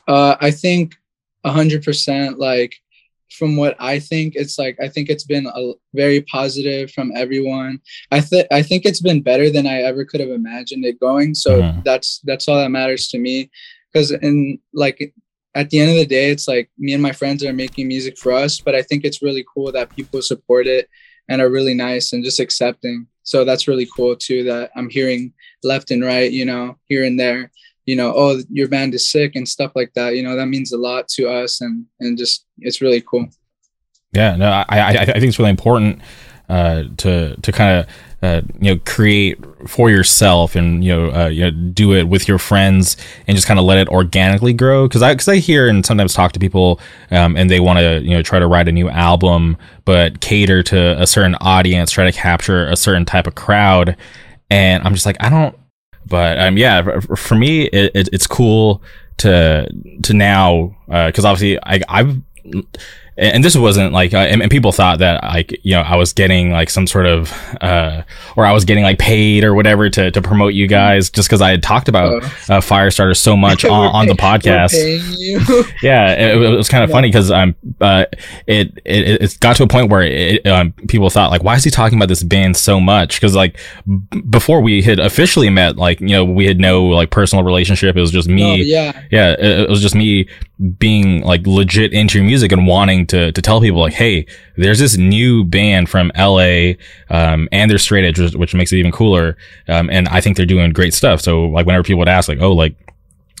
I 0.07 0.51
think 0.51 0.95
hundred 1.43 1.83
percent 1.83 2.37
like 2.37 2.75
from 3.31 3.55
what 3.55 3.75
I 3.79 3.99
think, 3.99 4.33
it's 4.35 4.59
like 4.59 4.77
I 4.81 4.87
think 4.87 5.09
it's 5.09 5.23
been 5.23 5.47
a 5.47 5.73
very 5.93 6.21
positive 6.21 6.91
from 6.91 7.11
everyone. 7.15 7.79
I 8.11 8.19
think 8.19 8.47
I 8.51 8.61
think 8.61 8.85
it's 8.85 9.01
been 9.01 9.21
better 9.21 9.49
than 9.49 9.65
I 9.65 9.81
ever 9.81 10.05
could 10.05 10.19
have 10.19 10.29
imagined 10.29 10.85
it 10.85 10.99
going. 10.99 11.33
So 11.33 11.61
mm-hmm. 11.61 11.79
that's 11.83 12.19
that's 12.25 12.47
all 12.47 12.57
that 12.57 12.69
matters 12.69 13.07
to 13.09 13.19
me. 13.19 13.49
Because 13.91 14.11
in 14.11 14.59
like 14.73 15.13
at 15.55 15.69
the 15.69 15.79
end 15.79 15.91
of 15.91 15.97
the 15.97 16.05
day, 16.05 16.31
it's 16.31 16.47
like 16.47 16.69
me 16.77 16.93
and 16.93 17.03
my 17.03 17.11
friends 17.11 17.43
are 17.43 17.53
making 17.53 17.87
music 17.87 18.17
for 18.17 18.31
us, 18.31 18.61
but 18.61 18.75
I 18.75 18.81
think 18.81 19.03
it's 19.03 19.21
really 19.21 19.45
cool 19.53 19.71
that 19.71 19.95
people 19.95 20.21
support 20.21 20.67
it 20.67 20.89
and 21.31 21.41
are 21.41 21.49
really 21.49 21.73
nice 21.73 22.13
and 22.13 22.23
just 22.23 22.39
accepting. 22.39 23.07
so 23.23 23.45
that's 23.45 23.67
really 23.67 23.87
cool 23.95 24.15
too 24.15 24.43
that 24.43 24.71
i'm 24.75 24.89
hearing 24.89 25.33
left 25.63 25.91
and 25.91 26.03
right 26.03 26.31
you 26.31 26.45
know 26.45 26.75
here 26.87 27.03
and 27.05 27.19
there 27.19 27.51
you 27.85 27.95
know 27.95 28.13
oh 28.15 28.41
your 28.49 28.67
band 28.67 28.93
is 28.93 29.09
sick 29.09 29.35
and 29.35 29.47
stuff 29.47 29.71
like 29.75 29.91
that 29.93 30.15
you 30.15 30.23
know 30.23 30.35
that 30.35 30.47
means 30.47 30.71
a 30.71 30.77
lot 30.77 31.07
to 31.07 31.29
us 31.29 31.61
and 31.61 31.85
and 31.99 32.17
just 32.17 32.45
it's 32.59 32.81
really 32.81 33.01
cool 33.01 33.27
yeah 34.13 34.35
no 34.35 34.49
i 34.49 34.65
i, 34.69 34.89
I 34.89 35.05
think 35.05 35.25
it's 35.25 35.39
really 35.39 35.51
important 35.51 36.01
uh, 36.49 36.83
to 36.97 37.37
to 37.37 37.51
kind 37.53 37.79
of 37.79 37.87
uh, 38.21 38.41
you 38.59 38.73
know 38.73 38.81
create 38.85 39.37
for 39.67 39.89
yourself 39.89 40.55
and 40.55 40.83
you 40.83 40.95
know, 40.95 41.11
uh, 41.11 41.27
you 41.27 41.41
know 41.41 41.51
do 41.51 41.93
it 41.93 42.03
with 42.03 42.27
your 42.27 42.37
friends 42.37 42.95
and 43.27 43.35
just 43.35 43.47
kind 43.47 43.59
of 43.59 43.65
let 43.65 43.77
it 43.77 43.87
organically 43.89 44.53
grow. 44.53 44.87
Because 44.87 45.01
I 45.01 45.13
because 45.13 45.27
I 45.27 45.37
hear 45.37 45.67
and 45.67 45.85
sometimes 45.85 46.13
talk 46.13 46.31
to 46.33 46.39
people 46.39 46.79
um, 47.09 47.35
and 47.35 47.49
they 47.49 47.59
want 47.59 47.79
to 47.79 48.01
you 48.01 48.11
know 48.11 48.21
try 48.21 48.37
to 48.39 48.47
write 48.47 48.67
a 48.67 48.71
new 48.71 48.89
album 48.89 49.57
but 49.85 50.21
cater 50.21 50.61
to 50.63 51.01
a 51.01 51.07
certain 51.07 51.35
audience 51.41 51.91
try 51.91 52.03
to 52.03 52.11
capture 52.11 52.67
a 52.67 52.75
certain 52.75 53.05
type 53.05 53.27
of 53.27 53.35
crowd. 53.35 53.97
And 54.49 54.83
I'm 54.83 54.93
just 54.93 55.05
like 55.05 55.17
I 55.19 55.29
don't 55.29 55.57
but 56.05 56.39
um 56.39 56.57
yeah 56.57 56.99
for, 56.99 57.35
me 57.35 57.63
it, 57.65 57.91
it, 57.95 58.09
it's 58.11 58.27
cool 58.27 58.83
to 59.17 59.67
to 60.03 60.13
now 60.13 60.75
because 60.87 61.25
uh, 61.25 61.29
obviously 61.29 61.57
I 61.63 61.81
I've 61.89 62.21
and 63.17 63.43
this 63.43 63.57
wasn't 63.57 63.91
like, 63.91 64.13
uh, 64.13 64.19
and, 64.19 64.41
and, 64.41 64.49
people 64.49 64.71
thought 64.71 64.99
that 64.99 65.21
like, 65.23 65.59
you 65.63 65.75
know, 65.75 65.81
I 65.81 65.95
was 65.97 66.13
getting 66.13 66.51
like 66.51 66.69
some 66.69 66.87
sort 66.87 67.05
of, 67.05 67.31
uh, 67.59 68.03
or 68.37 68.45
I 68.45 68.53
was 68.53 68.63
getting 68.63 68.83
like 68.83 68.99
paid 68.99 69.43
or 69.43 69.53
whatever 69.53 69.89
to, 69.89 70.11
to 70.11 70.21
promote 70.21 70.53
you 70.53 70.65
guys 70.65 71.09
just 71.09 71.27
because 71.27 71.41
I 71.41 71.51
had 71.51 71.61
talked 71.61 71.89
about 71.89 72.23
uh, 72.23 72.25
uh 72.25 72.61
Firestarter 72.61 73.15
so 73.15 73.35
much 73.35 73.65
on, 73.65 73.93
on 73.93 74.07
the 74.07 74.13
podcast. 74.21 74.73
yeah, 75.83 76.13
it, 76.13 76.41
it, 76.41 76.55
was 76.55 76.69
kind 76.69 76.83
of 76.83 76.89
yeah. 76.89 76.95
funny 76.95 77.09
because 77.09 77.31
um, 77.31 77.53
uh, 77.81 78.05
it, 78.47 78.79
it 78.85 79.21
it 79.21 79.37
got 79.41 79.57
to 79.57 79.63
a 79.63 79.67
point 79.67 79.89
where 79.89 80.03
it, 80.03 80.45
um, 80.47 80.71
people 80.87 81.09
thought 81.09 81.31
like, 81.31 81.43
why 81.43 81.55
is 81.55 81.63
he 81.63 81.69
talking 81.69 81.97
about 81.97 82.07
this 82.07 82.23
band 82.23 82.55
so 82.55 82.79
much? 82.79 83.19
Because 83.19 83.35
like 83.35 83.59
b- 83.85 84.21
before 84.21 84.61
we 84.61 84.81
had 84.81 84.99
officially 84.99 85.49
met, 85.49 85.75
like 85.75 85.99
you 85.99 86.07
know, 86.07 86.23
we 86.23 86.45
had 86.45 86.59
no 86.59 86.85
like 86.85 87.09
personal 87.09 87.43
relationship. 87.43 87.95
It 87.95 88.01
was 88.01 88.11
just 88.11 88.29
me. 88.29 88.51
Oh, 88.51 88.55
yeah, 88.55 89.01
yeah, 89.11 89.31
it, 89.33 89.61
it 89.61 89.69
was 89.69 89.81
just 89.81 89.95
me 89.95 90.27
being 90.77 91.21
like 91.23 91.45
legit 91.47 91.91
into 91.93 92.21
music 92.23 92.51
and 92.51 92.67
wanting 92.67 93.00
to 93.07 93.31
to 93.31 93.41
tell 93.41 93.61
people 93.61 93.79
like, 93.79 93.93
hey, 93.93 94.25
there's 94.57 94.79
this 94.79 94.97
new 94.97 95.43
band 95.43 95.89
from 95.89 96.11
LA, 96.17 96.73
um, 97.09 97.47
and 97.51 97.69
they're 97.69 97.77
straight 97.77 98.05
edge, 98.05 98.35
which, 98.35 98.53
makes 98.53 98.71
it 98.71 98.77
even 98.77 98.91
cooler. 98.91 99.37
Um, 99.67 99.89
and 99.89 100.07
I 100.09 100.21
think 100.21 100.37
they're 100.37 100.45
doing 100.45 100.71
great 100.73 100.93
stuff. 100.93 101.21
So 101.21 101.45
like 101.45 101.65
whenever 101.65 101.83
people 101.83 101.99
would 101.99 102.09
ask 102.09 102.27
like, 102.27 102.41
oh, 102.41 102.53
like 102.53 102.75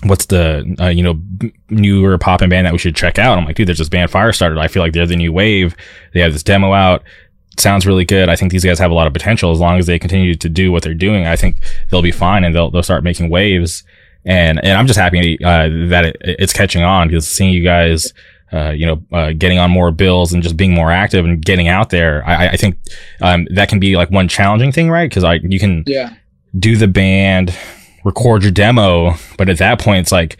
what's 0.03 0.25
the 0.27 0.75
uh, 0.79 0.87
you 0.87 1.03
know 1.03 1.21
newer 1.69 2.17
poppin' 2.17 2.49
band 2.49 2.65
that 2.65 2.73
we 2.73 2.79
should 2.79 2.95
check 2.95 3.19
out? 3.19 3.37
I'm 3.37 3.45
like, 3.45 3.55
dude, 3.55 3.67
there's 3.67 3.77
this 3.79 3.89
band 3.89 4.11
Firestarter. 4.11 4.59
I 4.59 4.67
feel 4.67 4.81
like 4.81 4.93
they're 4.93 5.05
the 5.05 5.15
new 5.15 5.33
wave. 5.33 5.75
They 6.13 6.21
have 6.21 6.33
this 6.33 6.43
demo 6.43 6.73
out. 6.73 7.03
sounds 7.57 7.85
really 7.85 8.05
good. 8.05 8.29
I 8.29 8.35
think 8.35 8.51
these 8.51 8.65
guys 8.65 8.79
have 8.79 8.91
a 8.91 8.95
lot 8.95 9.07
of 9.07 9.13
potential 9.13 9.51
as 9.51 9.59
long 9.59 9.77
as 9.77 9.85
they 9.85 9.99
continue 9.99 10.35
to 10.35 10.49
do 10.49 10.71
what 10.71 10.83
they're 10.83 10.93
doing. 10.93 11.25
I 11.25 11.35
think 11.35 11.57
they'll 11.89 12.01
be 12.01 12.11
fine 12.11 12.43
and 12.43 12.55
they'll 12.55 12.71
they'll 12.71 12.83
start 12.83 13.03
making 13.03 13.29
waves 13.29 13.83
and 14.25 14.63
and 14.63 14.73
I'm 14.77 14.87
just 14.87 14.99
happy 14.99 15.43
uh, 15.43 15.69
that 15.89 16.05
it, 16.05 16.17
it's 16.21 16.53
catching 16.53 16.83
on 16.83 17.07
because 17.07 17.27
seeing 17.27 17.53
you 17.53 17.63
guys. 17.63 18.13
Uh, 18.53 18.71
you 18.71 18.85
know, 18.85 19.01
uh, 19.13 19.31
getting 19.31 19.57
on 19.57 19.71
more 19.71 19.91
bills 19.91 20.33
and 20.33 20.43
just 20.43 20.57
being 20.57 20.73
more 20.73 20.91
active 20.91 21.23
and 21.23 21.43
getting 21.43 21.69
out 21.69 21.89
there. 21.89 22.21
I, 22.27 22.49
I 22.49 22.57
think 22.57 22.77
um, 23.21 23.47
that 23.51 23.69
can 23.69 23.79
be 23.79 23.95
like 23.95 24.11
one 24.11 24.27
challenging 24.27 24.73
thing, 24.73 24.89
right? 24.89 25.09
Because 25.09 25.23
I 25.23 25.35
you 25.35 25.57
can 25.57 25.85
yeah. 25.87 26.13
do 26.59 26.75
the 26.75 26.87
band, 26.87 27.57
record 28.03 28.43
your 28.43 28.51
demo, 28.51 29.13
but 29.37 29.47
at 29.47 29.57
that 29.59 29.79
point, 29.79 30.01
it's 30.01 30.11
like 30.11 30.37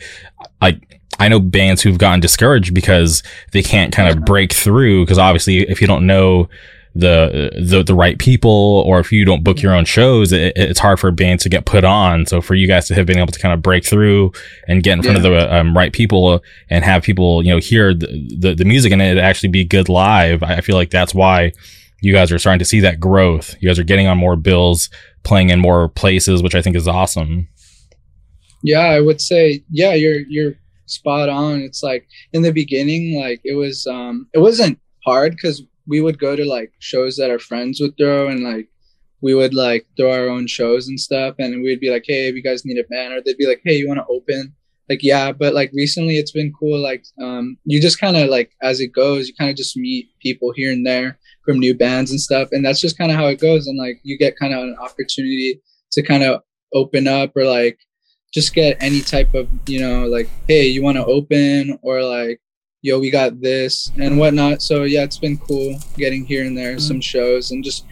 like 0.61 0.99
I 1.19 1.29
know 1.29 1.39
bands 1.39 1.81
who've 1.81 1.97
gotten 1.97 2.19
discouraged 2.19 2.74
because 2.74 3.24
they 3.53 3.63
can't 3.63 3.93
kind 3.93 4.09
of 4.09 4.25
break 4.25 4.51
through. 4.51 5.05
Because 5.05 5.17
obviously, 5.17 5.59
if 5.59 5.79
you 5.79 5.87
don't 5.87 6.05
know 6.05 6.50
the 6.93 7.51
the 7.57 7.83
the 7.83 7.95
right 7.95 8.19
people 8.19 8.83
or 8.85 8.99
if 8.99 9.11
you 9.11 9.23
don't 9.23 9.43
book 9.43 9.61
your 9.61 9.73
own 9.73 9.85
shows 9.85 10.33
it, 10.33 10.51
it's 10.57 10.79
hard 10.79 10.99
for 10.99 11.07
a 11.07 11.13
band 11.13 11.39
to 11.39 11.49
get 11.49 11.65
put 11.65 11.83
on. 11.85 12.25
So 12.25 12.41
for 12.41 12.53
you 12.53 12.67
guys 12.67 12.87
to 12.87 12.95
have 12.95 13.05
been 13.05 13.17
able 13.17 13.31
to 13.31 13.39
kind 13.39 13.53
of 13.53 13.61
break 13.61 13.85
through 13.85 14.33
and 14.67 14.83
get 14.83 14.97
in 14.97 15.03
front 15.03 15.19
yeah. 15.19 15.25
of 15.25 15.31
the 15.31 15.55
um, 15.55 15.75
right 15.75 15.93
people 15.93 16.41
and 16.69 16.83
have 16.83 17.03
people 17.03 17.43
you 17.43 17.49
know 17.49 17.59
hear 17.59 17.93
the, 17.93 18.07
the, 18.37 18.55
the 18.55 18.65
music 18.65 18.91
and 18.91 19.01
it 19.01 19.17
actually 19.17 19.49
be 19.49 19.63
good 19.63 19.87
live 19.87 20.43
I 20.43 20.59
feel 20.61 20.75
like 20.75 20.89
that's 20.89 21.13
why 21.13 21.53
you 22.01 22.11
guys 22.11 22.31
are 22.31 22.39
starting 22.39 22.59
to 22.59 22.65
see 22.65 22.79
that 22.81 22.99
growth. 22.99 23.55
You 23.61 23.69
guys 23.69 23.79
are 23.79 23.83
getting 23.83 24.07
on 24.07 24.17
more 24.17 24.35
bills 24.35 24.89
playing 25.23 25.49
in 25.49 25.59
more 25.59 25.87
places 25.87 26.43
which 26.43 26.55
I 26.55 26.61
think 26.61 26.75
is 26.75 26.89
awesome. 26.89 27.47
Yeah 28.63 28.79
I 28.79 28.99
would 28.99 29.21
say 29.21 29.63
yeah 29.69 29.93
you're 29.93 30.19
you're 30.27 30.55
spot 30.87 31.29
on. 31.29 31.61
It's 31.61 31.81
like 31.81 32.05
in 32.33 32.41
the 32.41 32.51
beginning 32.51 33.17
like 33.17 33.39
it 33.45 33.53
was 33.53 33.87
um 33.87 34.27
it 34.33 34.39
wasn't 34.39 34.77
hard 35.05 35.31
because 35.31 35.63
we 35.91 35.99
would 35.99 36.17
go 36.17 36.37
to 36.37 36.45
like 36.45 36.71
shows 36.79 37.17
that 37.17 37.29
our 37.29 37.43
friends 37.49 37.81
would 37.81 37.95
throw 37.97 38.29
and 38.29 38.41
like 38.51 38.69
we 39.21 39.35
would 39.35 39.53
like 39.53 39.85
throw 39.97 40.11
our 40.13 40.29
own 40.29 40.47
shows 40.47 40.87
and 40.87 40.97
stuff 40.97 41.35
and 41.37 41.61
we'd 41.61 41.81
be 41.81 41.91
like 41.91 42.05
hey 42.07 42.29
if 42.29 42.35
you 42.35 42.41
guys 42.41 42.63
need 42.63 42.79
a 42.79 42.87
band 42.93 43.13
or 43.13 43.19
they'd 43.21 43.43
be 43.43 43.45
like 43.45 43.61
hey 43.65 43.75
you 43.75 43.87
want 43.89 43.99
to 43.99 44.05
open? 44.17 44.55
Like 44.89 45.03
yeah 45.03 45.33
but 45.33 45.53
like 45.53 45.71
recently 45.73 46.17
it's 46.17 46.31
been 46.31 46.53
cool 46.57 46.79
like 46.79 47.03
um 47.21 47.57
you 47.65 47.81
just 47.81 47.99
kind 47.99 48.15
of 48.15 48.29
like 48.29 48.51
as 48.61 48.79
it 48.79 48.93
goes 48.93 49.27
you 49.27 49.33
kind 49.37 49.49
of 49.49 49.57
just 49.57 49.75
meet 49.77 50.07
people 50.21 50.53
here 50.55 50.71
and 50.71 50.85
there 50.85 51.19
from 51.45 51.59
new 51.59 51.73
bands 51.73 52.11
and 52.11 52.19
stuff 52.19 52.47
and 52.51 52.65
that's 52.65 52.81
just 52.81 52.97
kind 52.97 53.11
of 53.11 53.17
how 53.17 53.27
it 53.27 53.39
goes 53.39 53.67
and 53.67 53.77
like 53.77 53.99
you 54.03 54.17
get 54.17 54.39
kind 54.41 54.53
of 54.53 54.63
an 54.63 54.75
opportunity 54.81 55.61
to 55.91 56.01
kind 56.01 56.23
of 56.23 56.41
open 56.73 57.07
up 57.07 57.31
or 57.35 57.45
like 57.45 57.77
just 58.33 58.53
get 58.53 58.81
any 58.81 59.01
type 59.01 59.33
of 59.33 59.47
you 59.67 59.79
know 59.79 60.05
like 60.07 60.29
hey 60.47 60.67
you 60.67 60.81
want 60.81 60.97
to 60.97 61.05
open? 61.05 61.77
or 61.81 62.01
like 62.03 62.41
yo, 62.81 63.00
we 63.00 63.11
got 63.11 63.39
this 63.39 63.91
and 63.98 64.17
whatnot. 64.17 64.61
So 64.61 64.83
yeah, 64.83 65.03
it's 65.03 65.17
been 65.17 65.37
cool 65.37 65.77
getting 65.98 66.25
here 66.25 66.46
and 66.46 66.57
there, 66.57 66.72
mm-hmm. 66.72 66.79
some 66.79 67.01
shows 67.01 67.51
and 67.51 67.63
just 67.63 67.85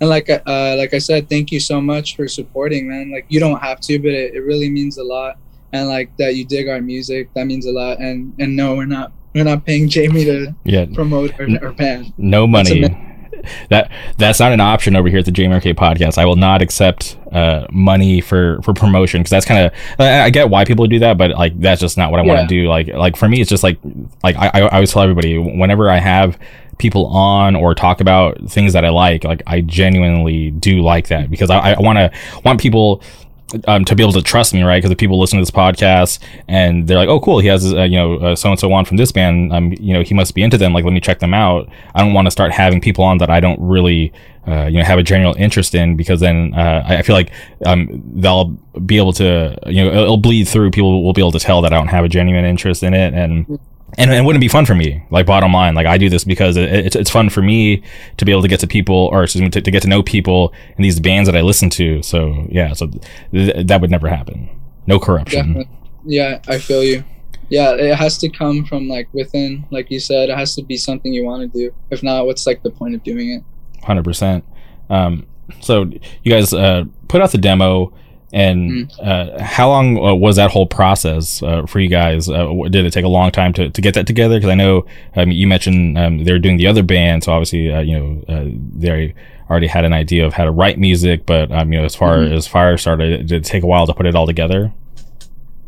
and 0.00 0.10
like 0.10 0.28
uh 0.28 0.74
like 0.76 0.94
I 0.94 0.98
said, 0.98 1.28
thank 1.28 1.52
you 1.52 1.60
so 1.60 1.80
much 1.80 2.16
for 2.16 2.28
supporting, 2.28 2.88
man. 2.88 3.10
Like 3.12 3.26
you 3.28 3.40
don't 3.40 3.60
have 3.60 3.80
to, 3.80 3.98
but 3.98 4.10
it, 4.10 4.34
it 4.34 4.40
really 4.40 4.70
means 4.70 4.98
a 4.98 5.04
lot. 5.04 5.38
And 5.72 5.88
like 5.88 6.16
that 6.18 6.36
you 6.36 6.44
dig 6.44 6.68
our 6.68 6.80
music, 6.80 7.32
that 7.34 7.46
means 7.46 7.66
a 7.66 7.72
lot. 7.72 7.98
And 8.00 8.34
and 8.38 8.54
no, 8.54 8.74
we're 8.74 8.86
not 8.86 9.12
we're 9.34 9.44
not 9.44 9.64
paying 9.64 9.88
Jamie 9.88 10.24
to 10.24 10.54
yeah. 10.64 10.86
promote 10.94 11.32
our 11.40 11.72
band. 11.72 12.12
No 12.18 12.46
money 12.46 13.13
that 13.70 13.90
that's 14.18 14.40
not 14.40 14.52
an 14.52 14.60
option 14.60 14.96
over 14.96 15.08
here 15.08 15.18
at 15.18 15.24
the 15.24 15.32
JMRK 15.32 15.74
podcast. 15.74 16.18
I 16.18 16.24
will 16.24 16.36
not 16.36 16.62
accept 16.62 17.16
uh, 17.32 17.66
money 17.70 18.20
for 18.20 18.60
for 18.62 18.72
promotion 18.72 19.20
because 19.20 19.30
that's 19.30 19.46
kind 19.46 19.66
of 19.66 19.72
I, 19.98 20.22
I, 20.22 20.30
get 20.30 20.50
why 20.50 20.64
people 20.64 20.86
do 20.86 21.00
that, 21.00 21.18
but 21.18 21.32
like 21.32 21.58
that's 21.60 21.80
just 21.80 21.96
not 21.96 22.10
what 22.10 22.20
I 22.20 22.24
yeah. 22.24 22.34
want 22.34 22.48
to 22.48 22.54
do. 22.54 22.68
Like 22.68 22.88
like 22.88 23.16
for 23.16 23.28
me, 23.28 23.40
it's 23.40 23.50
just 23.50 23.62
like 23.62 23.78
like 24.22 24.36
I, 24.36 24.50
I 24.54 24.68
always 24.68 24.92
tell 24.92 25.02
everybody 25.02 25.38
whenever 25.38 25.90
I 25.90 25.98
have 25.98 26.38
people 26.78 27.06
on 27.06 27.56
or 27.56 27.74
talk 27.74 28.00
about 28.00 28.38
things 28.48 28.72
that 28.72 28.84
I 28.84 28.90
like, 28.90 29.24
like 29.24 29.42
I 29.46 29.60
genuinely 29.60 30.50
do 30.50 30.82
like 30.82 31.08
that 31.08 31.30
because 31.30 31.50
I, 31.50 31.72
I 31.72 31.80
want 31.80 31.98
to 31.98 32.10
want 32.44 32.60
people 32.60 33.02
um, 33.66 33.84
to 33.84 33.94
be 33.94 34.02
able 34.02 34.12
to 34.12 34.22
trust 34.22 34.54
me, 34.54 34.62
right? 34.62 34.78
Because 34.78 34.90
the 34.90 34.96
people 34.96 35.18
listen 35.20 35.38
to 35.38 35.42
this 35.42 35.50
podcast 35.50 36.18
and 36.48 36.86
they're 36.86 36.96
like, 36.96 37.08
"Oh, 37.08 37.20
cool, 37.20 37.38
he 37.38 37.48
has 37.48 37.72
uh, 37.72 37.82
you 37.82 37.96
know 37.96 38.34
so 38.34 38.50
and 38.50 38.58
so 38.58 38.72
on 38.72 38.84
from 38.84 38.96
this 38.96 39.12
band," 39.12 39.52
um, 39.52 39.72
you 39.78 39.94
know, 39.94 40.02
he 40.02 40.14
must 40.14 40.34
be 40.34 40.42
into 40.42 40.58
them. 40.58 40.72
Like, 40.72 40.84
let 40.84 40.92
me 40.92 41.00
check 41.00 41.20
them 41.20 41.34
out. 41.34 41.68
I 41.94 42.02
don't 42.02 42.14
want 42.14 42.26
to 42.26 42.30
start 42.30 42.52
having 42.52 42.80
people 42.80 43.04
on 43.04 43.18
that 43.18 43.30
I 43.30 43.40
don't 43.40 43.60
really, 43.60 44.12
uh, 44.46 44.66
you 44.66 44.78
know, 44.78 44.84
have 44.84 44.98
a 44.98 45.02
general 45.02 45.34
interest 45.38 45.74
in 45.74 45.96
because 45.96 46.20
then 46.20 46.54
uh, 46.54 46.84
I 46.86 47.02
feel 47.02 47.14
like 47.14 47.30
um, 47.66 48.02
they'll 48.14 48.46
be 48.86 48.96
able 48.96 49.12
to, 49.14 49.56
you 49.66 49.84
know, 49.84 50.02
it'll 50.02 50.16
bleed 50.16 50.48
through. 50.48 50.70
People 50.70 51.04
will 51.04 51.12
be 51.12 51.22
able 51.22 51.32
to 51.32 51.40
tell 51.40 51.62
that 51.62 51.72
I 51.72 51.76
don't 51.76 51.88
have 51.88 52.04
a 52.04 52.08
genuine 52.08 52.44
interest 52.44 52.82
in 52.82 52.94
it, 52.94 53.14
and 53.14 53.58
and 53.98 54.12
it 54.12 54.24
wouldn't 54.24 54.40
be 54.40 54.48
fun 54.48 54.66
for 54.66 54.74
me. 54.74 55.04
Like 55.10 55.26
bottom 55.26 55.52
line, 55.52 55.74
like 55.74 55.86
I 55.86 55.98
do 55.98 56.08
this 56.08 56.24
because 56.24 56.56
it, 56.56 56.70
it's 56.72 56.96
it's 56.96 57.10
fun 57.10 57.30
for 57.30 57.42
me 57.42 57.82
to 58.16 58.24
be 58.24 58.32
able 58.32 58.42
to 58.42 58.48
get 58.48 58.60
to 58.60 58.66
people, 58.66 59.08
or 59.12 59.24
excuse 59.24 59.42
me, 59.42 59.50
to, 59.50 59.60
to 59.60 59.70
get 59.70 59.82
to 59.82 59.88
know 59.88 60.02
people 60.02 60.52
in 60.76 60.82
these 60.82 61.00
bands 61.00 61.28
that 61.28 61.36
I 61.36 61.42
listen 61.42 61.70
to. 61.70 62.02
So 62.02 62.46
yeah, 62.50 62.72
so 62.72 62.90
th- 63.32 63.66
that 63.66 63.80
would 63.80 63.90
never 63.90 64.08
happen. 64.08 64.48
No 64.86 64.98
corruption. 64.98 65.54
Definitely. 65.54 65.78
Yeah, 66.04 66.40
I 66.48 66.58
feel 66.58 66.82
you. 66.82 67.04
Yeah, 67.48 67.72
it 67.74 67.94
has 67.96 68.18
to 68.18 68.28
come 68.28 68.64
from 68.64 68.88
like 68.88 69.08
within, 69.12 69.66
like 69.70 69.90
you 69.90 70.00
said. 70.00 70.30
It 70.30 70.36
has 70.36 70.54
to 70.56 70.62
be 70.62 70.76
something 70.76 71.12
you 71.12 71.24
want 71.24 71.42
to 71.42 71.58
do. 71.58 71.74
If 71.90 72.02
not, 72.02 72.26
what's 72.26 72.46
like 72.46 72.62
the 72.62 72.70
point 72.70 72.94
of 72.94 73.02
doing 73.04 73.30
it? 73.30 73.44
Hundred 73.84 74.00
um, 74.00 74.04
percent. 74.04 74.44
So 75.60 75.90
you 76.22 76.32
guys 76.32 76.52
uh, 76.52 76.84
put 77.08 77.20
out 77.20 77.32
the 77.32 77.38
demo 77.38 77.92
and 78.34 78.70
mm. 78.70 79.00
uh, 79.00 79.40
how 79.42 79.68
long 79.68 79.96
uh, 79.96 80.12
was 80.12 80.36
that 80.36 80.50
whole 80.50 80.66
process 80.66 81.40
uh, 81.42 81.64
for 81.66 81.78
you 81.78 81.88
guys? 81.88 82.28
Uh, 82.28 82.52
did 82.68 82.84
it 82.84 82.92
take 82.92 83.04
a 83.04 83.08
long 83.08 83.30
time 83.30 83.52
to, 83.52 83.70
to 83.70 83.80
get 83.80 83.94
that 83.94 84.08
together? 84.08 84.36
Because 84.36 84.50
I 84.50 84.56
know 84.56 84.84
um, 85.14 85.30
you 85.30 85.46
mentioned 85.46 85.96
um, 85.96 86.24
they 86.24 86.32
were 86.32 86.40
doing 86.40 86.56
the 86.56 86.66
other 86.66 86.82
band, 86.82 87.22
so 87.22 87.32
obviously 87.32 87.72
uh, 87.72 87.80
you 87.80 87.96
know 87.96 88.24
uh, 88.28 88.50
they 88.76 89.14
already 89.48 89.68
had 89.68 89.84
an 89.84 89.92
idea 89.92 90.26
of 90.26 90.32
how 90.32 90.44
to 90.44 90.50
write 90.50 90.80
music. 90.80 91.26
But 91.26 91.52
um, 91.52 91.72
you 91.72 91.78
know, 91.78 91.84
as 91.84 91.94
far 91.94 92.18
mm-hmm. 92.18 92.34
as 92.34 92.48
Firestarter, 92.48 93.18
did 93.18 93.32
it 93.32 93.44
take 93.44 93.62
a 93.62 93.66
while 93.66 93.86
to 93.86 93.94
put 93.94 94.04
it 94.04 94.16
all 94.16 94.26
together? 94.26 94.72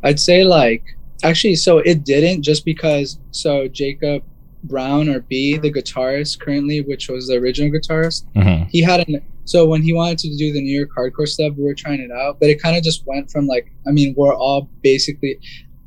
I'd 0.03 0.19
say 0.19 0.43
like 0.43 0.83
actually, 1.23 1.55
so 1.55 1.79
it 1.79 2.05
didn't 2.05 2.43
just 2.43 2.65
because 2.65 3.19
so 3.31 3.69
Jacob 3.69 4.25
Brown 4.65 5.09
or 5.09 5.21
B, 5.21 5.57
the 5.57 5.73
guitarist 5.73 6.41
currently, 6.41 6.81
which 6.81 7.09
was 7.09 7.29
the 7.29 7.35
original 7.35 7.71
guitarist, 7.71 8.25
mm-hmm. 8.35 8.69
he 8.71 8.83
had 8.83 9.09
an 9.09 9.23
so 9.47 9.65
when 9.67 9.81
he 9.83 9.93
wanted 9.95 10.19
to 10.19 10.37
do 10.37 10.53
the 10.53 10.61
New 10.61 10.77
York 10.77 10.91
hardcore 10.97 11.27
stuff, 11.27 11.55
we 11.57 11.65
were 11.65 11.75
trying 11.75 12.01
it 12.01 12.11
out, 12.11 12.39
but 12.41 12.51
it 12.51 12.61
kind 12.61 12.77
of 12.77 12.83
just 12.83 13.07
went 13.07 13.31
from 13.31 13.47
like, 13.47 13.73
I 13.87 13.91
mean, 13.93 14.15
we're 14.17 14.35
all 14.35 14.69
basically, 14.83 15.39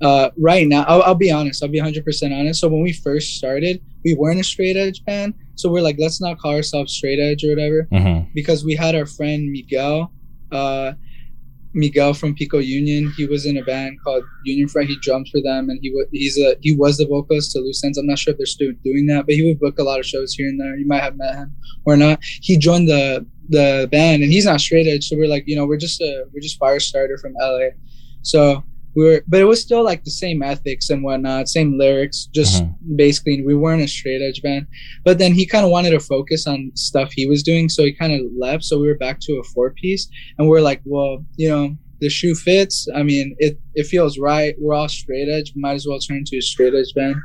uh, 0.02 0.30
right 0.38 0.66
now, 0.68 0.84
I'll, 0.88 1.04
I'll 1.04 1.16
be 1.16 1.30
honest. 1.30 1.62
I'll 1.62 1.70
be 1.70 1.80
100 1.80 2.04
percent 2.06 2.34
honest. 2.34 2.62
So 2.62 2.68
when 2.70 2.82
we 2.82 2.94
first 2.94 3.36
started, 3.36 3.82
we 4.06 4.16
weren't 4.16 4.40
a 4.40 4.44
straight 4.44 4.78
edge 4.78 5.04
band. 5.06 5.34
So 5.56 5.70
we're 5.70 5.82
like, 5.82 5.98
let's 6.00 6.22
not 6.22 6.40
call 6.40 6.54
ourselves 6.56 6.94
straight 6.94 7.20
edge 7.20 7.44
or 7.44 7.50
whatever, 7.50 7.88
Mm-hmm. 7.92 8.30
because 8.34 8.64
we 8.64 8.76
had 8.76 8.96
our 8.96 9.06
friend 9.06 9.52
Miguel, 9.52 10.12
uh, 10.54 10.94
Miguel 11.74 12.14
from 12.16 12.34
Pico 12.34 12.58
Union. 12.58 13.14
He 13.16 13.26
was 13.26 13.46
in 13.46 13.58
a 13.58 13.64
band 13.64 14.00
called 14.04 14.24
Union 14.46 14.68
Front. 14.70 14.88
He 14.90 14.98
drums 15.02 15.30
for 15.30 15.40
them, 15.42 15.70
and 15.70 15.80
he 15.84 15.92
was 15.92 16.08
he's 16.12 16.38
a 16.40 16.56
he 16.62 16.74
was 16.76 16.98
the 16.98 17.06
vocalist 17.06 17.52
to 17.52 17.60
Loose 17.60 17.84
Ends. 17.84 17.98
I'm 17.98 18.08
not 18.08 18.18
sure 18.18 18.32
if 18.32 18.38
they're 18.38 18.46
still 18.48 18.72
doing 18.84 19.06
that, 19.08 19.26
but 19.28 19.36
he 19.36 19.46
would 19.48 19.60
book 19.60 19.78
a 19.80 19.84
lot 19.84 20.00
of 20.00 20.06
shows 20.06 20.34
here 20.34 20.48
and 20.48 20.60
there. 20.60 20.76
You 20.78 20.88
might 20.88 21.04
have 21.04 21.16
met 21.18 21.36
him 21.36 21.54
or 21.86 21.96
not. 21.96 22.20
He 22.42 22.58
joined 22.58 22.88
the 22.88 23.26
the 23.50 23.90
band, 23.92 24.24
and 24.24 24.32
he's 24.32 24.46
not 24.46 24.62
straight 24.62 24.88
edge. 24.88 25.08
So 25.08 25.18
we're 25.18 25.28
like, 25.28 25.44
you 25.48 25.56
know, 25.56 25.66
we're 25.66 25.78
just 25.78 26.02
a 26.02 26.26
we're 26.34 26.40
just 26.40 26.58
fire 26.58 26.80
starter 26.80 27.18
from 27.18 27.34
LA. 27.40 27.70
So 28.22 28.64
we 28.96 29.04
were, 29.04 29.24
but 29.28 29.40
it 29.40 29.46
was 29.46 29.62
still 29.62 29.84
like 29.84 30.04
the 30.04 30.12
same 30.12 30.42
ethics 30.42 30.90
and 30.90 31.04
whatnot, 31.04 31.48
same 31.48 31.78
lyrics. 31.78 32.26
Just 32.34 32.62
uh-huh. 32.62 32.72
basically, 32.96 33.44
we 33.46 33.56
weren't 33.56 33.82
a 33.82 33.88
straight 33.88 34.22
edge 34.22 34.42
band. 34.42 34.68
But 35.04 35.18
then 35.18 35.34
he 35.34 35.46
kind 35.46 35.66
of 35.66 35.72
wanted 35.72 35.92
to 35.92 36.00
focus 36.00 36.48
on 36.48 36.72
stuff 36.76 37.12
he 37.12 37.28
was 37.28 37.44
doing, 37.44 37.70
so 37.70 37.84
he 37.84 37.94
kind 37.94 38.14
of 38.14 38.22
left. 38.38 38.64
So 38.64 38.80
we 38.80 38.88
were 38.88 38.98
back 38.98 39.20
to 39.22 39.40
a 39.40 39.44
four 39.44 39.72
piece, 39.72 40.10
and 40.38 40.48
we're 40.48 40.62
like, 40.62 40.82
well, 40.86 41.24
you 41.38 41.50
know, 41.50 41.76
the 42.00 42.10
shoe 42.10 42.36
fits. 42.36 42.88
I 42.96 43.04
mean, 43.04 43.36
it 43.40 43.60
it 43.76 43.86
feels 43.86 44.18
right. 44.18 44.56
We're 44.60 44.74
all 44.74 44.90
straight 44.90 45.30
edge. 45.30 45.54
Might 45.56 45.74
as 45.74 45.88
well 45.88 46.00
turn 46.00 46.18
into 46.18 46.38
a 46.38 46.42
straight 46.42 46.74
edge 46.74 46.94
band. 46.96 47.16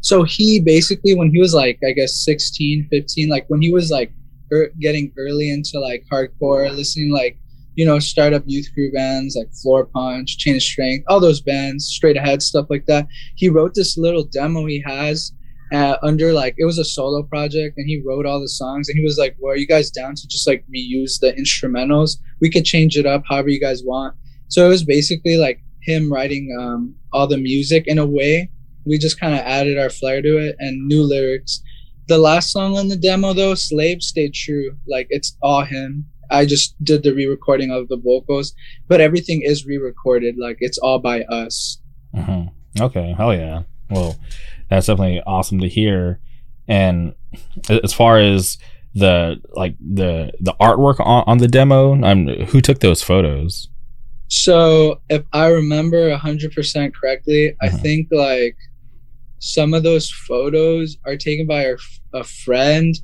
So 0.00 0.22
he 0.22 0.60
basically, 0.60 1.14
when 1.14 1.30
he 1.30 1.40
was 1.40 1.54
like, 1.54 1.78
I 1.82 1.92
guess 1.92 2.22
16, 2.26 2.88
15, 2.90 3.28
like 3.30 3.46
when 3.48 3.62
he 3.62 3.72
was 3.72 3.90
like 3.90 4.12
er, 4.54 4.70
getting 4.80 5.12
early 5.18 5.50
into 5.50 5.80
like 5.80 6.04
hardcore, 6.10 6.70
listening 6.74 7.12
like 7.12 7.38
you 7.74 7.84
know, 7.84 7.98
startup 7.98 8.44
youth 8.46 8.68
crew 8.72 8.92
bands 8.92 9.36
like 9.36 9.50
Floorpunch, 9.50 10.38
Chain 10.38 10.56
of 10.56 10.62
Strength, 10.62 11.06
all 11.08 11.20
those 11.20 11.40
bands, 11.40 11.86
Straight 11.86 12.16
Ahead, 12.16 12.40
stuff 12.40 12.66
like 12.70 12.86
that. 12.86 13.06
He 13.34 13.48
wrote 13.48 13.74
this 13.74 13.98
little 13.98 14.24
demo 14.24 14.64
he 14.66 14.82
has 14.86 15.32
uh, 15.72 15.96
under 16.02 16.32
like 16.32 16.54
it 16.58 16.64
was 16.64 16.78
a 16.78 16.84
solo 16.84 17.22
project, 17.22 17.76
and 17.76 17.88
he 17.88 18.02
wrote 18.04 18.26
all 18.26 18.40
the 18.40 18.48
songs. 18.48 18.88
And 18.88 18.96
he 18.96 19.04
was 19.04 19.18
like, 19.18 19.36
"Well, 19.38 19.52
are 19.52 19.56
you 19.56 19.66
guys 19.66 19.90
down 19.90 20.14
to 20.14 20.28
just 20.28 20.46
like 20.46 20.64
reuse 20.74 21.18
the 21.20 21.32
instrumentals? 21.32 22.18
We 22.40 22.50
could 22.50 22.64
change 22.64 22.96
it 22.96 23.06
up 23.06 23.22
however 23.28 23.48
you 23.48 23.60
guys 23.60 23.82
want." 23.84 24.14
So 24.48 24.64
it 24.64 24.68
was 24.68 24.84
basically 24.84 25.36
like 25.36 25.60
him 25.82 26.12
writing 26.12 26.56
um, 26.60 26.94
all 27.12 27.26
the 27.26 27.38
music 27.38 27.86
in 27.86 27.98
a 27.98 28.06
way. 28.06 28.50
We 28.86 28.98
just 28.98 29.18
kind 29.18 29.34
of 29.34 29.40
added 29.40 29.78
our 29.78 29.90
flair 29.90 30.22
to 30.22 30.38
it 30.38 30.56
and 30.58 30.86
new 30.86 31.02
lyrics. 31.02 31.62
The 32.08 32.18
last 32.18 32.50
song 32.52 32.76
on 32.76 32.88
the 32.88 32.96
demo 32.96 33.32
though, 33.32 33.54
Slave, 33.54 34.02
stayed 34.02 34.34
true. 34.34 34.76
Like 34.86 35.06
it's 35.10 35.36
all 35.42 35.64
him. 35.64 36.06
I 36.30 36.46
just 36.46 36.74
did 36.82 37.02
the 37.02 37.14
re-recording 37.14 37.70
of 37.70 37.88
the 37.88 37.96
vocals, 37.96 38.54
but 38.88 39.00
everything 39.00 39.42
is 39.42 39.66
re-recorded. 39.66 40.36
Like 40.38 40.56
it's 40.60 40.78
all 40.78 40.98
by 40.98 41.22
us. 41.22 41.78
Mm-hmm. 42.14 42.82
Okay, 42.82 43.14
hell 43.16 43.34
yeah. 43.34 43.62
Well, 43.90 44.16
that's 44.68 44.86
definitely 44.86 45.22
awesome 45.26 45.60
to 45.60 45.68
hear. 45.68 46.18
And 46.66 47.14
as 47.68 47.92
far 47.92 48.18
as 48.18 48.58
the 48.94 49.40
like 49.54 49.76
the 49.80 50.32
the 50.40 50.54
artwork 50.60 51.00
on, 51.00 51.24
on 51.26 51.38
the 51.38 51.48
demo, 51.48 51.92
um, 52.02 52.26
who 52.26 52.60
took 52.60 52.80
those 52.80 53.02
photos? 53.02 53.68
So 54.28 55.00
if 55.10 55.24
I 55.32 55.48
remember 55.48 56.14
hundred 56.16 56.52
percent 56.52 56.94
correctly, 56.94 57.54
I 57.60 57.68
Mhm. 57.68 57.80
think 57.82 58.08
like 58.10 58.56
some 59.44 59.74
of 59.74 59.82
those 59.82 60.10
photos 60.10 60.96
are 61.04 61.16
taken 61.16 61.46
by 61.46 61.66
our, 61.66 61.76
a 62.14 62.24
friend. 62.24 62.94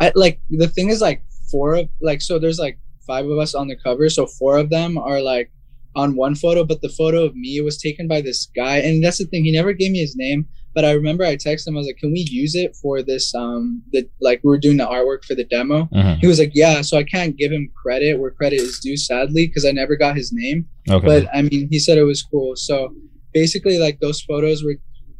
I 0.00 0.12
like 0.14 0.40
the 0.48 0.66
thing 0.66 0.88
is 0.88 1.02
like 1.02 1.22
four 1.50 1.74
of 1.74 1.88
like 2.00 2.22
so 2.22 2.38
there's 2.38 2.58
like 2.58 2.78
five 3.06 3.26
of 3.26 3.38
us 3.38 3.54
on 3.54 3.68
the 3.68 3.76
cover, 3.76 4.08
so 4.08 4.26
four 4.26 4.56
of 4.56 4.70
them 4.70 4.96
are 4.96 5.20
like 5.20 5.52
on 5.94 6.16
one 6.16 6.34
photo, 6.34 6.64
but 6.64 6.80
the 6.80 6.88
photo 6.88 7.24
of 7.24 7.34
me 7.36 7.60
was 7.60 7.76
taken 7.76 8.08
by 8.08 8.22
this 8.22 8.46
guy, 8.56 8.78
and 8.78 9.04
that's 9.04 9.18
the 9.18 9.26
thing. 9.26 9.44
He 9.44 9.52
never 9.52 9.74
gave 9.74 9.90
me 9.90 9.98
his 9.98 10.16
name, 10.16 10.46
but 10.72 10.86
I 10.86 10.92
remember 10.92 11.24
I 11.24 11.36
texted 11.36 11.66
him. 11.68 11.76
I 11.76 11.80
was 11.80 11.86
like, 11.86 11.98
"Can 11.98 12.12
we 12.12 12.20
use 12.30 12.54
it 12.54 12.74
for 12.80 13.02
this? 13.02 13.34
Um, 13.34 13.82
the 13.92 14.08
like 14.22 14.40
we 14.42 14.48
were 14.48 14.58
doing 14.58 14.78
the 14.78 14.86
artwork 14.86 15.24
for 15.26 15.34
the 15.34 15.44
demo." 15.44 15.86
Mhm. 15.92 16.18
He 16.20 16.26
was 16.26 16.38
like, 16.38 16.52
"Yeah." 16.54 16.80
So 16.80 16.96
I 16.96 17.02
can't 17.04 17.36
give 17.36 17.52
him 17.52 17.70
credit 17.82 18.18
where 18.18 18.30
credit 18.30 18.60
is 18.60 18.78
due, 18.80 18.96
sadly, 18.96 19.48
because 19.48 19.66
I 19.66 19.72
never 19.72 19.96
got 19.96 20.16
his 20.16 20.32
name. 20.32 20.66
Okay. 20.88 21.06
But 21.06 21.28
I 21.34 21.42
mean, 21.42 21.68
he 21.70 21.78
said 21.78 21.98
it 21.98 22.04
was 22.04 22.22
cool. 22.22 22.56
So 22.56 22.94
basically, 23.34 23.78
like 23.78 24.00
those 24.00 24.22
photos 24.22 24.64
were 24.64 24.76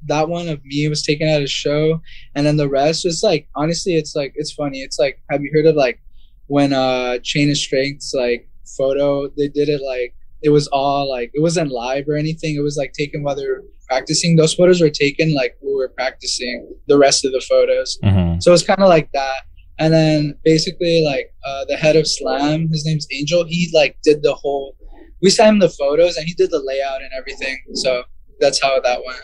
that 0.07 0.29
one 0.29 0.49
of 0.49 0.65
me 0.65 0.89
was 0.89 1.03
taken 1.03 1.29
at 1.29 1.43
a 1.43 1.47
show, 1.47 2.01
and 2.35 2.47
then 2.47 2.57
the 2.57 2.69
rest 2.69 3.05
was 3.05 3.23
like 3.23 3.49
honestly, 3.55 3.97
it's 3.97 4.15
like 4.15 4.33
it's 4.37 4.53
funny. 4.53 4.81
It's 4.81 4.99
like 4.99 5.21
have 5.31 5.43
you 5.43 5.51
heard 5.53 5.67
of 5.67 5.77
like 5.77 6.01
when 6.47 6.73
uh 6.73 7.19
Chain 7.23 7.51
of 7.51 7.57
Strength's 7.57 8.13
like 8.15 8.49
photo? 8.77 9.29
They 9.37 9.49
did 9.49 9.69
it 9.69 9.81
like 9.87 10.15
it 10.43 10.51
was 10.51 10.67
all 10.69 11.09
like 11.11 11.31
it 11.35 11.41
wasn't 11.41 11.71
live 11.71 12.09
or 12.09 12.17
anything. 12.17 12.57
It 12.57 12.63
was 12.63 12.77
like 12.77 12.93
taken 12.93 13.23
while 13.23 13.35
they 13.37 13.47
were 13.47 13.65
practicing. 13.89 14.37
Those 14.37 14.55
photos 14.55 14.81
were 14.81 14.91
taken 14.91 15.35
like 15.35 15.57
we 15.63 15.75
were 15.75 15.89
practicing 15.89 16.73
the 16.89 16.97
rest 16.99 17.25
of 17.25 17.33
the 17.33 17.41
photos. 17.41 17.99
Mhm. 18.03 18.43
So 18.43 18.53
it's 18.53 18.63
kind 18.63 18.81
of 18.81 18.89
like 18.89 19.11
that. 19.13 19.43
And 19.79 19.93
then 19.95 20.39
basically, 20.45 21.03
like 21.05 21.33
uh, 21.47 21.65
the 21.69 21.77
head 21.77 21.97
of 21.97 22.07
Slam, 22.07 22.69
his 22.69 22.85
name's 22.85 23.07
Angel. 23.13 23.45
He 23.49 23.71
like 23.75 23.97
did 24.03 24.23
the 24.23 24.35
whole. 24.35 24.77
We 25.23 25.31
sent 25.31 25.49
him 25.55 25.59
the 25.59 25.71
photos, 25.71 26.17
and 26.17 26.27
he 26.27 26.35
did 26.35 26.51
the 26.51 26.63
layout 26.63 27.01
and 27.03 27.11
everything. 27.19 27.59
So 27.75 28.03
that's 28.41 28.61
how 28.63 28.81
that 28.81 29.01
went. 29.07 29.21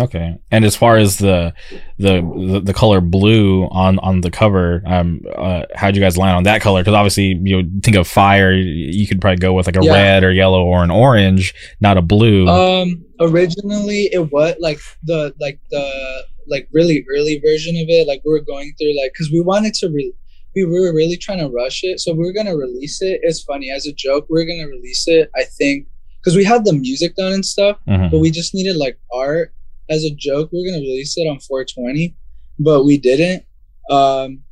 Okay. 0.00 0.36
And 0.50 0.64
as 0.64 0.74
far 0.74 0.96
as 0.96 1.18
the 1.18 1.54
the 1.98 2.60
the, 2.64 2.72
color 2.74 3.00
blue 3.00 3.64
on 3.66 3.98
on 4.00 4.22
the 4.22 4.30
cover, 4.30 4.82
um, 4.86 5.20
uh, 5.36 5.66
how'd 5.76 5.94
you 5.94 6.00
guys 6.02 6.18
land 6.18 6.36
on 6.36 6.42
that 6.44 6.60
color? 6.62 6.80
Because 6.80 6.94
obviously, 6.94 7.38
you 7.42 7.62
know, 7.62 7.68
think 7.82 7.96
of 7.96 8.08
fire, 8.08 8.52
you 8.52 9.06
could 9.06 9.20
probably 9.20 9.38
go 9.38 9.52
with 9.52 9.66
like 9.66 9.76
a 9.76 9.84
Yeah. 9.84 9.92
red 9.92 10.24
or 10.24 10.32
yellow 10.32 10.64
or 10.64 10.82
an 10.82 10.90
orange, 10.90 11.54
not 11.80 11.96
a 11.96 12.02
blue. 12.02 12.48
Um, 12.48 13.04
originally 13.20 14.08
it 14.12 14.32
was 14.32 14.56
like 14.60 14.80
the 15.04 15.32
like 15.40 15.60
the 15.70 16.24
like 16.46 16.68
really 16.72 17.04
early 17.14 17.38
version 17.38 17.76
of 17.76 17.86
it. 17.88 18.08
Like 18.08 18.22
we 18.24 18.32
were 18.32 18.40
going 18.40 18.74
through 18.80 18.96
like 19.00 19.12
because 19.12 19.30
we 19.30 19.40
wanted 19.40 19.74
to 19.74 19.88
re- 19.90 20.12
we 20.56 20.64
were 20.64 20.92
really 20.94 21.16
trying 21.16 21.38
to 21.38 21.48
rush 21.48 21.82
it, 21.84 22.00
so 22.00 22.12
we 22.12 22.24
were 22.24 22.32
gonna 22.32 22.56
release 22.56 23.00
it. 23.02 23.20
It's 23.22 23.42
funny 23.42 23.70
as 23.70 23.86
a 23.86 23.92
joke. 23.92 24.26
We 24.28 24.42
are 24.42 24.44
gonna 24.46 24.66
release 24.68 25.06
it. 25.06 25.30
I 25.36 25.44
think 25.44 25.86
because 26.20 26.36
we 26.36 26.44
had 26.44 26.64
the 26.64 26.72
music 26.72 27.14
done 27.16 27.32
and 27.32 27.44
stuff. 27.46 27.78
Mhm. 27.88 28.10
but 28.10 28.18
we 28.18 28.30
just 28.30 28.54
needed 28.54 28.76
like 28.76 28.98
art 29.12 29.52
as 29.88 30.04
a 30.04 30.10
joke. 30.10 30.50
we 30.52 30.60
are 30.60 30.70
gonna 30.70 30.82
release 30.82 31.16
it 31.16 31.28
on 31.28 31.40
420, 31.40 32.16
but 32.58 32.84
we 32.84 32.98
didn't. 32.98 33.44
Um, 33.90 34.42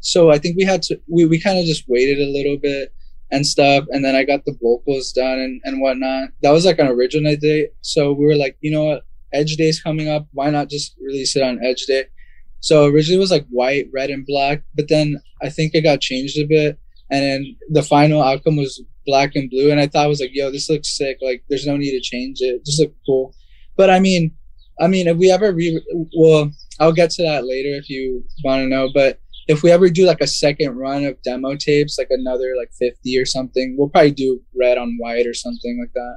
so 0.00 0.30
I 0.30 0.38
think 0.38 0.56
we 0.56 0.64
had 0.64 0.82
to. 0.82 1.00
We, 1.08 1.26
we 1.26 1.40
kind 1.40 1.58
of 1.58 1.64
just 1.64 1.84
waited 1.88 2.18
a 2.18 2.30
little 2.30 2.56
bit 2.56 2.92
and 3.30 3.46
stuff, 3.46 3.84
and 3.90 4.04
then 4.04 4.14
I 4.14 4.24
got 4.24 4.44
the 4.44 4.56
vocals 4.60 5.12
done 5.12 5.38
and 5.38 5.60
and 5.64 5.80
whatnot. 5.80 6.30
That 6.42 6.50
was 6.50 6.64
like 6.64 6.78
an 6.78 6.88
original 6.88 7.36
day. 7.36 7.68
So 7.80 8.12
we 8.12 8.26
were 8.26 8.36
like, 8.36 8.56
you 8.60 8.70
know 8.70 8.84
what, 8.84 9.04
Edge 9.32 9.56
Day's 9.56 9.80
coming 9.80 10.08
up. 10.08 10.26
Why 10.32 10.50
not 10.50 10.68
just 10.68 10.96
release 11.00 11.36
it 11.36 11.42
on 11.42 11.64
Edge 11.64 11.86
Day? 11.86 12.06
So 12.60 12.86
originally 12.86 13.16
it 13.16 13.20
was 13.20 13.30
like 13.30 13.46
white, 13.50 13.88
red, 13.92 14.10
and 14.10 14.26
black, 14.26 14.62
but 14.74 14.88
then 14.88 15.20
I 15.42 15.48
think 15.48 15.74
it 15.74 15.82
got 15.82 16.00
changed 16.00 16.38
a 16.38 16.46
bit, 16.46 16.78
and 17.10 17.22
then 17.24 17.56
the 17.70 17.82
final 17.82 18.22
outcome 18.22 18.56
was 18.56 18.82
black 19.06 19.34
and 19.34 19.50
blue. 19.50 19.70
And 19.70 19.80
I 19.80 19.86
thought 19.86 20.04
I 20.04 20.08
was 20.08 20.20
like, 20.20 20.30
yo, 20.32 20.50
this 20.50 20.70
looks 20.70 20.96
sick. 20.96 21.18
Like, 21.20 21.44
there's 21.48 21.66
no 21.66 21.76
need 21.76 21.92
to 21.92 22.00
change. 22.00 22.38
It 22.40 22.64
just 22.64 22.80
look 22.80 22.94
cool. 23.06 23.34
But 23.76 23.90
I 23.90 24.00
mean, 24.00 24.32
I 24.80 24.88
mean, 24.88 25.06
if 25.06 25.16
we 25.16 25.30
ever 25.30 25.52
re, 25.52 25.80
well, 26.16 26.50
I'll 26.80 26.92
get 26.92 27.10
to 27.12 27.22
that 27.22 27.44
later 27.46 27.76
if 27.76 27.88
you 27.88 28.24
want 28.44 28.60
to 28.60 28.66
know. 28.66 28.88
But 28.92 29.20
if 29.48 29.62
we 29.62 29.70
ever 29.70 29.88
do 29.88 30.06
like 30.06 30.20
a 30.20 30.26
second 30.26 30.76
run 30.76 31.04
of 31.04 31.20
demo 31.22 31.56
tapes, 31.56 31.98
like 31.98 32.08
another 32.10 32.54
like 32.58 32.70
50 32.78 33.18
or 33.18 33.26
something, 33.26 33.76
we'll 33.76 33.88
probably 33.88 34.12
do 34.12 34.40
red 34.58 34.78
on 34.78 34.96
white 34.98 35.26
or 35.26 35.34
something 35.34 35.78
like 35.80 35.92
that. 35.94 36.16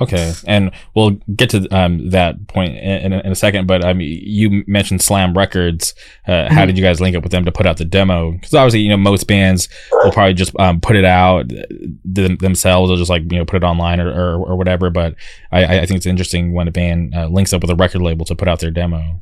Okay, 0.00 0.32
and 0.46 0.70
we'll 0.94 1.12
get 1.34 1.50
to 1.50 1.66
um, 1.76 2.10
that 2.10 2.46
point 2.46 2.76
in, 2.76 3.06
in, 3.06 3.12
a, 3.14 3.18
in 3.20 3.32
a 3.32 3.34
second. 3.34 3.66
But 3.66 3.84
I 3.84 3.90
um, 3.90 4.00
you 4.00 4.62
mentioned 4.68 5.02
Slam 5.02 5.36
Records. 5.36 5.92
Uh, 6.26 6.48
How 6.52 6.62
Mhm. 6.62 6.66
did 6.68 6.78
you 6.78 6.84
guys 6.84 7.00
link 7.00 7.16
up 7.16 7.22
with 7.24 7.32
them 7.32 7.44
to 7.46 7.50
put 7.50 7.66
out 7.66 7.78
the 7.78 7.84
demo? 7.84 8.32
Because 8.32 8.54
obviously, 8.54 8.80
you 8.80 8.90
know, 8.90 8.96
most 8.96 9.26
bands 9.26 9.68
will 10.04 10.12
probably 10.12 10.34
just 10.34 10.52
um, 10.60 10.80
put 10.80 10.94
it 10.94 11.04
out 11.04 11.48
th- 11.48 12.38
themselves, 12.38 12.90
or 12.92 12.96
just 12.96 13.10
like 13.10 13.22
you 13.32 13.38
know, 13.38 13.44
put 13.44 13.56
it 13.56 13.66
online 13.66 13.98
or, 13.98 14.08
or, 14.10 14.34
or 14.50 14.56
whatever. 14.56 14.88
But 14.90 15.16
I, 15.50 15.78
I 15.80 15.86
think 15.86 15.96
it's 15.96 16.06
interesting 16.06 16.52
when 16.52 16.68
a 16.68 16.72
band 16.72 17.14
uh, 17.14 17.26
links 17.26 17.52
up 17.52 17.62
with 17.62 17.70
a 17.70 17.76
record 17.76 18.02
label 18.02 18.24
to 18.26 18.36
put 18.36 18.46
out 18.46 18.60
their 18.60 18.70
demo. 18.70 19.20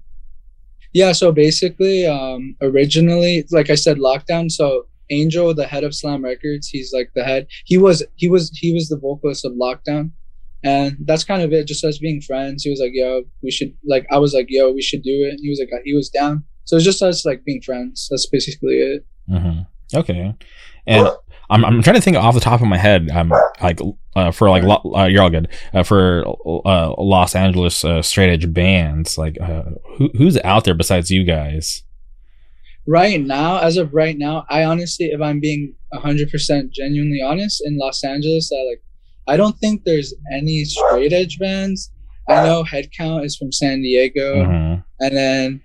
Yeah, 0.92 1.12
so 1.12 1.30
basically, 1.32 2.06
um, 2.06 2.56
originally, 2.60 3.44
like 3.50 3.70
I 3.70 3.74
said, 3.76 3.98
lockdown. 3.98 4.50
So 4.50 4.86
Angel, 5.10 5.54
the 5.54 5.66
head 5.66 5.84
of 5.84 5.94
Slam 5.94 6.24
Records, 6.24 6.68
he's 6.68 6.92
like 6.92 7.10
the 7.14 7.22
head. 7.24 7.46
He 7.64 7.78
was 7.78 8.02
he 8.16 8.28
was 8.28 8.50
he 8.54 8.74
was 8.74 8.88
the 8.88 8.98
vocalist 8.98 9.44
of 9.44 9.52
Lockdown, 9.52 10.10
and 10.64 10.96
that's 11.04 11.24
kind 11.24 11.42
of 11.42 11.52
it. 11.52 11.66
Just 11.66 11.84
us 11.84 11.98
being 11.98 12.20
friends. 12.20 12.64
He 12.64 12.70
was 12.70 12.80
like, 12.80 12.92
"Yo, 12.94 13.22
we 13.42 13.50
should." 13.50 13.74
Like 13.84 14.06
I 14.10 14.18
was 14.18 14.34
like, 14.34 14.46
"Yo, 14.48 14.72
we 14.72 14.82
should 14.82 15.02
do 15.02 15.24
it." 15.26 15.30
And 15.30 15.38
he 15.42 15.48
was 15.48 15.58
like, 15.60 15.68
he 15.84 15.94
was 15.94 16.08
down. 16.08 16.44
So 16.64 16.76
it's 16.76 16.84
just 16.84 17.02
us 17.02 17.24
like 17.24 17.44
being 17.44 17.62
friends. 17.62 18.08
That's 18.10 18.26
basically 18.26 18.76
it. 18.80 19.06
hmm 19.28 19.60
Okay, 19.94 20.34
and 20.86 21.08
I'm, 21.48 21.64
I'm 21.64 21.80
trying 21.82 21.94
to 21.94 22.02
think 22.02 22.16
off 22.16 22.34
the 22.34 22.40
top 22.40 22.60
of 22.60 22.66
my 22.66 22.76
head. 22.76 23.08
i'm 23.12 23.30
like 23.62 23.78
uh, 24.16 24.32
for 24.32 24.50
like 24.50 24.64
lo- 24.64 24.92
uh, 24.96 25.04
you're 25.04 25.22
all 25.22 25.30
good. 25.30 25.48
Uh, 25.72 25.84
for 25.84 26.24
uh, 26.26 26.94
Los 26.98 27.36
Angeles 27.36 27.84
uh, 27.84 28.02
straight 28.02 28.30
edge 28.30 28.52
bands, 28.52 29.16
like 29.16 29.38
uh, 29.40 29.62
who 29.96 30.10
who's 30.16 30.36
out 30.42 30.64
there 30.64 30.74
besides 30.74 31.10
you 31.10 31.22
guys? 31.22 31.84
Right 32.88 33.20
now, 33.20 33.58
as 33.58 33.76
of 33.76 33.92
right 33.94 34.16
now, 34.16 34.44
I 34.48 34.64
honestly, 34.64 35.06
if 35.06 35.20
I'm 35.20 35.38
being 35.40 35.74
hundred 35.92 36.30
percent 36.30 36.72
genuinely 36.72 37.20
honest, 37.22 37.62
in 37.64 37.78
Los 37.78 38.02
Angeles, 38.04 38.50
I 38.52 38.56
like, 38.68 38.82
I 39.28 39.36
don't 39.36 39.58
think 39.58 39.82
there's 39.84 40.14
any 40.32 40.64
straight 40.64 41.12
edge 41.12 41.38
bands. 41.38 41.90
I 42.28 42.44
know 42.44 42.64
Headcount 42.64 43.24
is 43.24 43.36
from 43.36 43.52
San 43.52 43.82
Diego, 43.82 44.44
Mhm. 44.44 44.84
and 45.00 45.16
then, 45.16 45.60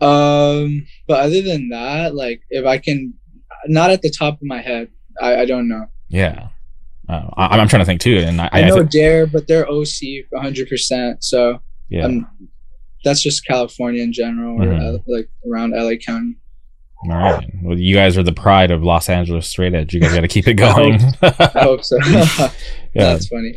um, 0.00 0.86
but 1.08 1.20
other 1.20 1.42
than 1.42 1.68
that, 1.70 2.14
like 2.14 2.42
if 2.50 2.64
I 2.66 2.78
can, 2.78 3.14
not 3.66 3.90
at 3.90 4.02
the 4.02 4.10
top 4.10 4.34
of 4.34 4.42
my 4.42 4.60
head, 4.60 4.88
I, 5.20 5.36
I 5.42 5.44
don't 5.46 5.68
know. 5.68 5.86
Yeah. 6.08 6.48
Uh, 7.08 7.28
I, 7.36 7.58
I'm 7.58 7.68
trying 7.68 7.80
to 7.82 7.86
think 7.86 8.00
too, 8.00 8.18
and 8.18 8.40
I, 8.40 8.48
I, 8.52 8.62
I 8.62 8.68
know 8.68 8.82
Dare, 8.82 9.26
but 9.26 9.46
they're 9.46 9.68
OC 9.70 10.24
100. 10.30 10.68
percent 10.68 11.22
So 11.22 11.60
yeah. 11.90 12.04
um, 12.06 12.26
that's 13.04 13.22
just 13.22 13.46
California 13.46 14.02
in 14.02 14.12
general, 14.12 14.60
or 14.62 14.66
Mhm. 14.66 14.94
uh, 14.96 14.98
like 15.06 15.28
around 15.50 15.72
LA 15.74 15.96
County. 15.96 16.36
All 17.04 17.10
right. 17.10 17.50
Well, 17.62 17.78
you 17.78 17.94
guys 17.94 18.16
are 18.16 18.22
the 18.22 18.32
pride 18.32 18.70
of 18.70 18.82
Los 18.82 19.08
Angeles 19.08 19.46
straight 19.48 19.74
edge. 19.74 19.92
You 19.92 20.00
guys 20.00 20.14
got 20.14 20.22
to 20.22 20.28
keep 20.28 20.48
it 20.48 20.58
I 20.60 20.72
going. 20.74 21.00
I 21.22 21.62
hope 21.62 21.84
so. 21.84 21.98
yeah. 22.06 22.50
That's 22.94 23.28
funny. 23.28 23.56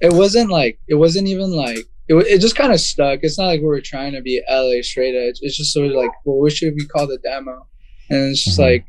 It 0.00 0.12
wasn't 0.12 0.50
like 0.50 0.78
it 0.88 0.94
wasn't 0.94 1.28
even 1.28 1.52
like 1.52 1.78
it. 2.08 2.14
It 2.14 2.40
just 2.40 2.56
kind 2.56 2.72
of 2.72 2.80
stuck. 2.80 3.20
It's 3.22 3.38
not 3.38 3.46
like 3.46 3.60
we 3.60 3.66
were 3.66 3.80
trying 3.80 4.12
to 4.14 4.20
be 4.22 4.42
LA 4.48 4.82
straight 4.82 5.14
edge. 5.14 5.38
It's 5.42 5.56
just 5.56 5.72
sort 5.72 5.86
of 5.86 5.92
like, 5.92 6.10
well, 6.24 6.38
what 6.38 6.52
should 6.52 6.74
we 6.74 6.86
call 6.86 7.06
the 7.06 7.18
demo? 7.18 7.66
And 8.10 8.30
it's 8.30 8.44
just 8.44 8.58
Mhm. 8.58 8.62
like 8.62 8.84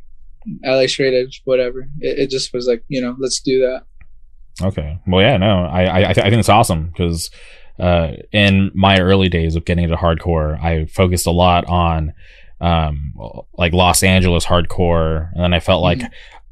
LA 0.63 0.87
straight 0.87 1.13
edge, 1.13 1.41
whatever. 1.45 1.81
It, 1.99 2.19
it 2.19 2.29
just 2.29 2.53
was 2.53 2.67
like, 2.67 2.83
you 2.87 3.01
know, 3.01 3.15
let's 3.19 3.39
do 3.41 3.59
that. 3.61 3.83
Okay. 4.61 4.97
Well, 5.07 5.21
yeah, 5.21 5.37
no, 5.37 5.65
I 5.65 5.83
I, 5.83 5.99
I 6.01 6.09
I 6.09 6.13
think 6.13 6.33
it's 6.35 6.49
awesome 6.49 6.87
because 6.87 7.29
uh, 7.79 8.11
in 8.33 8.71
my 8.73 8.99
early 8.99 9.29
days 9.29 9.55
of 9.55 9.65
getting 9.65 9.85
into 9.85 9.95
hardcore, 9.95 10.61
I 10.61 10.85
focused 10.85 11.25
a 11.27 11.31
lot 11.31 11.65
on 11.65 12.13
um, 12.61 13.13
like 13.57 13.73
Los 13.73 14.03
Angeles 14.03 14.45
hardcore, 14.45 15.31
and 15.33 15.43
then 15.43 15.53
I 15.53 15.59
felt 15.59 15.81
like. 15.83 16.01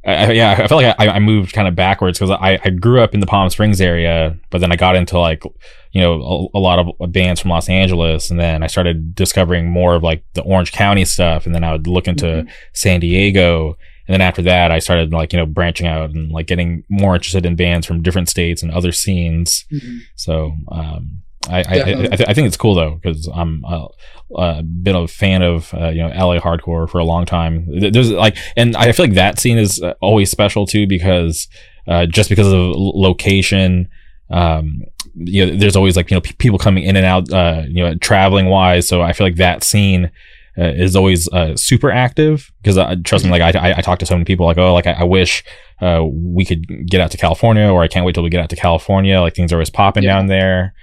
I, 0.05 0.27
I- 0.27 0.31
yeah, 0.31 0.51
I 0.53 0.67
felt 0.67 0.81
like 0.83 0.95
I, 0.99 1.07
I 1.09 1.19
moved 1.19 1.51
kind 1.51 1.67
of 1.67 1.75
backwards 1.75 2.17
because 2.17 2.31
I, 2.39 2.57
I 2.63 2.69
grew 2.69 3.01
up 3.01 3.13
in 3.13 3.19
the 3.19 3.25
Palm 3.27 3.49
Springs 3.49 3.81
area, 3.81 4.37
but 4.51 4.61
then 4.61 4.71
I 4.71 4.77
got 4.77 4.95
into 4.95 5.19
like, 5.19 5.43
you 5.91 5.99
know, 5.99 6.49
a, 6.53 6.57
a 6.57 6.61
lot 6.61 6.79
of 6.79 7.11
bands 7.11 7.41
from 7.41 7.51
Los 7.51 7.67
Angeles, 7.67 8.31
and 8.31 8.39
then 8.39 8.63
I 8.63 8.67
started 8.67 9.15
discovering 9.15 9.69
more 9.69 9.95
of 9.95 10.03
like 10.03 10.23
the 10.33 10.43
Orange 10.43 10.71
County 10.71 11.03
stuff, 11.03 11.45
and 11.45 11.53
then 11.53 11.65
I 11.65 11.73
would 11.73 11.87
look 11.87 12.07
into 12.07 12.25
Mhm. 12.25 12.49
San 12.73 13.01
Diego, 13.01 13.75
and 14.07 14.13
then 14.13 14.21
after 14.21 14.41
that, 14.43 14.71
I 14.71 14.79
started 14.79 15.11
like 15.11 15.33
you 15.33 15.39
know 15.39 15.45
branching 15.45 15.87
out 15.87 16.11
and 16.11 16.31
like 16.31 16.47
getting 16.47 16.83
more 16.89 17.15
interested 17.15 17.45
in 17.45 17.57
bands 17.57 17.85
from 17.85 18.01
different 18.01 18.29
states 18.29 18.63
and 18.63 18.71
other 18.71 18.93
scenes. 18.93 19.65
Mhm. 19.73 19.97
So 20.15 20.53
um, 20.71 21.21
I 21.49 21.59
I, 21.59 21.61
I, 21.61 21.83
th- 22.17 22.29
I 22.29 22.33
think 22.33 22.47
it's 22.47 22.57
cool 22.57 22.75
though 22.75 22.99
because 23.01 23.27
I'm 23.33 23.63
uh, 23.65 23.87
uh, 24.35 24.61
been 24.61 24.95
a 24.95 25.07
fan 25.07 25.41
of 25.41 25.73
uh, 25.73 25.89
you 25.89 26.01
know 26.01 26.09
LA 26.09 26.39
hardcore 26.39 26.89
for 26.89 26.99
a 26.99 27.03
long 27.05 27.25
time. 27.25 27.65
There's 27.91 28.11
like, 28.11 28.37
and 28.55 28.75
I 28.75 28.91
feel 28.91 29.05
like 29.05 29.15
that 29.15 29.39
scene 29.39 29.57
is 29.57 29.81
uh, 29.81 29.93
always 30.01 30.29
special 30.31 30.65
too 30.65 30.87
because 30.87 31.47
uh, 31.87 32.05
just 32.05 32.29
because 32.29 32.47
of 32.47 32.71
location. 32.75 33.89
Um, 34.29 34.81
you 35.15 35.45
know, 35.45 35.55
there's 35.55 35.75
always 35.75 35.95
like 35.95 36.11
you 36.11 36.15
know 36.15 36.21
pe- 36.21 36.33
people 36.33 36.59
coming 36.59 36.83
in 36.83 36.95
and 36.95 37.05
out, 37.05 37.31
uh, 37.31 37.63
you 37.67 37.83
know, 37.83 37.95
traveling 37.95 38.47
wise. 38.47 38.87
So 38.87 39.01
I 39.01 39.13
feel 39.13 39.25
like 39.25 39.37
that 39.37 39.63
scene 39.63 40.11
uh, 40.57 40.63
is 40.75 40.95
always 40.95 41.27
uh, 41.29 41.55
super 41.55 41.89
active 41.91 42.51
because 42.61 42.77
uh, 42.77 42.95
trust 43.05 43.23
me, 43.25 43.31
like 43.31 43.41
I, 43.41 43.69
I 43.69 43.77
I 43.77 43.81
talk 43.81 43.99
to 43.99 44.05
so 44.05 44.15
many 44.15 44.25
people 44.25 44.45
like 44.45 44.57
oh 44.57 44.73
like 44.73 44.85
I, 44.85 44.91
I 44.91 45.03
wish 45.05 45.43
uh, 45.81 46.03
we 46.05 46.43
could 46.45 46.67
get 46.89 46.99
out 46.99 47.09
to 47.11 47.17
California 47.17 47.67
or 47.69 47.81
I 47.83 47.87
can't 47.87 48.05
wait 48.05 48.15
till 48.15 48.23
we 48.23 48.29
get 48.29 48.41
out 48.41 48.49
to 48.49 48.55
California. 48.57 49.21
Like 49.21 49.33
things 49.33 49.53
are 49.53 49.55
always 49.55 49.69
popping 49.69 50.03
Yeah. 50.03 50.15
down 50.15 50.27
there. 50.27 50.73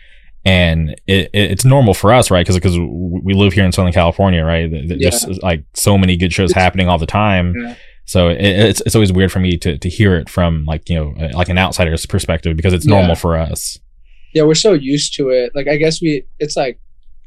And 0.45 0.91
it, 1.07 1.31
it, 1.33 1.51
it's 1.53 1.65
normal 1.65 1.95
for 1.95 2.13
us, 2.13 2.31
right? 2.31 2.45
Because 2.47 2.57
because 2.57 2.79
we 2.79 3.33
live 3.35 3.53
here 3.55 3.65
in 3.65 3.73
Southern 3.73 3.93
California, 3.93 4.45
right? 4.45 4.71
Th- 4.71 4.89
th- 4.89 5.01
There's 5.01 5.39
like 5.43 5.65
so 5.75 5.97
many 5.97 6.17
good 6.17 6.33
shows 6.33 6.53
happening 6.53 6.89
all 6.89 6.99
the 6.99 7.07
time. 7.07 7.55
Yeah. 7.57 7.75
So 8.07 8.29
it, 8.29 8.41
it's 8.43 8.81
it's 8.83 8.95
always 8.95 9.13
weird 9.13 9.33
for 9.33 9.41
me 9.41 9.57
to 9.59 9.79
to 9.79 9.89
hear 9.89 10.15
it 10.17 10.29
from 10.29 10.65
like 10.67 10.91
you 10.91 10.97
know 10.97 11.15
like 11.35 11.49
an 11.49 11.57
outsider's 11.57 12.05
perspective 12.05 12.57
because 12.57 12.75
it's 12.75 12.87
Yeah. 12.87 12.97
normal 12.97 13.15
for 13.17 13.37
us. 13.39 13.79
yeah 14.35 14.43
we're 14.43 14.55
so 14.69 14.73
used 14.75 15.15
to 15.15 15.31
it 15.31 15.53
like 15.55 15.69
i 15.69 15.77
guess 15.77 16.03
we 16.03 16.25
it's 16.41 16.57
like 16.57 16.79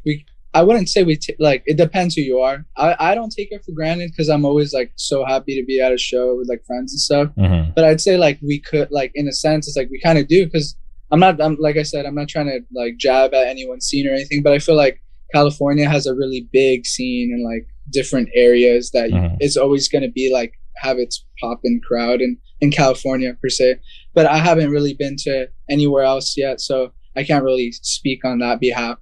we 0.06 0.26
i 0.54 0.62
wouldn't 0.62 0.90
say 0.90 1.04
we 1.04 1.16
t- 1.16 1.36
like 1.40 1.64
it 1.66 1.78
depends 1.78 2.16
who 2.16 2.22
you 2.22 2.38
are 2.48 2.58
i 2.76 2.88
i 3.10 3.16
don't 3.16 3.34
take 3.38 3.50
it 3.56 3.62
for 3.66 3.72
granted 3.72 4.08
because 4.12 4.28
i'm 4.30 4.44
always 4.50 4.74
like 4.74 4.92
so 4.98 5.24
happy 5.26 5.54
to 5.60 5.66
be 5.66 5.80
at 5.86 5.94
a 5.94 5.98
show 5.98 6.36
with 6.38 6.48
like 6.50 6.62
friends 6.70 6.92
and 6.94 7.00
stuff 7.00 7.28
hmm 7.40 7.72
but 7.76 7.84
i'd 7.86 8.02
say 8.02 8.18
like 8.18 8.38
we 8.52 8.60
could 8.60 8.90
like 8.92 9.12
in 9.16 9.26
a 9.28 9.32
sense 9.32 9.68
it's 9.70 9.78
like 9.78 9.90
we 9.90 10.00
kind 10.08 10.18
of 10.20 10.28
do 10.28 10.40
because 10.46 10.76
i'm 11.12 11.20
not 11.20 11.42
i'm 11.42 11.56
like 11.60 11.78
i 11.78 11.84
said 11.84 12.06
i'm 12.06 12.16
not 12.16 12.28
trying 12.28 12.48
to 12.48 12.60
like 12.74 12.98
jab 12.98 13.34
at 13.34 13.48
anyone's 13.48 13.86
scene 13.86 14.08
or 14.08 14.12
anything 14.14 14.42
but 14.44 14.54
i 14.54 14.60
feel 14.60 14.76
like 14.76 15.02
california 15.34 15.88
has 15.90 16.06
a 16.08 16.14
really 16.16 16.48
big 16.52 16.86
scene 16.86 17.32
and 17.34 17.44
like 17.44 17.66
different 17.92 18.28
areas 18.34 18.92
that 18.92 19.10
Mhm. 19.10 19.38
it's 19.40 19.58
always 19.58 19.88
going 19.88 20.04
to 20.04 20.12
be 20.12 20.32
like 20.34 20.54
have 20.78 20.98
its 21.00 21.26
poppin' 21.42 21.80
crowd 21.88 22.22
in 22.22 22.38
in 22.62 22.72
california 22.72 23.34
per 23.42 23.50
se 23.50 23.78
but 24.14 24.26
i 24.26 24.38
haven't 24.38 24.70
really 24.72 24.94
been 24.94 25.16
to 25.18 25.48
anywhere 25.70 26.04
else 26.04 26.36
yet 26.38 26.60
so 26.62 26.92
i 27.16 27.24
can't 27.24 27.44
really 27.44 27.72
speak 27.72 28.24
on 28.26 28.40
that 28.40 28.60
behalf 28.60 28.98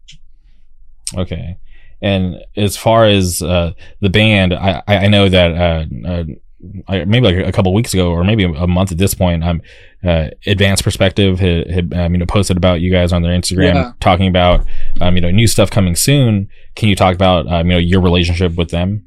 Okay. 1.15 1.57
And 2.01 2.37
as 2.57 2.75
far 2.75 3.05
as 3.05 3.41
uh, 3.41 3.71
the 4.01 4.09
band, 4.09 4.53
I, 4.53 4.81
I 4.87 5.07
know 5.07 5.29
that 5.29 5.51
uh, 5.51 5.85
uh, 6.07 6.23
maybe 6.89 7.21
like 7.21 7.37
a 7.47 7.51
couple 7.51 7.73
weeks 7.73 7.93
ago, 7.93 8.11
or 8.11 8.23
maybe 8.23 8.43
a 8.43 8.67
month 8.67 8.91
at 8.91 8.97
this 8.97 9.13
point, 9.13 9.43
um, 9.43 9.61
uh, 10.03 10.29
Advanced 10.45 10.83
Perspective 10.83 11.39
had, 11.39 11.69
had 11.69 11.93
um, 11.93 12.13
you 12.13 12.17
know 12.19 12.25
posted 12.25 12.57
about 12.57 12.81
you 12.81 12.91
guys 12.91 13.11
on 13.11 13.21
their 13.21 13.37
Instagram, 13.37 13.73
Yeah. 13.75 13.91
talking 13.99 14.27
about 14.27 14.65
um, 15.01 15.15
you 15.15 15.21
know 15.21 15.31
new 15.31 15.47
stuff 15.47 15.69
coming 15.71 15.95
soon. 15.95 16.49
Can 16.75 16.89
you 16.89 16.95
talk 16.95 17.15
about 17.15 17.47
um, 17.47 17.67
you 17.67 17.73
know 17.73 17.79
your 17.79 18.01
relationship 18.01 18.55
with 18.55 18.69
them? 18.69 19.05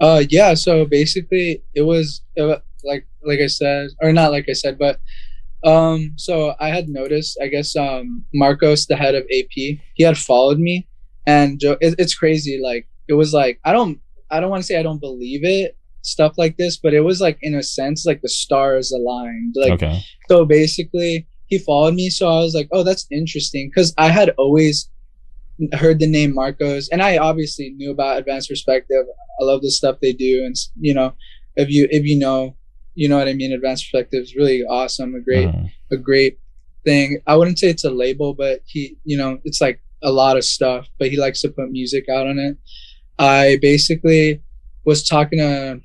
Uh, 0.00 0.22
yeah. 0.28 0.54
So 0.54 0.84
basically, 0.84 1.62
it 1.74 1.82
was 1.82 2.22
uh, 2.38 2.56
like 2.84 3.06
like 3.24 3.40
I 3.40 3.46
said, 3.46 3.88
or 4.02 4.12
not 4.12 4.30
like 4.32 4.46
I 4.48 4.52
said, 4.52 4.78
but 4.78 5.00
um, 5.64 6.12
so 6.16 6.54
I 6.60 6.68
had 6.68 6.88
noticed. 6.88 7.38
I 7.42 7.48
guess 7.48 7.74
um, 7.76 8.24
Marcos, 8.34 8.86
the 8.86 8.96
head 8.96 9.14
of 9.14 9.24
AP, 9.24 9.50
he 9.54 9.80
had 10.04 10.18
followed 10.18 10.58
me, 10.58 10.86
and 11.26 11.58
Joe, 11.58 11.76
it, 11.80 11.94
it's 11.98 12.14
crazy. 12.14 12.60
Like 12.62 12.86
it 13.08 13.14
was 13.14 13.32
like 13.32 13.58
I 13.64 13.72
don't 13.72 13.98
I 14.30 14.40
don't 14.40 14.50
want 14.50 14.62
to 14.62 14.66
say 14.66 14.78
I 14.78 14.82
don't 14.82 15.00
believe 15.00 15.44
it 15.44 15.76
stuff 16.06 16.34
like 16.38 16.56
this, 16.56 16.76
but 16.76 16.94
it 16.94 17.00
was 17.00 17.20
like 17.20 17.38
in 17.42 17.54
a 17.54 17.62
sense 17.62 18.06
like 18.06 18.22
the 18.22 18.28
stars 18.28 18.92
aligned. 18.92 19.54
Like 19.56 19.72
okay. 19.72 20.00
so 20.28 20.44
basically, 20.44 21.26
he 21.46 21.58
followed 21.58 21.94
me. 21.94 22.10
So 22.10 22.28
I 22.28 22.40
was 22.40 22.54
like, 22.54 22.68
oh, 22.72 22.82
that's 22.82 23.06
interesting. 23.10 23.68
Because 23.68 23.92
I 23.98 24.08
had 24.08 24.30
always 24.38 24.88
heard 25.72 25.98
the 25.98 26.06
name 26.06 26.34
Marcos, 26.34 26.88
and 26.88 27.02
I 27.02 27.18
obviously 27.18 27.70
knew 27.70 27.90
about 27.90 28.18
Advanced 28.18 28.48
Perspective. 28.48 29.04
I 29.40 29.44
love 29.44 29.62
the 29.62 29.70
stuff 29.70 29.96
they 30.00 30.12
do, 30.12 30.44
and 30.44 30.54
you 30.80 30.94
know, 30.94 31.14
if 31.56 31.68
you 31.70 31.88
if 31.90 32.04
you 32.04 32.18
know, 32.18 32.56
you 32.94 33.08
know 33.08 33.18
what 33.18 33.28
I 33.28 33.34
mean. 33.34 33.52
Advanced 33.52 33.84
Perspective 33.84 34.22
is 34.22 34.36
really 34.36 34.62
awesome. 34.62 35.14
A 35.14 35.20
great 35.20 35.48
Mhm. 35.48 35.70
a 35.90 35.96
great 35.96 36.38
thing. 36.84 37.18
I 37.26 37.36
wouldn't 37.36 37.58
say 37.58 37.68
it's 37.68 37.84
a 37.84 37.90
label, 37.90 38.32
but 38.32 38.60
he, 38.64 38.96
you 39.04 39.16
know, 39.16 39.38
it's 39.44 39.60
like 39.60 39.80
a 40.02 40.12
lot 40.12 40.36
of 40.36 40.44
stuff. 40.44 40.86
But 40.98 41.10
he 41.10 41.18
likes 41.18 41.40
to 41.42 41.48
put 41.48 41.70
music 41.70 42.08
out 42.08 42.28
on 42.28 42.38
it. 42.38 42.56
I 43.18 43.58
basically 43.60 44.42
was 44.84 45.06
talking 45.06 45.40
to 45.40 45.80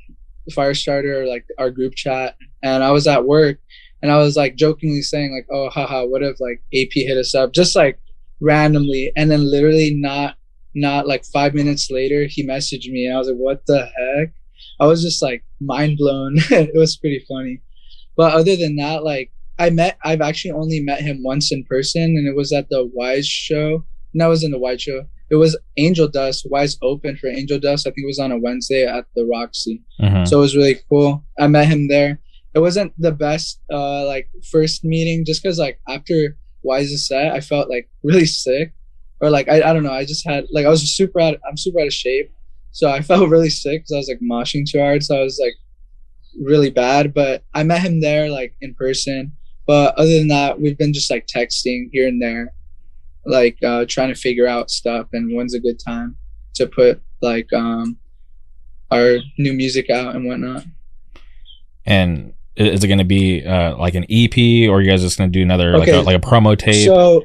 Firestarter, 0.49 1.27
like 1.27 1.45
our 1.57 1.69
group 1.69 1.95
chat, 1.95 2.35
and 2.63 2.83
I 2.83 2.91
was 2.91 3.07
at 3.07 3.25
work, 3.25 3.59
and 4.01 4.11
I 4.11 4.17
was 4.17 4.35
like 4.35 4.55
jokingly 4.55 5.01
saying 5.01 5.33
like, 5.33 5.47
"Oh, 5.51 5.69
haha, 5.69 6.05
what 6.05 6.23
if 6.23 6.39
like 6.39 6.61
AP 6.73 6.91
hit 6.93 7.17
us 7.17 7.35
up?" 7.35 7.53
Just 7.53 7.75
like 7.75 7.99
randomly, 8.39 9.11
and 9.15 9.29
then 9.29 9.49
literally 9.49 9.93
not 9.93 10.35
not 10.73 11.07
like 11.07 11.25
five 11.25 11.53
minutes 11.53 11.91
later, 11.91 12.25
he 12.25 12.45
messaged 12.45 12.89
me, 12.89 13.05
and 13.05 13.15
I 13.15 13.17
was 13.17 13.27
like, 13.27 13.37
"What 13.37 13.65
the 13.67 13.85
heck?" 13.85 14.33
I 14.79 14.87
was 14.87 15.03
just 15.03 15.21
like 15.21 15.43
mind 15.59 15.97
blown. 15.97 16.35
it 16.49 16.75
was 16.75 16.97
pretty 16.97 17.23
funny. 17.27 17.61
But 18.17 18.33
other 18.33 18.55
than 18.55 18.75
that, 18.77 19.03
like 19.03 19.31
I 19.59 19.69
met, 19.69 19.97
I've 20.03 20.21
actually 20.21 20.51
only 20.51 20.79
met 20.79 21.01
him 21.01 21.21
once 21.23 21.51
in 21.51 21.63
person, 21.65 22.03
and 22.03 22.27
it 22.27 22.35
was 22.35 22.51
at 22.51 22.69
the 22.69 22.89
Wise 22.93 23.27
show. 23.27 23.85
And 24.13 24.21
I 24.23 24.27
was 24.27 24.43
in 24.43 24.51
the 24.51 24.59
Wise 24.59 24.81
show. 24.81 25.05
It 25.31 25.35
was 25.35 25.57
Angel 25.77 26.07
Dust. 26.07 26.45
Wise 26.49 26.77
open 26.83 27.15
for 27.17 27.27
Angel 27.27 27.57
Dust. 27.57 27.87
I 27.87 27.91
think 27.91 28.03
it 28.03 28.07
was 28.13 28.19
on 28.19 28.31
a 28.33 28.37
Wednesday 28.37 28.85
at 28.85 29.05
the 29.15 29.25
Roxy. 29.25 29.81
Mhm. 30.01 30.27
So 30.27 30.37
it 30.39 30.41
was 30.41 30.55
really 30.55 30.77
cool. 30.89 31.23
I 31.39 31.47
met 31.47 31.67
him 31.69 31.87
there. 31.87 32.19
It 32.53 32.59
wasn't 32.59 32.91
the 32.99 33.13
best 33.13 33.61
uh 33.71 34.05
like 34.05 34.27
first 34.51 34.83
meeting 34.83 35.23
just 35.25 35.41
because 35.41 35.57
like 35.57 35.79
after 35.87 36.37
Wise's 36.63 37.07
set, 37.07 37.31
I 37.33 37.39
felt 37.39 37.69
like 37.69 37.89
really 38.03 38.25
sick. 38.25 38.73
Or 39.21 39.29
like 39.29 39.47
I, 39.47 39.57
I 39.69 39.73
don't 39.73 39.83
know, 39.83 39.93
I 39.93 40.05
just 40.05 40.27
had 40.27 40.45
like 40.51 40.65
I 40.65 40.69
was 40.69 40.81
super 40.95 41.19
out 41.21 41.37
I'm 41.47 41.57
super 41.57 41.79
out 41.79 41.87
of 41.87 41.93
shape. 41.93 42.29
So 42.71 42.89
I 42.89 43.01
felt 43.09 43.29
really 43.29 43.49
sick 43.49 43.79
because 43.81 43.93
I 43.93 43.97
was 43.97 44.09
like 44.09 44.19
moshing 44.21 44.65
too 44.69 44.79
hard. 44.79 45.01
So 45.03 45.17
I 45.17 45.23
was 45.23 45.39
like 45.41 45.55
really 46.41 46.71
bad. 46.71 47.13
But 47.13 47.43
I 47.53 47.63
met 47.63 47.81
him 47.81 48.01
there 48.01 48.29
like 48.29 48.53
in 48.61 48.73
person. 48.75 49.31
But 49.67 49.95
other 49.95 50.11
than 50.17 50.27
that, 50.27 50.59
we've 50.59 50.77
been 50.77 50.91
just 50.91 51.09
like 51.09 51.25
texting 51.27 51.87
here 51.93 52.07
and 52.07 52.21
there, 52.21 52.51
like 53.25 53.57
uh 53.63 53.85
trying 53.87 54.09
to 54.09 54.19
figure 54.19 54.47
out 54.47 54.71
stuff 54.71 55.07
and 55.13 55.35
when's 55.35 55.53
a 55.53 55.59
good 55.59 55.79
time 55.79 56.15
to 56.55 56.65
put 56.65 57.01
like 57.21 57.51
um 57.53 57.97
our 58.91 59.17
new 59.37 59.53
music 59.53 59.89
out 59.89 60.15
and 60.15 60.25
whatnot. 60.25 60.65
And 61.85 62.33
is 62.55 62.83
it 62.83 62.87
going 62.87 62.99
to 62.99 63.05
be 63.05 63.43
uh, 63.45 63.77
like 63.77 63.95
an 63.95 64.05
EP, 64.09 64.37
or 64.69 64.77
are 64.77 64.81
you 64.81 64.89
guys 64.89 65.01
just 65.01 65.17
going 65.17 65.31
to 65.31 65.39
do 65.39 65.41
another 65.41 65.77
like 65.77 65.87
a, 65.87 66.01
like 66.01 66.17
a 66.17 66.19
promo 66.19 66.57
tape? 66.57 66.85
So, 66.85 67.23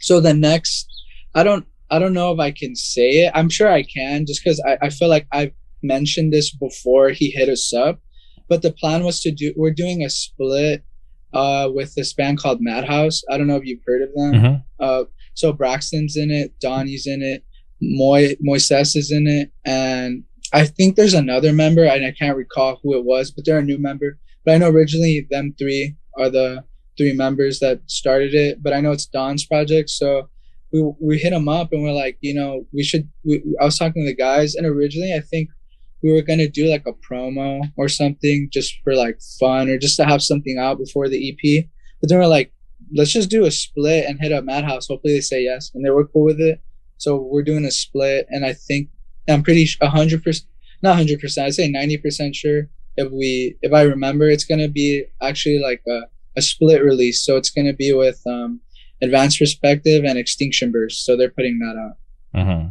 so 0.00 0.20
the 0.20 0.32
next, 0.32 0.88
I 1.34 1.42
don't, 1.42 1.66
I 1.90 1.98
don't 1.98 2.14
know 2.14 2.32
if 2.32 2.38
I 2.38 2.52
can 2.52 2.76
say 2.76 3.24
it. 3.24 3.32
I'm 3.34 3.48
sure 3.50 3.68
I 3.68 3.82
can, 3.82 4.24
just 4.24 4.42
because 4.42 4.62
I, 4.66 4.78
I 4.86 4.90
feel 4.90 5.08
like 5.08 5.26
I've 5.32 5.52
mentioned 5.82 6.32
this 6.32 6.54
before 6.54 7.10
he 7.10 7.30
hit 7.30 7.48
us 7.48 7.74
up. 7.74 8.00
But 8.48 8.62
the 8.62 8.72
plan 8.72 9.02
was 9.02 9.20
to 9.22 9.32
do. 9.32 9.52
We're 9.56 9.72
doing 9.72 10.04
a 10.04 10.10
split 10.10 10.84
uh, 11.32 11.68
with 11.72 11.94
this 11.94 12.12
band 12.14 12.38
called 12.38 12.58
Madhouse. 12.60 13.22
I 13.30 13.36
don't 13.38 13.46
know 13.46 13.56
if 13.56 13.64
you've 13.64 13.82
heard 13.86 14.02
of 14.02 14.08
them. 14.14 14.32
Mhm. 14.32 14.62
Uh, 14.80 15.04
So 15.34 15.52
Braxton's 15.52 16.16
in 16.16 16.30
it, 16.30 16.58
Donnie's 16.60 17.06
in 17.06 17.20
it, 17.22 17.44
Moy 17.80 18.36
Moises 18.46 18.96
is 18.96 19.10
in 19.12 19.26
it, 19.26 19.50
and 19.66 20.24
I 20.52 20.64
think 20.64 20.96
there's 20.96 21.12
another 21.12 21.52
member, 21.52 21.84
and 21.84 22.06
I 22.06 22.12
can't 22.12 22.36
recall 22.38 22.80
who 22.82 22.96
it 22.96 23.04
was, 23.04 23.30
but 23.32 23.44
they're 23.44 23.58
a 23.58 23.62
new 23.64 23.76
member. 23.78 24.18
But 24.44 24.54
I 24.54 24.58
know 24.58 24.70
originally 24.70 25.26
them 25.30 25.54
three 25.58 25.96
are 26.18 26.30
the 26.30 26.64
three 26.96 27.12
members 27.12 27.58
that 27.60 27.80
started 27.86 28.32
it. 28.34 28.62
But 28.62 28.72
I 28.72 28.80
know 28.80 28.92
it's 28.92 29.04
Don's 29.06 29.44
project, 29.44 29.90
so 29.90 30.28
we 30.72 30.80
we 31.00 31.18
hit 31.18 31.30
them 31.30 31.48
up 31.48 31.72
and 31.72 31.82
we're 31.82 31.92
like, 31.92 32.16
you 32.22 32.32
know, 32.32 32.64
we 32.72 32.82
should. 32.82 33.08
We, 33.24 33.42
I 33.60 33.64
was 33.66 33.76
talking 33.78 34.04
to 34.04 34.10
the 34.10 34.16
guys, 34.16 34.54
and 34.54 34.66
originally 34.66 35.12
I 35.12 35.20
think 35.20 35.50
we 36.06 36.12
were 36.12 36.22
gonna 36.22 36.48
do 36.48 36.66
like 36.66 36.86
a 36.86 36.92
promo 36.92 37.60
or 37.76 37.88
something 37.88 38.48
just 38.52 38.78
for 38.84 38.94
like 38.94 39.18
fun 39.40 39.68
or 39.68 39.76
just 39.76 39.96
to 39.96 40.04
have 40.04 40.22
something 40.22 40.56
out 40.56 40.78
before 40.78 41.08
the 41.08 41.30
EP. 41.30 41.64
But 42.00 42.08
then 42.08 42.18
we're 42.18 42.28
like, 42.28 42.52
let's 42.94 43.10
just 43.10 43.28
do 43.28 43.44
a 43.44 43.50
split 43.50 44.06
and 44.06 44.20
hit 44.20 44.30
up 44.30 44.44
Madhouse. 44.44 44.86
Hopefully 44.86 45.14
they 45.14 45.20
say 45.20 45.42
yes, 45.42 45.72
and 45.74 45.84
they 45.84 45.90
were 45.90 46.06
cool 46.06 46.24
with 46.24 46.40
it. 46.40 46.60
So 46.98 47.16
we're 47.16 47.42
doing 47.42 47.64
a 47.64 47.72
split, 47.72 48.26
and 48.30 48.46
I 48.46 48.52
think 48.52 48.88
I'm 49.28 49.42
pretty 49.42 49.68
hundred 49.82 50.22
percent, 50.22 50.48
not 50.80 50.96
hundred 50.96 51.20
percent. 51.20 51.46
I'd 51.46 51.54
say 51.54 51.68
ninety 51.68 51.98
percent 51.98 52.36
sure. 52.36 52.68
If 52.96 53.10
we, 53.10 53.56
if 53.60 53.72
I 53.72 53.82
remember, 53.82 54.28
it's 54.28 54.44
gonna 54.44 54.68
be 54.68 55.04
actually 55.20 55.58
like 55.58 55.82
a, 55.88 56.02
a 56.36 56.42
split 56.42 56.82
release. 56.84 57.24
So 57.24 57.36
it's 57.36 57.50
gonna 57.50 57.74
be 57.74 57.92
with 57.92 58.22
um, 58.26 58.60
Advanced 59.02 59.40
Perspective 59.40 60.04
and 60.04 60.16
Extinction 60.16 60.70
Burst. 60.70 61.04
So 61.04 61.16
they're 61.16 61.30
putting 61.30 61.58
that 61.58 61.76
out. 61.76 61.96
Mm-hmm. 62.40 62.68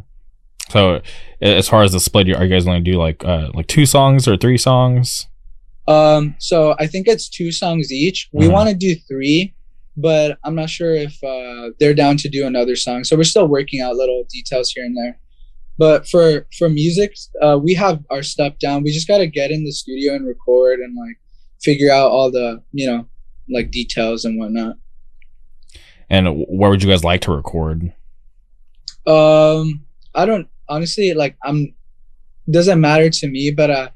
So 0.70 1.00
as 1.40 1.68
far 1.68 1.82
as 1.82 1.92
the 1.92 2.00
split, 2.00 2.28
are 2.34 2.44
you 2.44 2.50
guys 2.50 2.64
going 2.64 2.82
to 2.82 2.90
do 2.90 2.98
like 2.98 3.24
uh, 3.24 3.50
like 3.54 3.66
two 3.66 3.86
songs 3.86 4.26
or 4.26 4.36
three 4.36 4.58
songs? 4.58 5.26
Um, 5.88 6.34
so 6.38 6.74
I 6.78 6.86
think 6.86 7.06
it's 7.06 7.28
two 7.28 7.52
songs 7.52 7.92
each. 7.92 8.28
We 8.32 8.44
mm-hmm. 8.44 8.52
want 8.52 8.68
to 8.70 8.74
do 8.74 8.96
three, 9.08 9.54
but 9.96 10.38
I'm 10.44 10.54
not 10.54 10.68
sure 10.68 10.94
if 10.94 11.22
uh, 11.22 11.70
they're 11.78 11.94
down 11.94 12.16
to 12.18 12.28
do 12.28 12.46
another 12.46 12.74
song. 12.74 13.04
So 13.04 13.16
we're 13.16 13.24
still 13.24 13.46
working 13.46 13.80
out 13.80 13.94
little 13.94 14.24
details 14.28 14.70
here 14.70 14.84
and 14.84 14.96
there. 14.96 15.18
But 15.78 16.08
for 16.08 16.46
for 16.58 16.68
music, 16.68 17.14
uh, 17.42 17.58
we 17.62 17.74
have 17.74 18.02
our 18.10 18.22
stuff 18.22 18.54
down. 18.58 18.82
We 18.82 18.92
just 18.92 19.06
got 19.06 19.18
to 19.18 19.26
get 19.26 19.50
in 19.50 19.64
the 19.64 19.72
studio 19.72 20.14
and 20.14 20.26
record 20.26 20.80
and 20.80 20.96
like 20.96 21.18
figure 21.62 21.92
out 21.92 22.10
all 22.10 22.30
the 22.30 22.62
you 22.72 22.86
know 22.90 23.06
like 23.48 23.70
details 23.70 24.24
and 24.24 24.38
whatnot. 24.38 24.76
And 26.08 26.44
where 26.48 26.70
would 26.70 26.82
you 26.82 26.88
guys 26.88 27.04
like 27.04 27.20
to 27.22 27.32
record? 27.32 27.92
Um, 29.06 29.84
I 30.14 30.24
don't 30.24 30.48
honestly 30.68 31.14
like. 31.14 31.36
I'm 31.44 31.74
doesn't 32.50 32.80
matter 32.80 33.10
to 33.10 33.28
me, 33.28 33.50
but 33.50 33.70
uh, 33.70 33.88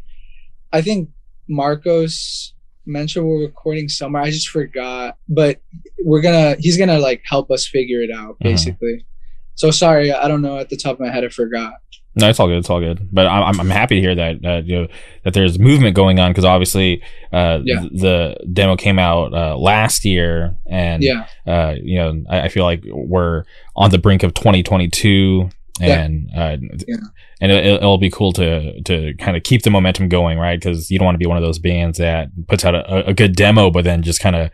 I 0.72 0.82
think 0.82 1.10
Marcos 1.48 2.54
mentioned 2.86 3.26
we're 3.26 3.42
recording 3.42 3.88
somewhere. 3.88 4.22
I 4.22 4.30
just 4.30 4.48
forgot, 4.48 5.16
but 5.28 5.60
we're 6.04 6.20
gonna. 6.20 6.56
He's 6.58 6.76
gonna 6.76 6.98
like 6.98 7.22
help 7.24 7.50
us 7.50 7.66
figure 7.66 8.02
it 8.02 8.10
out, 8.10 8.34
mm-hmm. 8.34 8.48
basically. 8.48 8.94
Mm-hmm. 8.94 9.06
So 9.54 9.70
sorry, 9.70 10.12
I 10.12 10.26
don't 10.26 10.42
know 10.42 10.58
at 10.58 10.70
the 10.70 10.76
top 10.76 10.94
of 10.94 11.00
my 11.00 11.10
head. 11.10 11.24
I 11.24 11.28
forgot. 11.28 11.74
No, 12.16 12.28
it's 12.28 12.40
all 12.40 12.48
good. 12.48 12.58
It's 12.58 12.70
all 12.70 12.80
good. 12.80 13.08
But 13.12 13.28
I'm 13.28 13.60
I'm 13.60 13.70
happy 13.70 13.96
to 13.96 14.00
hear 14.00 14.14
that 14.16 14.44
uh, 14.44 14.62
you 14.64 14.82
know 14.82 14.88
that 15.24 15.32
there's 15.32 15.58
movement 15.60 15.94
going 15.94 16.18
on 16.18 16.30
because 16.30 16.44
obviously 16.44 17.02
uh, 17.32 17.60
yeah. 17.62 17.82
the 17.92 18.36
demo 18.52 18.74
came 18.74 18.98
out 18.98 19.32
uh, 19.32 19.56
last 19.56 20.04
year, 20.04 20.56
and 20.66 21.04
yeah, 21.04 21.26
uh, 21.46 21.74
you 21.80 21.98
know 21.98 22.24
I, 22.28 22.42
I, 22.42 22.48
feel 22.48 22.64
like 22.64 22.82
we're 22.84 23.44
on 23.76 23.90
the 23.90 23.98
brink 23.98 24.24
of 24.24 24.34
2022, 24.34 25.50
and 25.80 26.30
yeah. 26.32 26.42
Uh, 26.42 26.56
yeah. 26.86 26.96
and 27.40 27.52
it, 27.52 27.82
will 27.82 27.98
be 27.98 28.10
cool 28.10 28.32
to 28.34 28.80
to 28.82 29.14
kind 29.18 29.36
of 29.36 29.42
keep 29.42 29.62
the 29.62 29.70
momentum 29.70 30.08
going, 30.08 30.38
right? 30.38 30.58
Because 30.58 30.90
you 30.90 30.98
don't 30.98 31.06
want 31.06 31.14
to 31.14 31.18
be 31.20 31.26
one 31.26 31.36
of 31.36 31.42
those 31.42 31.58
bands 31.58 31.98
that 31.98 32.28
puts 32.48 32.64
out 32.64 32.74
a, 32.74 33.08
a 33.08 33.14
good 33.14 33.36
demo, 33.36 33.70
but 33.70 33.84
then 33.84 34.02
just 34.02 34.20
kind 34.20 34.36
of 34.36 34.50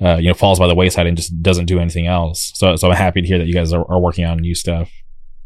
uh, 0.00 0.16
you 0.16 0.28
know 0.28 0.34
falls 0.34 0.58
by 0.58 0.66
the 0.66 0.74
wayside 0.74 1.06
and 1.06 1.16
just 1.16 1.42
doesn't 1.42 1.66
do 1.66 1.78
anything 1.78 2.06
else. 2.06 2.52
So 2.54 2.76
so 2.76 2.90
I'm 2.90 2.96
happy 2.96 3.20
to 3.20 3.26
hear 3.26 3.38
that 3.38 3.46
you 3.46 3.54
guys 3.54 3.72
are, 3.72 3.84
are 3.90 4.00
working 4.00 4.24
on 4.24 4.38
new 4.38 4.54
stuff. 4.54 4.90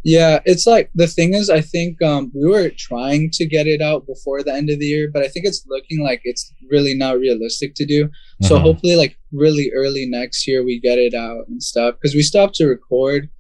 Yeah, 0.05 0.41
it's 0.45 0.67
like 0.67 0.91
the 0.95 1.07
thing 1.07 1.33
is, 1.33 1.49
I 1.49 1.63
think 1.63 2.01
um, 2.03 2.31
we 2.35 2.47
were 2.47 2.71
trying 2.77 3.31
to 3.33 3.47
get 3.47 3.67
it 3.67 3.81
out 3.81 4.07
before 4.07 4.43
the 4.43 4.53
end 4.53 4.69
of 4.69 4.79
the 4.79 4.85
year, 4.85 5.11
but 5.11 5.23
I 5.23 5.29
think 5.29 5.47
it's 5.47 5.65
looking 5.67 6.05
like 6.05 6.21
it's 6.25 6.53
really 6.71 6.95
not 6.95 7.19
realistic 7.19 7.75
to 7.77 7.87
do. 7.87 8.05
Mm-hmm. 8.05 8.47
So 8.47 8.59
hopefully, 8.59 8.97
like 8.97 9.17
really 9.33 9.73
early 9.75 10.05
next 10.07 10.47
year, 10.47 10.63
we 10.63 10.79
get 10.79 10.99
it 10.99 11.15
out 11.15 11.49
and 11.49 11.63
stuff 11.63 11.95
because 11.95 12.15
we 12.15 12.23
have 12.39 12.53
to 12.53 12.67
record. 12.67 13.31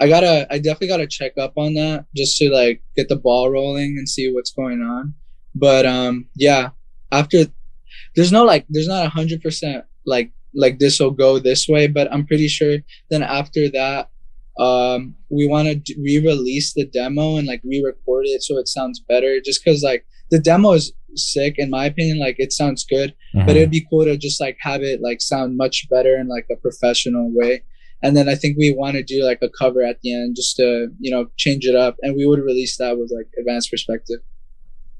I 0.00 0.08
gotta, 0.08 0.46
I 0.50 0.58
definitely 0.58 0.88
gotta 0.88 1.06
check 1.06 1.36
up 1.38 1.52
on 1.56 1.74
that 1.74 2.06
just 2.14 2.38
to 2.38 2.50
like 2.50 2.82
get 2.96 3.08
the 3.08 3.16
ball 3.16 3.50
rolling 3.50 3.96
and 3.98 4.08
see 4.08 4.32
what's 4.32 4.52
going 4.52 4.80
on. 4.80 5.14
But 5.54 5.86
um, 5.86 6.28
yeah, 6.36 6.70
after 7.10 7.46
there's 8.14 8.32
no 8.32 8.44
like, 8.44 8.66
there's 8.68 8.88
not 8.88 9.06
a 9.06 9.08
hundred 9.08 9.42
percent 9.42 9.84
like 10.06 10.32
like 10.54 10.78
this 10.78 10.98
will 10.98 11.10
go 11.10 11.38
this 11.38 11.68
way, 11.68 11.86
but 11.86 12.12
I'm 12.12 12.26
pretty 12.26 12.48
sure 12.48 12.78
then 13.10 13.22
after 13.22 13.68
that 13.70 14.08
um, 14.58 15.14
we 15.30 15.46
want 15.46 15.86
to 15.86 15.94
re-release 16.00 16.74
the 16.74 16.86
demo 16.86 17.36
and 17.36 17.46
like 17.46 17.62
re-record 17.64 18.24
it 18.26 18.42
so 18.42 18.58
it 18.58 18.68
sounds 18.68 19.00
better 19.00 19.40
just 19.40 19.64
because 19.64 19.82
like 19.82 20.04
the 20.30 20.38
demo 20.38 20.72
is 20.72 20.92
sick 21.14 21.54
in 21.58 21.70
my 21.70 21.86
opinion 21.86 22.18
like 22.18 22.36
it 22.38 22.52
sounds 22.52 22.84
good 22.84 23.14
mm-hmm. 23.34 23.46
but 23.46 23.56
it'd 23.56 23.70
be 23.70 23.86
cool 23.88 24.04
to 24.04 24.16
just 24.16 24.40
like 24.40 24.56
have 24.60 24.82
it 24.82 25.00
like 25.00 25.20
sound 25.20 25.56
much 25.56 25.86
better 25.90 26.18
in 26.18 26.28
like 26.28 26.46
a 26.50 26.56
professional 26.56 27.30
way 27.32 27.62
and 28.02 28.16
then 28.16 28.28
i 28.28 28.34
think 28.34 28.56
we 28.56 28.72
want 28.72 28.94
to 28.94 29.02
do 29.02 29.24
like 29.24 29.38
a 29.42 29.48
cover 29.48 29.82
at 29.82 30.00
the 30.02 30.14
end 30.14 30.36
just 30.36 30.56
to 30.56 30.88
you 30.98 31.10
know 31.10 31.26
change 31.36 31.64
it 31.64 31.74
up 31.74 31.96
and 32.02 32.16
we 32.16 32.26
would 32.26 32.40
release 32.40 32.76
that 32.76 32.98
with 32.98 33.10
like 33.14 33.28
advanced 33.38 33.70
perspective 33.70 34.20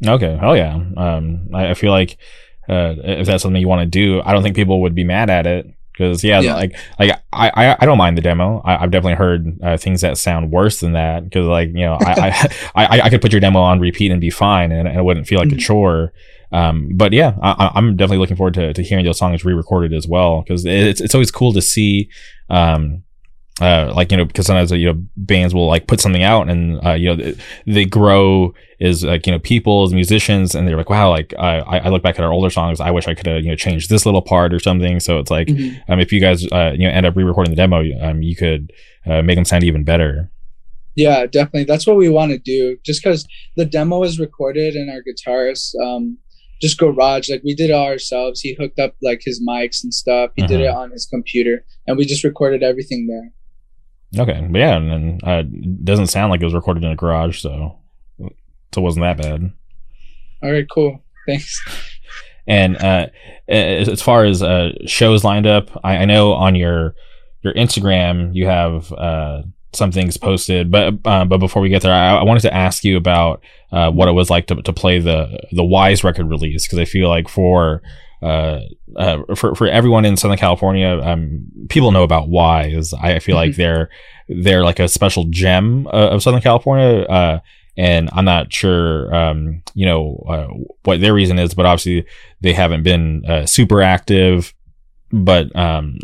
okay 0.07 0.39
oh 0.43 0.55
yeah 0.55 0.75
um 0.97 1.49
i, 1.55 1.71
I 1.71 1.75
feel 1.75 1.91
like 1.91 2.19
uh, 2.69 2.97
if 2.99 3.27
that's 3.27 3.43
something 3.43 3.61
you 3.61 3.69
want 3.69 3.81
to 3.81 3.87
do 3.87 4.21
i 4.25 4.33
don't 4.33 4.43
think 4.43 4.55
people 4.55 4.83
would 4.83 4.95
be 4.95 5.05
mad 5.05 5.31
at 5.31 5.47
it 5.47 5.67
because 5.99 6.23
yeah, 6.23 6.41
yeah, 6.41 6.55
like 6.55 6.77
like 6.99 7.21
I, 7.33 7.77
I 7.81 7.85
don't 7.85 7.99
mind 7.99 8.17
the 8.17 8.23
demo. 8.23 8.63
I, 8.65 8.77
have 8.79 8.91
definitely 8.91 9.17
heard 9.17 9.61
uh, 9.63 9.77
things 9.77 10.01
that 10.03 10.17
sound 10.17 10.53
worse 10.53 10.81
than 10.81 10.93
that. 10.93 11.25
Because 11.25 11.47
like 11.47 11.69
you 11.71 11.85
know, 11.85 11.99
I, 12.01 12.13
I, 12.13 12.51
I 12.87 13.01
I 13.01 13.11
could 13.11 13.21
put 13.21 13.33
your 13.33 13.41
demo 13.41 13.61
on 13.61 13.81
repeat 13.81 14.13
and 14.13 14.21
be 14.21 14.31
fine, 14.31 14.71
and, 14.71 14.87
and 14.87 14.97
it 14.97 15.03
wouldn't 15.03 15.27
feel 15.27 15.41
like 15.41 15.49
mm-hmm. 15.49 15.59
a 15.59 15.61
chore. 15.61 16.13
Um, 16.51 16.91
but 16.95 17.13
yeah, 17.13 17.35
I, 17.43 17.73
am 17.75 17.97
definitely 17.97 18.19
looking 18.19 18.37
forward 18.37 18.55
to, 18.55 18.73
to 18.73 18.83
hearing 18.83 19.05
those 19.05 19.19
songs 19.19 19.45
re-recorded 19.45 19.93
as 19.93 20.09
well 20.09 20.43
because 20.43 20.65
it's 20.65 21.01
it's 21.01 21.15
always 21.15 21.31
cool 21.31 21.53
to 21.53 21.61
see 21.61 22.09
um, 22.49 23.03
uh, 23.61 23.93
like 23.95 24.11
you 24.11 24.17
know 24.17 24.25
because 24.25 24.47
sometimes 24.47 24.71
you 24.71 24.93
know 24.93 25.03
bands 25.17 25.53
will 25.55 25.67
like 25.67 25.87
put 25.87 26.01
something 26.01 26.23
out 26.23 26.49
and 26.49 26.85
uh, 26.87 26.93
you 26.93 27.15
know 27.15 27.35
they 27.67 27.85
grow 27.85 28.55
as 28.81 29.05
like 29.05 29.27
you 29.27 29.33
know 29.33 29.39
people 29.39 29.83
as 29.83 29.93
musicians 29.93 30.55
and 30.55 30.67
they're 30.67 30.77
like 30.77 30.91
wow 30.91 31.11
like 31.11 31.35
I, 31.39 31.59
I 31.61 31.89
look 31.89 32.03
back 32.03 32.19
at 32.19 32.25
our 32.25 32.33
older 32.33 32.51
songs 32.51 32.81
I 32.81 32.91
wish 32.91 33.09
I 33.09 33.15
could 33.15 33.27
have 33.27 33.43
you 33.43 33.51
know 33.51 33.57
changed 33.57 33.91
this 33.91 34.07
little 34.07 34.23
part 34.23 34.55
or 34.55 34.61
something. 34.61 35.01
So 35.01 35.19
it's 35.19 35.31
like 35.31 35.49
mm-hmm. 35.49 35.91
um, 35.91 35.99
if 35.99 36.13
you 36.13 36.21
guys 36.21 36.47
uh, 36.53 36.73
you 36.75 36.87
know 36.87 36.93
end 36.93 37.07
up 37.07 37.17
re-recording 37.17 37.51
the 37.51 37.57
demo 37.57 37.83
um, 38.01 38.23
you 38.23 38.37
could 38.37 38.73
uh, 39.07 39.23
make 39.23 39.37
them 39.37 39.45
sound 39.45 39.65
even 39.65 39.85
better. 39.85 40.31
Yeah 40.95 41.27
definitely. 41.27 41.65
That's 41.65 41.87
what 41.87 41.97
we 41.97 42.09
want 42.09 42.31
to 42.33 42.39
do. 42.39 42.79
Just 42.85 43.03
because 43.03 43.27
the 43.57 43.65
demo 43.65 44.03
is 44.05 44.21
recorded 44.21 44.75
and 44.75 44.91
our 44.91 45.03
guitarist 45.03 45.75
um, 45.85 46.19
just 46.61 46.79
garage 46.79 47.29
like 47.29 47.43
we 47.45 47.55
did 47.55 47.71
it 47.71 47.75
ourselves 47.75 48.41
he 48.41 48.57
hooked 48.59 48.79
up 48.79 48.95
like 49.03 49.21
his 49.25 49.43
mics 49.47 49.83
and 49.83 49.95
stuff 49.95 50.31
he 50.37 50.43
mm-hmm. 50.43 50.53
did 50.53 50.61
it 50.61 50.69
on 50.69 50.91
his 50.91 51.07
computer 51.07 51.65
and 51.87 51.97
we 51.97 52.05
just 52.05 52.25
recorded 52.25 52.63
everything 52.63 53.07
there 53.07 53.33
Okay, 54.17 54.47
but 54.51 54.59
yeah, 54.59 54.77
and 54.77 55.23
uh, 55.23 55.43
it 55.45 55.85
doesn't 55.85 56.07
sound 56.07 56.31
like 56.31 56.41
it 56.41 56.45
was 56.45 56.55
recorded 56.55 56.83
in 56.83 56.91
a 56.91 56.97
garage, 56.97 57.43
so 57.43 57.79
so 58.19 58.81
it 58.81 58.81
wasn't 58.81 59.05
that 59.05 59.19
bad. 59.19 59.53
All 60.43 60.51
right, 60.51 60.67
cool. 60.73 61.03
Thanks. 61.27 61.61
And 62.51 62.83
uh, 62.83 63.09
as 63.47 64.01
far 64.01 64.25
as 64.25 64.43
uh, 64.43 64.71
shows 64.87 65.23
lined 65.23 65.47
up, 65.47 65.69
I, 65.85 65.99
I, 65.99 66.05
know 66.07 66.33
on 66.33 66.55
your 66.55 66.95
your 67.43 67.53
Instagram 67.53 68.35
you 68.35 68.47
have 68.47 68.91
uh, 68.91 69.43
some 69.73 69.93
things 69.93 70.17
posted, 70.17 70.71
but 70.71 70.95
uh, 71.05 71.25
but 71.25 71.39
before 71.39 71.63
we 71.63 71.69
get 71.69 71.83
there, 71.83 71.93
I, 71.93 72.17
I 72.17 72.23
wanted 72.23 72.41
to 72.41 72.55
ask 72.55 72.85
you 72.85 72.97
about 72.97 73.43
uh, 73.71 73.91
what 73.91 74.09
it 74.09 74.13
was 74.13 74.31
like 74.31 74.47
to, 74.47 74.57
to 74.63 74.73
play 74.73 74.99
the 74.99 75.39
the 75.53 75.65
Wise 75.65 76.03
record 76.05 76.29
release 76.29 76.67
because 76.67 76.79
I 76.79 76.85
feel 76.85 77.09
like 77.09 77.29
for 77.29 77.83
uh, 78.23 78.61
uh, 78.97 79.19
for 79.37 79.55
for 79.55 79.69
everyone 79.69 80.05
in 80.05 80.17
Southern 80.17 80.39
California, 80.39 81.01
um, 81.03 81.47
people 81.69 81.93
know 81.93 82.03
about 82.03 82.29
Wise. 82.29 82.95
I 82.95 83.19
feel 83.19 83.37
like 83.37 83.51
mm-hmm. 83.51 83.61
they're 83.61 83.91
they're 84.29 84.65
like 84.65 84.81
a 84.81 84.89
special 84.89 85.25
gem 85.25 85.87
uh, 85.89 86.11
of 86.11 86.23
Southern 86.23 86.43
California. 86.43 87.03
Uh, 87.03 87.41
and 87.77 88.11
I'm 88.13 88.25
not 88.25 88.53
sure, 88.53 89.15
um, 89.15 89.63
you 89.73 89.87
know, 89.87 90.25
uh, 90.29 90.49
what 90.83 91.01
their 91.01 91.15
reason 91.15 91.39
is, 91.39 91.55
but 91.55 91.65
obviously 91.65 92.07
they 92.41 92.53
haven't 92.53 92.83
been 92.83 93.25
uh, 93.25 93.47
super 93.47 93.83
active. 93.83 94.53
But 95.11 95.55
um, 95.57 95.99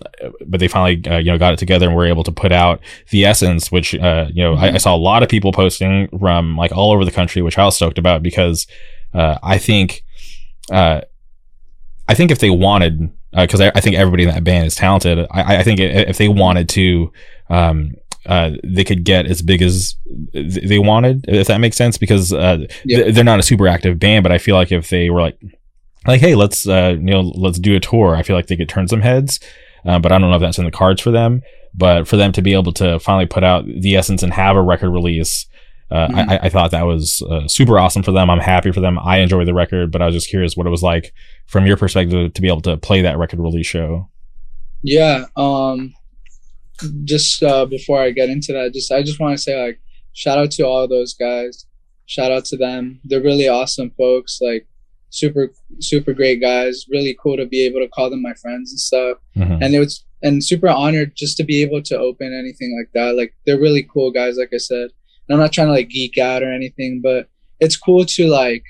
but 0.46 0.60
they 0.60 0.68
finally 0.68 1.02
uh, 1.06 1.18
you 1.18 1.30
know 1.30 1.38
got 1.38 1.52
it 1.52 1.58
together 1.58 1.86
and 1.86 1.94
were 1.94 2.06
able 2.06 2.24
to 2.24 2.32
put 2.32 2.52
out 2.52 2.80
the 3.10 3.26
essence, 3.26 3.70
which 3.70 3.94
uh, 3.94 4.28
you 4.32 4.42
know 4.42 4.54
mm-hmm. 4.54 4.64
I, 4.64 4.74
I, 4.74 4.78
saw 4.78 4.94
a 4.94 4.96
lot 4.96 5.22
of 5.22 5.28
people 5.28 5.52
posting 5.52 6.08
from 6.18 6.56
like 6.56 6.72
all 6.72 6.90
over 6.90 7.04
the 7.04 7.10
country, 7.10 7.42
which 7.42 7.58
I 7.58 7.64
was 7.66 7.76
stoked 7.76 7.98
about 7.98 8.22
because 8.22 8.66
uh, 9.12 9.38
I 9.42 9.58
think 9.58 10.04
uh, 10.72 11.02
I 12.08 12.14
think 12.14 12.30
if 12.30 12.38
they 12.38 12.50
wanted, 12.50 13.10
because 13.32 13.60
uh, 13.60 13.66
I, 13.66 13.72
I, 13.78 13.80
think 13.80 13.96
everybody 13.96 14.24
in 14.24 14.30
that 14.30 14.44
band 14.44 14.66
is 14.66 14.74
talented. 14.74 15.26
I, 15.30 15.58
I 15.58 15.62
think 15.62 15.80
if 15.80 16.18
they 16.18 16.28
wanted 16.28 16.68
to, 16.70 17.12
um, 17.48 17.94
uh, 18.26 18.52
they 18.62 18.84
could 18.84 19.04
get 19.04 19.26
as 19.26 19.42
big 19.42 19.62
as 19.62 19.96
they 20.32 20.78
wanted, 20.78 21.24
if 21.28 21.46
that 21.46 21.60
makes 21.60 21.76
sense. 21.76 21.96
Because 21.98 22.32
uh, 22.32 22.66
yeah. 22.84 23.10
they're 23.10 23.24
not 23.24 23.38
a 23.38 23.42
super 23.42 23.68
active 23.68 23.98
band, 23.98 24.22
but 24.22 24.32
I 24.32 24.38
feel 24.38 24.56
like 24.56 24.72
if 24.72 24.90
they 24.90 25.10
were 25.10 25.22
like, 25.22 25.38
like, 26.06 26.20
hey, 26.20 26.34
let's 26.34 26.66
uh, 26.66 26.96
you 26.98 27.10
know, 27.10 27.20
let's 27.20 27.58
do 27.58 27.76
a 27.76 27.80
tour. 27.80 28.16
I 28.16 28.22
feel 28.22 28.36
like 28.36 28.46
they 28.46 28.56
could 28.56 28.68
turn 28.68 28.88
some 28.88 29.00
heads. 29.00 29.40
uh, 29.84 29.98
but 29.98 30.12
I 30.12 30.18
don't 30.18 30.30
know 30.30 30.36
if 30.36 30.42
that's 30.42 30.58
in 30.58 30.64
the 30.64 30.70
cards 30.70 31.00
for 31.00 31.10
them. 31.10 31.42
But 31.76 32.06
for 32.06 32.16
them 32.16 32.32
to 32.32 32.42
be 32.42 32.52
able 32.52 32.72
to 32.74 33.00
finally 33.00 33.26
put 33.26 33.42
out 33.42 33.66
the 33.66 33.96
essence 33.96 34.22
and 34.22 34.32
have 34.32 34.56
a 34.56 34.62
record 34.62 34.90
release, 34.90 35.46
uh, 35.90 36.08
mm-hmm. 36.08 36.30
I, 36.30 36.38
I, 36.42 36.48
thought 36.48 36.70
that 36.70 36.86
was 36.86 37.20
uh, 37.28 37.46
super 37.48 37.78
awesome 37.78 38.02
for 38.02 38.12
them. 38.12 38.30
I'm 38.30 38.38
happy 38.38 38.72
for 38.72 38.80
them. 38.80 38.98
I 38.98 39.18
enjoy 39.18 39.44
the 39.44 39.54
record, 39.54 39.90
but 39.90 40.00
I 40.00 40.06
was 40.06 40.14
just 40.14 40.28
curious 40.28 40.56
what 40.56 40.66
it 40.66 40.70
was 40.70 40.82
like 40.82 41.12
from 41.46 41.66
your 41.66 41.76
perspective 41.76 42.32
to 42.32 42.42
be 42.42 42.48
able 42.48 42.62
to 42.62 42.76
play 42.76 43.02
that 43.02 43.18
record 43.18 43.40
release 43.40 43.66
show. 43.66 44.08
Yeah. 44.82 45.26
Um, 45.36 45.94
just 47.04 47.42
uh, 47.42 47.66
before 47.66 48.00
I 48.00 48.10
get 48.10 48.30
into 48.30 48.52
that, 48.52 48.72
just 48.72 48.92
I 48.92 49.02
just 49.02 49.20
want 49.20 49.36
to 49.36 49.42
say 49.42 49.62
like 49.62 49.80
shout 50.12 50.38
out 50.38 50.50
to 50.52 50.64
all 50.64 50.88
those 50.88 51.14
guys. 51.14 51.66
Shout 52.06 52.32
out 52.32 52.44
to 52.46 52.56
them. 52.56 53.00
They're 53.04 53.22
really 53.22 53.48
awesome 53.48 53.90
folks. 53.96 54.38
Like 54.40 54.66
super 55.14 55.50
super 55.80 56.12
great 56.12 56.40
guys. 56.40 56.84
Really 56.90 57.16
cool 57.22 57.36
to 57.36 57.46
be 57.46 57.64
able 57.64 57.80
to 57.80 57.88
call 57.88 58.10
them 58.10 58.22
my 58.22 58.34
friends 58.34 58.70
and 58.72 58.80
stuff. 58.80 59.18
Mm-hmm. 59.36 59.62
And 59.62 59.74
it 59.74 59.78
was 59.78 60.04
and 60.22 60.42
super 60.42 60.68
honored 60.68 61.14
just 61.14 61.36
to 61.36 61.44
be 61.44 61.62
able 61.62 61.82
to 61.82 61.98
open 61.98 62.32
anything 62.32 62.76
like 62.78 62.90
that. 62.94 63.16
Like 63.16 63.34
they're 63.44 63.60
really 63.60 63.82
cool 63.82 64.10
guys. 64.10 64.36
Like 64.38 64.50
I 64.54 64.58
said, 64.58 64.88
and 65.28 65.34
I'm 65.34 65.38
not 65.38 65.52
trying 65.52 65.68
to 65.68 65.72
like 65.72 65.90
geek 65.90 66.18
out 66.18 66.42
or 66.42 66.52
anything, 66.52 67.00
but 67.02 67.28
it's 67.60 67.76
cool 67.76 68.04
to 68.04 68.26
like 68.26 68.64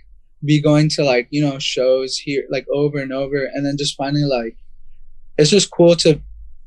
be 0.44 0.60
going 0.60 0.88
to 0.90 1.04
like 1.04 1.28
you 1.30 1.42
know 1.42 1.58
shows 1.58 2.16
here 2.16 2.44
like 2.50 2.66
over 2.72 2.98
and 2.98 3.12
over, 3.12 3.44
and 3.54 3.64
then 3.64 3.76
just 3.78 3.96
finally 3.96 4.24
like 4.24 4.56
it's 5.38 5.50
just 5.50 5.70
cool 5.70 5.96
to 5.96 6.20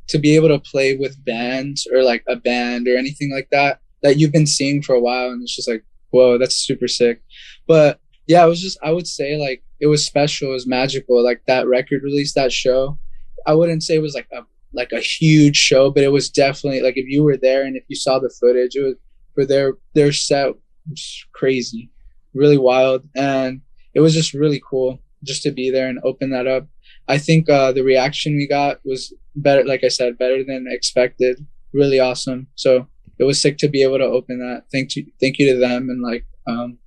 to 0.07 0.17
be 0.17 0.36
able 0.36 0.47
to 0.47 0.59
play 0.59 0.95
with 0.95 1.23
bands 1.25 1.88
or 1.91 2.01
like 2.03 2.23
a 2.28 2.36
band 2.36 2.88
or 2.88 2.97
anything 2.97 3.32
like 3.34 3.49
that 3.51 3.82
that 4.03 4.17
you've 4.17 4.32
been 4.32 4.47
seeing 4.47 4.82
for 4.82 4.95
a 4.95 4.99
while 4.99 5.30
and 5.30 5.41
it's 5.41 5.55
just 5.55 5.69
like 5.69 5.84
whoa 6.11 6.38
that's 6.38 6.55
super 6.55 6.88
sick 6.88 7.21
but 7.67 7.99
yeah 8.25 8.43
it 8.45 8.47
was 8.47 8.61
just 8.61 8.78
i 8.84 8.91
would 8.91 9.07
say 9.07 9.38
like 9.38 9.63
it 9.80 9.88
was 9.88 10.05
special 10.05 10.49
it 10.49 10.53
was 10.53 10.67
magical 10.67 11.23
like 11.23 11.41
that 11.47 11.67
record 11.67 12.01
release 12.03 12.34
that 12.34 12.51
show 12.51 12.97
i 13.45 13.53
wouldn't 13.53 13.84
say 13.84 13.95
it 13.95 14.01
was 14.01 14.15
like 14.15 14.28
a 14.34 14.41
like 14.73 14.91
a 14.91 14.99
huge 14.99 15.55
show 15.55 15.89
but 15.89 16.03
it 16.03 16.11
was 16.11 16.30
definitely 16.30 16.82
like 16.82 16.97
if 16.97 17.07
you 17.07 17.23
were 17.23 17.38
there 17.38 17.63
and 17.63 17.75
if 17.75 17.84
you 17.88 17.95
saw 17.95 18.19
the 18.19 18.30
footage 18.30 18.75
it 18.75 18.82
was 18.82 18.95
for 19.34 19.45
their 19.45 19.73
their 19.93 20.11
set 20.11 20.53
was 20.89 21.25
crazy 21.34 21.89
really 22.34 22.57
wild 22.57 23.03
and 23.15 23.61
it 23.93 23.99
was 23.99 24.13
just 24.13 24.34
really 24.34 24.61
cool 24.69 24.99
just 25.23 25.41
to 25.41 25.51
be 25.51 25.71
there 25.71 25.88
and 25.88 25.99
open 26.03 26.30
that 26.30 26.47
up 26.47 26.67
I 27.07 27.17
think 27.17 27.49
uh, 27.49 27.71
the 27.71 27.84
reaction 27.84 28.36
we 28.36 28.47
got 28.47 28.80
was 28.84 29.13
better. 29.36 29.63
Like 29.63 29.84
I 29.84 29.88
said, 29.88 30.17
better 30.17 30.43
than 30.43 30.65
expected. 30.69 31.45
Really 31.73 31.99
awesome. 31.99 32.47
So 32.55 32.88
it 33.17 33.23
was 33.23 33.41
sick 33.41 33.57
to 33.59 33.69
be 33.69 33.82
able 33.82 33.97
to 33.97 34.03
open 34.03 34.39
that. 34.39 34.63
Thank 34.71 34.95
you, 34.95 35.05
thank 35.21 35.39
you 35.39 35.53
to 35.53 35.59
them 35.59 35.89
and 35.89 36.01
like, 36.01 36.25
um, 36.47 36.78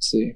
see, 0.00 0.34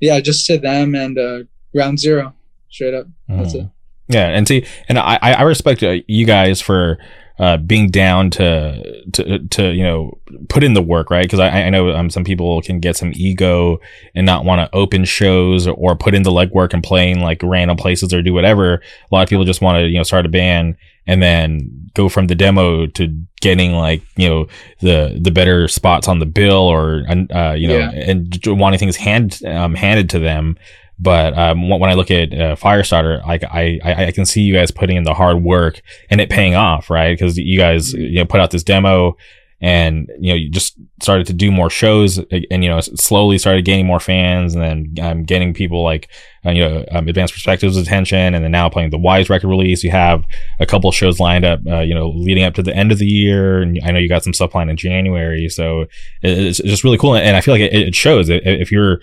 yeah, 0.00 0.20
just 0.20 0.46
to 0.46 0.58
them 0.58 0.94
and 0.94 1.18
uh, 1.18 1.40
Ground 1.74 1.98
Zero, 1.98 2.34
straight 2.70 2.94
up. 2.94 3.06
Mm. 3.28 3.42
That's 3.42 3.54
it. 3.54 3.66
Yeah, 4.08 4.26
and 4.26 4.46
see, 4.48 4.66
and 4.88 4.98
I 4.98 5.18
I 5.22 5.42
respect 5.42 5.82
uh, 5.82 5.96
you 6.08 6.26
guys 6.26 6.60
for 6.60 6.98
uh, 7.40 7.56
being 7.56 7.90
down 7.90 8.28
to 8.28 9.02
to 9.12 9.38
to 9.38 9.72
you 9.72 9.82
know 9.82 10.18
put 10.48 10.62
in 10.62 10.74
the 10.74 10.82
work, 10.82 11.10
right? 11.10 11.24
Because 11.24 11.40
I, 11.40 11.48
I 11.48 11.70
know 11.70 11.90
um, 11.90 12.10
some 12.10 12.22
people 12.22 12.60
can 12.60 12.80
get 12.80 12.96
some 12.96 13.12
ego 13.14 13.78
and 14.14 14.26
not 14.26 14.44
want 14.44 14.60
to 14.60 14.76
open 14.76 15.06
shows 15.06 15.66
or, 15.66 15.74
or 15.74 15.96
put 15.96 16.14
in 16.14 16.22
the 16.22 16.30
legwork 16.30 16.74
and 16.74 16.82
playing 16.82 17.20
like 17.20 17.40
random 17.42 17.78
places 17.78 18.12
or 18.12 18.20
do 18.20 18.34
whatever. 18.34 18.74
A 18.74 19.14
lot 19.14 19.22
of 19.22 19.30
people 19.30 19.44
just 19.44 19.62
want 19.62 19.78
to 19.78 19.86
you 19.86 19.96
know 19.96 20.02
start 20.02 20.26
a 20.26 20.28
band 20.28 20.76
and 21.10 21.20
then 21.20 21.90
go 21.94 22.08
from 22.08 22.28
the 22.28 22.36
demo 22.36 22.86
to 22.86 23.08
getting 23.40 23.72
like 23.72 24.00
you 24.16 24.28
know 24.28 24.46
the 24.80 25.18
the 25.20 25.30
better 25.30 25.66
spots 25.66 26.06
on 26.06 26.20
the 26.20 26.26
bill 26.26 26.68
or 26.68 27.04
uh, 27.34 27.52
you 27.52 27.66
know 27.66 27.78
yeah. 27.78 27.90
and 27.90 28.38
wanting 28.46 28.78
things 28.78 28.96
hand 28.96 29.40
um, 29.44 29.74
handed 29.74 30.08
to 30.08 30.20
them 30.20 30.56
but 31.02 31.36
um, 31.36 31.70
when 31.70 31.88
I 31.88 31.94
look 31.94 32.10
at 32.10 32.30
uh, 32.34 32.56
Firestarter, 32.56 33.22
I, 33.26 33.40
I, 33.82 34.04
I 34.08 34.10
can 34.12 34.26
see 34.26 34.42
you 34.42 34.52
guys 34.52 34.70
putting 34.70 34.98
in 34.98 35.04
the 35.04 35.14
hard 35.14 35.42
work 35.42 35.80
and 36.10 36.20
it 36.20 36.28
paying 36.28 36.54
off, 36.54 36.90
right? 36.90 37.18
Because 37.18 37.38
you 37.38 37.58
guys 37.58 37.94
you 37.94 38.18
know 38.18 38.26
put 38.26 38.38
out 38.38 38.50
this 38.50 38.62
demo 38.62 39.16
and 39.60 40.10
you 40.18 40.30
know 40.30 40.36
you 40.36 40.48
just 40.48 40.76
started 41.02 41.26
to 41.26 41.32
do 41.32 41.50
more 41.50 41.68
shows 41.68 42.18
and 42.18 42.64
you 42.64 42.70
know 42.70 42.80
slowly 42.80 43.36
started 43.36 43.64
gaining 43.64 43.86
more 43.86 44.00
fans 44.00 44.54
and 44.54 44.62
then 44.62 45.04
um, 45.04 45.24
getting 45.24 45.52
people 45.52 45.82
like 45.82 46.08
uh, 46.46 46.50
you 46.50 46.66
know 46.66 46.84
um, 46.92 47.08
advanced 47.08 47.34
perspectives 47.34 47.76
attention 47.76 48.34
and 48.34 48.42
then 48.44 48.50
now 48.50 48.68
playing 48.68 48.90
the 48.90 48.98
wise 48.98 49.28
record 49.28 49.48
release 49.48 49.84
you 49.84 49.90
have 49.90 50.24
a 50.60 50.66
couple 50.66 50.90
shows 50.92 51.20
lined 51.20 51.44
up 51.44 51.60
uh, 51.66 51.80
you 51.80 51.94
know 51.94 52.08
leading 52.10 52.44
up 52.44 52.54
to 52.54 52.62
the 52.62 52.74
end 52.74 52.90
of 52.90 52.98
the 52.98 53.06
year 53.06 53.60
and 53.60 53.78
i 53.84 53.90
know 53.90 53.98
you 53.98 54.08
got 54.08 54.24
some 54.24 54.32
stuff 54.32 54.50
planned 54.50 54.70
in 54.70 54.76
january 54.76 55.48
so 55.48 55.84
it's 56.22 56.58
just 56.58 56.84
really 56.84 56.98
cool 56.98 57.14
and 57.14 57.36
i 57.36 57.40
feel 57.40 57.54
like 57.54 57.60
it, 57.60 57.74
it 57.74 57.94
shows 57.94 58.28
if 58.30 58.72
you're 58.72 59.00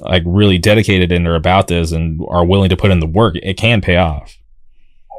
like 0.00 0.22
really 0.26 0.58
dedicated 0.58 1.12
and 1.12 1.26
are 1.26 1.34
about 1.34 1.68
this 1.68 1.92
and 1.92 2.20
are 2.28 2.44
willing 2.44 2.68
to 2.68 2.76
put 2.76 2.90
in 2.90 3.00
the 3.00 3.06
work, 3.06 3.36
it 3.42 3.54
can 3.54 3.80
pay 3.80 3.96
off. 3.96 4.36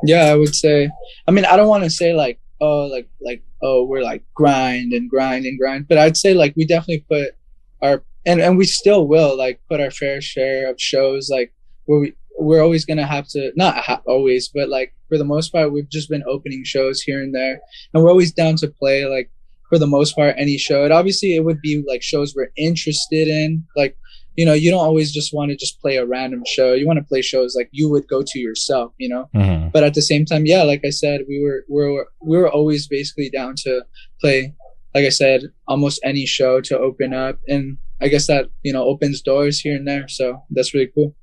Yeah, 0.03 0.25
I 0.25 0.35
would 0.35 0.55
say. 0.55 0.89
I 1.27 1.31
mean, 1.31 1.45
I 1.45 1.55
don't 1.55 1.67
want 1.67 1.83
to 1.83 1.89
say 1.89 2.13
like, 2.13 2.39
oh, 2.61 2.85
like 2.85 3.09
like 3.21 3.43
oh, 3.61 3.85
we're 3.85 4.03
like 4.03 4.23
grind 4.33 4.93
and 4.93 5.09
grind 5.09 5.45
and 5.45 5.57
grind, 5.57 5.87
but 5.87 5.97
I'd 5.97 6.17
say 6.17 6.33
like 6.33 6.53
we 6.55 6.65
definitely 6.65 7.05
put 7.09 7.35
our 7.81 8.03
and 8.25 8.41
and 8.41 8.57
we 8.57 8.65
still 8.65 9.07
will 9.07 9.37
like 9.37 9.59
put 9.69 9.79
our 9.79 9.91
fair 9.91 10.21
share 10.21 10.69
of 10.69 10.79
shows 10.79 11.29
like 11.29 11.53
where 11.85 11.99
we 11.99 12.13
we're 12.39 12.61
always 12.61 12.85
gonna 12.85 13.05
have 13.05 13.27
to 13.29 13.51
not 13.55 13.77
ha- 13.77 14.01
always, 14.05 14.47
but 14.47 14.69
like 14.69 14.93
for 15.09 15.17
the 15.17 15.25
most 15.25 15.51
part, 15.51 15.71
we've 15.71 15.89
just 15.89 16.09
been 16.09 16.23
opening 16.27 16.63
shows 16.63 17.01
here 17.01 17.21
and 17.21 17.33
there, 17.33 17.59
and 17.93 18.03
we're 18.03 18.11
always 18.11 18.31
down 18.31 18.55
to 18.57 18.67
play 18.67 19.05
like 19.05 19.29
for 19.69 19.77
the 19.77 19.87
most 19.87 20.15
part 20.15 20.35
any 20.37 20.57
show. 20.57 20.83
And 20.83 20.93
obviously, 20.93 21.35
it 21.35 21.43
would 21.43 21.61
be 21.61 21.83
like 21.87 22.03
shows 22.03 22.35
we're 22.35 22.51
interested 22.57 23.27
in, 23.27 23.65
like 23.75 23.97
you 24.37 24.45
know 24.45 24.53
you 24.53 24.71
don't 24.71 24.85
always 24.85 25.11
just 25.11 25.33
want 25.33 25.49
to 25.49 25.57
just 25.57 25.81
play 25.81 25.97
a 25.97 26.05
random 26.05 26.43
show. 26.47 26.73
You 26.73 26.87
want 26.87 26.99
to 26.99 27.03
play 27.03 27.21
shows 27.21 27.55
like 27.55 27.69
you 27.71 27.89
would 27.89 28.07
go 28.07 28.23
to 28.25 28.39
yourself 28.39 28.93
you 28.97 29.09
know? 29.09 29.29
Mm-hmm. 29.35 29.69
but 29.69 29.83
at 29.83 29.93
the 29.93 30.01
same 30.01 30.25
time 30.25 30.45
yeah 30.45 30.63
like 30.63 30.81
i 30.85 30.89
said 30.89 31.21
we 31.27 31.43
were 31.43 31.65
we 31.67 31.91
were 31.91 32.07
we 32.21 32.37
were 32.37 32.49
always 32.49 32.87
basically 32.87 33.29
down 33.29 33.55
to 33.63 33.81
play 34.21 34.53
like 34.95 35.05
i 35.05 35.09
said 35.09 35.41
almost 35.67 35.99
any 36.03 36.25
show 36.25 36.61
to 36.61 36.77
open 36.77 37.13
up. 37.13 37.39
And 37.47 37.77
i 37.99 38.07
guess 38.07 38.27
that 38.27 38.49
you 38.63 38.71
know 38.71 38.83
opens 38.85 39.21
doors 39.21 39.59
here 39.59 39.75
and 39.75 39.87
there 39.87 40.07
so 40.07 40.43
that's 40.51 40.73
really 40.73 40.91
cool. 40.93 41.15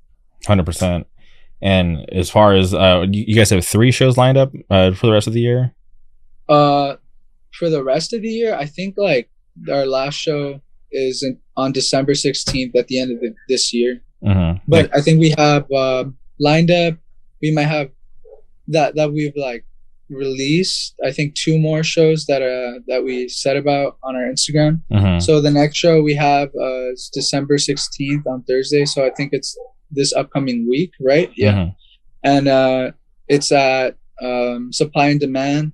100% 0.44 1.04
and 1.62 2.04
as 2.12 2.28
far 2.28 2.54
as 2.54 2.74
uh 2.74 3.06
you 3.10 3.34
guys 3.34 3.50
have 3.50 3.64
three 3.64 3.92
shows 3.92 4.18
lined 4.18 4.36
up 4.36 4.52
uh, 4.68 4.92
for 4.92 5.06
the 5.06 5.12
rest 5.12 5.26
of 5.26 5.32
the 5.32 5.40
year? 5.40 5.74
Uh 6.48 6.96
for 7.52 7.70
the 7.70 7.84
rest 7.84 8.12
of 8.12 8.20
the 8.22 8.28
year 8.28 8.54
i 8.56 8.66
think 8.66 8.96
like 8.98 9.30
our 9.70 9.86
last 9.86 10.14
show 10.14 10.60
is 10.94 11.22
in, 11.22 11.38
on 11.56 11.72
December 11.72 12.12
16th 12.12 12.74
at 12.76 12.88
the 12.88 13.00
end 13.00 13.12
of 13.12 13.20
the, 13.20 13.34
this 13.48 13.72
year. 13.72 14.00
Mm-hmm. 14.24 14.58
But 14.66 14.90
I 14.96 15.00
think 15.00 15.20
we 15.20 15.34
have 15.36 15.70
uh, 15.70 16.04
lined 16.40 16.70
up. 16.70 16.94
We 17.42 17.52
might 17.52 17.64
have 17.64 17.90
that 18.68 18.94
that 18.96 19.12
we've 19.12 19.36
like 19.36 19.64
released. 20.08 20.94
I 21.04 21.12
think 21.12 21.34
two 21.34 21.58
more 21.58 21.82
shows 21.82 22.26
that 22.26 22.42
uh 22.42 22.80
that 22.88 23.04
we 23.04 23.28
said 23.28 23.56
about 23.56 23.98
on 24.02 24.16
our 24.16 24.22
Instagram. 24.22 24.80
Mm-hmm. 24.92 25.20
So 25.20 25.40
the 25.40 25.50
next 25.50 25.76
show 25.76 26.02
we 26.02 26.14
have 26.14 26.48
uh, 26.48 26.92
is 26.92 27.10
December 27.12 27.56
16th 27.56 28.26
on 28.26 28.42
Thursday. 28.44 28.84
So 28.84 29.04
I 29.04 29.10
think 29.10 29.30
it's 29.32 29.58
this 29.90 30.12
upcoming 30.12 30.68
week, 30.68 30.92
right? 31.00 31.30
Yeah. 31.36 31.52
Mm-hmm. 31.52 31.70
And 32.24 32.48
uh, 32.48 32.90
it's 33.28 33.52
at 33.52 33.96
um, 34.22 34.72
Supply 34.72 35.08
and 35.08 35.20
Demand. 35.20 35.72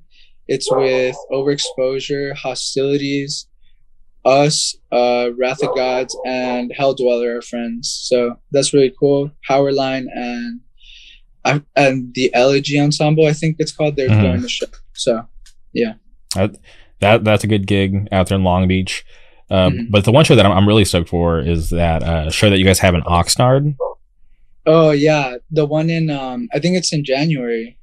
It's 0.48 0.68
with 0.70 1.16
overexposure, 1.30 2.34
hostilities, 2.34 3.46
us, 4.24 4.76
uh, 4.92 5.30
Wrath 5.36 5.62
of 5.62 5.74
Gods, 5.74 6.16
and 6.26 6.72
Hell 6.74 6.94
Dweller 6.94 7.38
are 7.38 7.42
friends. 7.42 7.90
So 7.90 8.36
that's 8.52 8.74
really 8.74 8.94
cool. 8.98 9.30
Powerline 9.48 10.06
and 10.14 10.60
and 11.76 12.12
the 12.14 12.32
Elegy 12.34 12.78
Ensemble, 12.78 13.26
I 13.26 13.32
think 13.32 13.56
it's 13.58 13.72
called. 13.72 13.96
They're 13.96 14.08
mm-hmm. 14.08 14.22
doing 14.22 14.42
the 14.42 14.48
show. 14.48 14.66
So 14.92 15.26
yeah, 15.72 15.94
that, 16.34 16.56
that 17.00 17.24
that's 17.24 17.44
a 17.44 17.46
good 17.46 17.66
gig 17.66 18.08
out 18.12 18.28
there 18.28 18.36
in 18.36 18.44
Long 18.44 18.68
Beach. 18.68 19.04
Uh, 19.50 19.70
mm-hmm. 19.70 19.90
But 19.90 20.04
the 20.04 20.12
one 20.12 20.24
show 20.24 20.36
that 20.36 20.46
I'm, 20.46 20.52
I'm, 20.52 20.68
really 20.68 20.84
stoked 20.84 21.08
for 21.08 21.40
is 21.40 21.70
that 21.70 22.02
uh, 22.04 22.30
show 22.30 22.50
that 22.50 22.58
you 22.58 22.64
guys 22.64 22.78
have 22.80 22.94
in 22.94 23.02
Oxnard. 23.02 23.76
Oh 24.66 24.90
yeah, 24.90 25.36
the 25.50 25.66
one 25.66 25.90
in 25.90 26.10
um, 26.10 26.48
I 26.52 26.60
think 26.60 26.76
it's 26.76 26.92
in 26.92 27.04
January. 27.04 27.76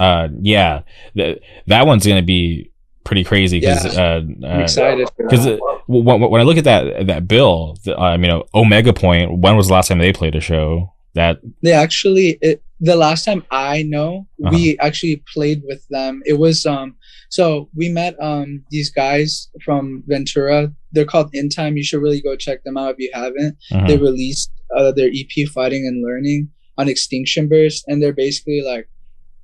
Uh, 0.00 0.28
yeah, 0.40 0.82
the, 1.14 1.40
that 1.66 1.86
one's 1.86 2.06
gonna 2.06 2.22
be 2.22 2.67
pretty 3.08 3.24
crazy 3.24 3.58
because 3.58 3.96
yeah, 3.96 4.20
uh, 4.44 4.46
uh, 4.46 4.58
excited 4.60 5.08
because 5.16 5.46
when, 5.86 6.20
when 6.20 6.40
I 6.40 6.44
look 6.44 6.58
at 6.58 6.64
that 6.64 7.06
that 7.06 7.26
bill, 7.26 7.76
the, 7.84 7.96
I 7.96 8.18
mean, 8.18 8.42
Omega 8.54 8.92
Point. 8.92 9.38
When 9.38 9.56
was 9.56 9.68
the 9.68 9.72
last 9.72 9.88
time 9.88 9.98
they 9.98 10.12
played 10.12 10.36
a 10.36 10.40
show? 10.40 10.92
That 11.14 11.40
they 11.62 11.72
actually 11.72 12.38
it, 12.42 12.62
the 12.80 12.94
last 12.94 13.24
time 13.24 13.44
I 13.50 13.82
know 13.82 14.28
uh-huh. 14.44 14.50
we 14.54 14.78
actually 14.78 15.24
played 15.32 15.62
with 15.64 15.82
them. 15.88 16.22
It 16.26 16.38
was 16.38 16.66
um 16.66 16.96
so 17.30 17.70
we 17.74 17.88
met 17.88 18.14
um 18.22 18.62
these 18.70 18.90
guys 18.90 19.48
from 19.64 20.04
Ventura. 20.06 20.70
They're 20.92 21.06
called 21.06 21.30
In 21.32 21.48
Time. 21.48 21.76
You 21.78 21.84
should 21.84 22.02
really 22.02 22.20
go 22.20 22.36
check 22.36 22.62
them 22.62 22.76
out 22.76 22.92
if 22.92 22.98
you 22.98 23.10
haven't. 23.14 23.56
Uh-huh. 23.72 23.86
They 23.86 23.96
released 23.96 24.52
uh, 24.76 24.92
their 24.92 25.08
EP 25.08 25.48
Fighting 25.48 25.86
and 25.86 26.04
Learning 26.04 26.50
on 26.76 26.88
Extinction 26.88 27.48
Burst, 27.48 27.84
and 27.88 28.02
they're 28.02 28.12
basically 28.12 28.60
like 28.60 28.88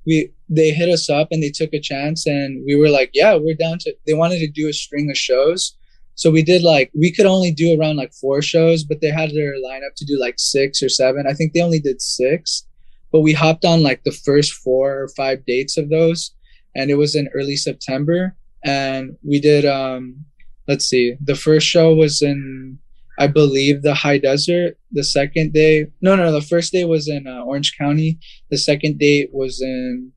we 0.05 0.31
they 0.49 0.71
hit 0.71 0.89
us 0.89 1.09
up 1.09 1.27
and 1.31 1.41
they 1.41 1.49
took 1.49 1.73
a 1.73 1.79
chance 1.79 2.27
and 2.27 2.63
we 2.65 2.75
were 2.75 2.89
like 2.89 3.09
yeah 3.13 3.35
we're 3.35 3.55
down 3.55 3.77
to 3.79 3.93
they 4.05 4.13
wanted 4.13 4.39
to 4.39 4.47
do 4.47 4.67
a 4.67 4.73
string 4.73 5.09
of 5.09 5.17
shows. 5.17 5.75
So 6.17 6.31
we 6.31 6.43
did 6.43 6.63
like 6.63 6.91
we 6.97 7.11
could 7.11 7.25
only 7.25 7.51
do 7.51 7.79
around 7.79 7.97
like 7.97 8.13
four 8.13 8.41
shows 8.41 8.83
but 8.83 9.01
they 9.01 9.09
had 9.09 9.31
their 9.31 9.53
lineup 9.55 9.95
to 9.97 10.05
do 10.05 10.19
like 10.19 10.35
six 10.37 10.81
or 10.81 10.89
seven. 10.89 11.25
I 11.27 11.33
think 11.33 11.53
they 11.53 11.61
only 11.61 11.79
did 11.79 12.01
six 12.01 12.65
but 13.15 13.21
we 13.21 13.31
hopped 13.31 13.63
on 13.63 13.81
like 13.81 14.03
the 14.03 14.11
first 14.11 14.51
four 14.51 15.03
or 15.03 15.07
five 15.15 15.45
dates 15.45 15.77
of 15.77 15.89
those, 15.89 16.35
and 16.75 16.91
it 16.91 16.95
was 16.95 17.15
in 17.15 17.29
early 17.33 17.55
September, 17.55 18.35
and 18.65 19.15
we 19.23 19.39
did 19.39 19.65
um, 19.65 20.25
let's 20.67 20.83
see, 20.83 21.15
the 21.23 21.33
first 21.33 21.65
show 21.65 21.95
was 21.95 22.21
in 22.21 22.77
I 23.17 23.27
believe 23.27 23.81
the 23.81 23.93
high 23.93 24.17
desert. 24.17 24.77
The 24.91 25.03
second 25.03 25.53
day, 25.53 25.87
no, 26.01 26.15
no, 26.15 26.31
the 26.31 26.41
first 26.41 26.71
day 26.71 26.85
was 26.85 27.07
in 27.07 27.27
uh, 27.27 27.43
Orange 27.43 27.77
County. 27.77 28.19
The 28.49 28.57
second 28.57 28.99
date 28.99 29.29
was 29.33 29.61
in, 29.61 30.11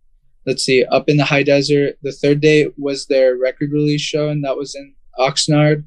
let's 0.47 0.65
see, 0.65 0.85
up 0.85 1.09
in 1.09 1.17
the 1.17 1.25
high 1.25 1.43
desert. 1.43 1.99
The 2.03 2.13
third 2.13 2.41
day 2.41 2.69
was 2.77 3.07
their 3.07 3.37
record 3.37 3.73
release 3.73 4.01
show, 4.01 4.29
and 4.29 4.45
that 4.45 4.57
was 4.57 4.75
in 4.75 4.95
Oxnard. 5.19 5.85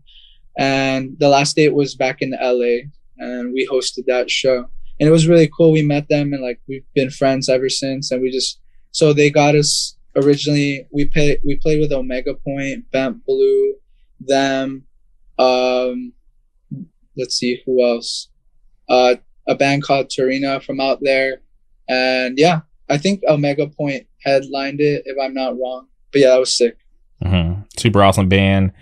And 0.58 1.18
the 1.20 1.30
last 1.30 1.56
date 1.56 1.74
was 1.74 1.96
back 1.96 2.22
in 2.22 2.32
LA, 2.32 2.88
and 3.18 3.54
we 3.54 3.68
hosted 3.68 4.06
that 4.08 4.30
show. 4.30 4.66
And 5.00 5.08
it 5.08 5.12
was 5.12 5.28
really 5.28 5.50
cool. 5.56 5.72
We 5.72 5.82
met 5.82 6.08
them, 6.10 6.34
and 6.34 6.42
like 6.42 6.62
we've 6.68 6.86
been 6.94 7.10
friends 7.10 7.50
ever 7.50 7.70
since. 7.70 8.12
And 8.12 8.22
we 8.22 8.32
just 8.32 8.60
so 8.92 9.14
they 9.14 9.30
got 9.30 9.56
us 9.56 9.98
originally. 10.16 10.88
We 10.92 11.06
pay 11.06 11.40
we 11.44 11.56
played 11.56 11.80
with 11.80 11.92
Omega 11.92 12.36
Point, 12.36 12.90
Bent 12.92 13.26
Blue, 13.26 13.76
them. 14.20 14.84
Um, 15.40 16.14
let's 17.22 17.36
see 17.36 17.62
who 17.66 17.86
else. 17.86 18.28
Uh, 18.90 19.16
a 19.48 19.56
band 19.56 19.84
called 19.84 20.10
Torina 20.10 20.62
from 20.62 20.82
out 20.82 21.00
there, 21.02 21.42
and 21.88 22.38
yeah, 22.38 22.62
I 22.90 22.98
think 22.98 23.22
Omega 23.28 23.68
Point 23.68 24.08
headlined 24.24 24.82
it 24.82 25.04
if 25.06 25.18
I'm 25.22 25.34
not 25.34 25.58
wrong. 25.58 25.88
But 26.12 26.22
yeah, 26.22 26.30
that 26.32 26.40
was 26.40 26.56
sick. 26.56 26.78
Mm-hmm. 27.24 27.62
Super 27.78 28.04
awesome 28.04 28.30
band. 28.30 28.74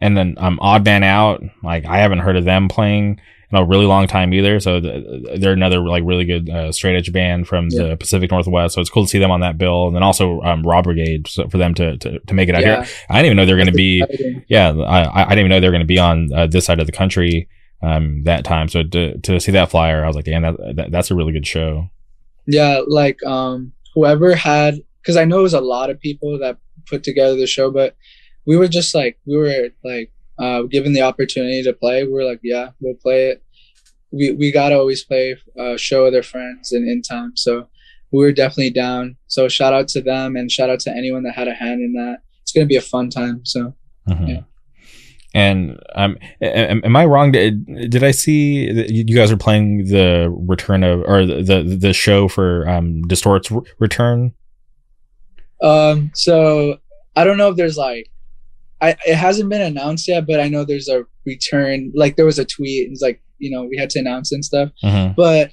And 0.00 0.16
then 0.16 0.34
um, 0.38 0.58
Odd 0.60 0.84
Man 0.84 1.02
Out, 1.02 1.42
like 1.62 1.86
I 1.86 1.98
haven't 1.98 2.20
heard 2.20 2.36
of 2.36 2.44
them 2.44 2.68
playing 2.68 3.20
in 3.50 3.58
a 3.58 3.64
really 3.64 3.86
long 3.86 4.06
time 4.06 4.34
either. 4.34 4.60
So 4.60 4.80
they're 4.80 5.52
another 5.52 5.80
like 5.80 6.02
really 6.04 6.24
good 6.24 6.50
uh, 6.50 6.70
straight 6.72 6.96
edge 6.96 7.12
band 7.12 7.48
from 7.48 7.68
yeah. 7.70 7.82
the 7.82 7.96
Pacific 7.96 8.30
Northwest. 8.30 8.74
So 8.74 8.80
it's 8.80 8.90
cool 8.90 9.04
to 9.04 9.08
see 9.08 9.18
them 9.18 9.30
on 9.30 9.40
that 9.40 9.56
bill. 9.56 9.86
And 9.86 9.96
then 9.96 10.02
also 10.02 10.40
um, 10.42 10.62
Raw 10.62 10.82
Brigade 10.82 11.26
so 11.26 11.48
for 11.48 11.58
them 11.58 11.74
to, 11.74 11.96
to, 11.98 12.18
to 12.18 12.34
make 12.34 12.48
it 12.48 12.54
out 12.54 12.62
yeah. 12.62 12.84
here. 12.84 12.94
I 13.08 13.14
didn't 13.14 13.26
even 13.26 13.36
know 13.36 13.46
they're 13.46 13.56
going 13.56 13.66
to 13.66 13.72
be. 13.72 14.44
Yeah, 14.48 14.70
I, 14.72 15.22
I 15.22 15.28
didn't 15.30 15.38
even 15.38 15.50
know 15.50 15.60
they're 15.60 15.70
going 15.70 15.80
to 15.80 15.86
be 15.86 15.98
on 15.98 16.32
uh, 16.32 16.46
this 16.46 16.66
side 16.66 16.78
of 16.78 16.86
the 16.86 16.92
country 16.92 17.48
um, 17.82 18.24
that 18.24 18.44
time. 18.44 18.68
So 18.68 18.82
to, 18.82 19.18
to 19.18 19.40
see 19.40 19.52
that 19.52 19.70
flyer, 19.70 20.04
I 20.04 20.06
was 20.06 20.16
like, 20.16 20.24
damn, 20.24 20.42
that, 20.42 20.76
that 20.76 20.90
that's 20.90 21.10
a 21.10 21.14
really 21.14 21.32
good 21.32 21.46
show. 21.46 21.90
Yeah, 22.46 22.80
like 22.86 23.22
um, 23.24 23.72
whoever 23.94 24.34
had, 24.34 24.80
because 25.02 25.16
I 25.16 25.24
know 25.24 25.40
it 25.40 25.42
was 25.42 25.54
a 25.54 25.60
lot 25.60 25.90
of 25.90 26.00
people 26.00 26.38
that 26.38 26.58
put 26.86 27.02
together 27.02 27.36
the 27.36 27.46
show, 27.46 27.70
but 27.70 27.96
we 28.46 28.56
were 28.56 28.68
just 28.68 28.94
like, 28.94 29.18
we 29.26 29.36
were 29.36 29.68
like, 29.84 30.12
uh, 30.38 30.62
given 30.62 30.92
the 30.92 31.02
opportunity 31.02 31.62
to 31.62 31.72
play, 31.72 32.04
we 32.04 32.12
were 32.12 32.24
like, 32.24 32.40
yeah, 32.42 32.70
we'll 32.80 32.94
play 32.94 33.30
it. 33.30 33.42
We 34.12 34.32
we 34.32 34.52
gotta 34.52 34.76
always 34.76 35.02
play, 35.02 35.36
uh, 35.58 35.76
show 35.76 36.06
other 36.06 36.22
friends 36.22 36.72
and 36.72 36.88
in 36.88 37.02
time. 37.02 37.32
So 37.36 37.68
we 38.12 38.20
were 38.20 38.32
definitely 38.32 38.70
down. 38.70 39.16
So 39.26 39.48
shout 39.48 39.72
out 39.72 39.88
to 39.88 40.00
them 40.00 40.36
and 40.36 40.50
shout 40.50 40.70
out 40.70 40.80
to 40.80 40.90
anyone 40.90 41.24
that 41.24 41.34
had 41.34 41.48
a 41.48 41.54
hand 41.54 41.80
in 41.80 41.94
that. 41.94 42.18
It's 42.42 42.52
gonna 42.52 42.66
be 42.66 42.76
a 42.76 42.80
fun 42.80 43.10
time. 43.10 43.44
So 43.44 43.74
mm-hmm. 44.08 44.26
yeah. 44.26 44.40
And 45.36 45.78
um, 45.94 46.16
am, 46.40 46.80
am 46.82 46.96
I 46.96 47.04
wrong? 47.04 47.30
Did, 47.30 47.66
did 47.90 48.02
I 48.02 48.10
see 48.10 48.70
you 48.88 49.14
guys 49.14 49.30
are 49.30 49.36
playing 49.36 49.84
the 49.84 50.34
return 50.34 50.82
of 50.82 51.02
or 51.02 51.26
the 51.26 51.62
the 51.78 51.92
show 51.92 52.26
for 52.26 52.66
um, 52.66 53.02
Distort's 53.02 53.52
return? 53.78 54.32
Um. 55.60 56.10
So 56.14 56.78
I 57.16 57.24
don't 57.24 57.36
know 57.36 57.50
if 57.50 57.56
there's 57.56 57.76
like, 57.76 58.10
I 58.80 58.96
it 59.06 59.16
hasn't 59.16 59.50
been 59.50 59.60
announced 59.60 60.08
yet, 60.08 60.26
but 60.26 60.40
I 60.40 60.48
know 60.48 60.64
there's 60.64 60.88
a 60.88 61.04
return. 61.26 61.92
Like 61.94 62.16
there 62.16 62.24
was 62.24 62.38
a 62.38 62.46
tweet. 62.46 62.86
And 62.86 62.94
it's 62.94 63.02
like 63.02 63.20
you 63.36 63.50
know 63.50 63.64
we 63.64 63.76
had 63.76 63.90
to 63.90 63.98
announce 63.98 64.32
and 64.32 64.42
stuff. 64.42 64.70
Mm-hmm. 64.82 65.12
But 65.18 65.52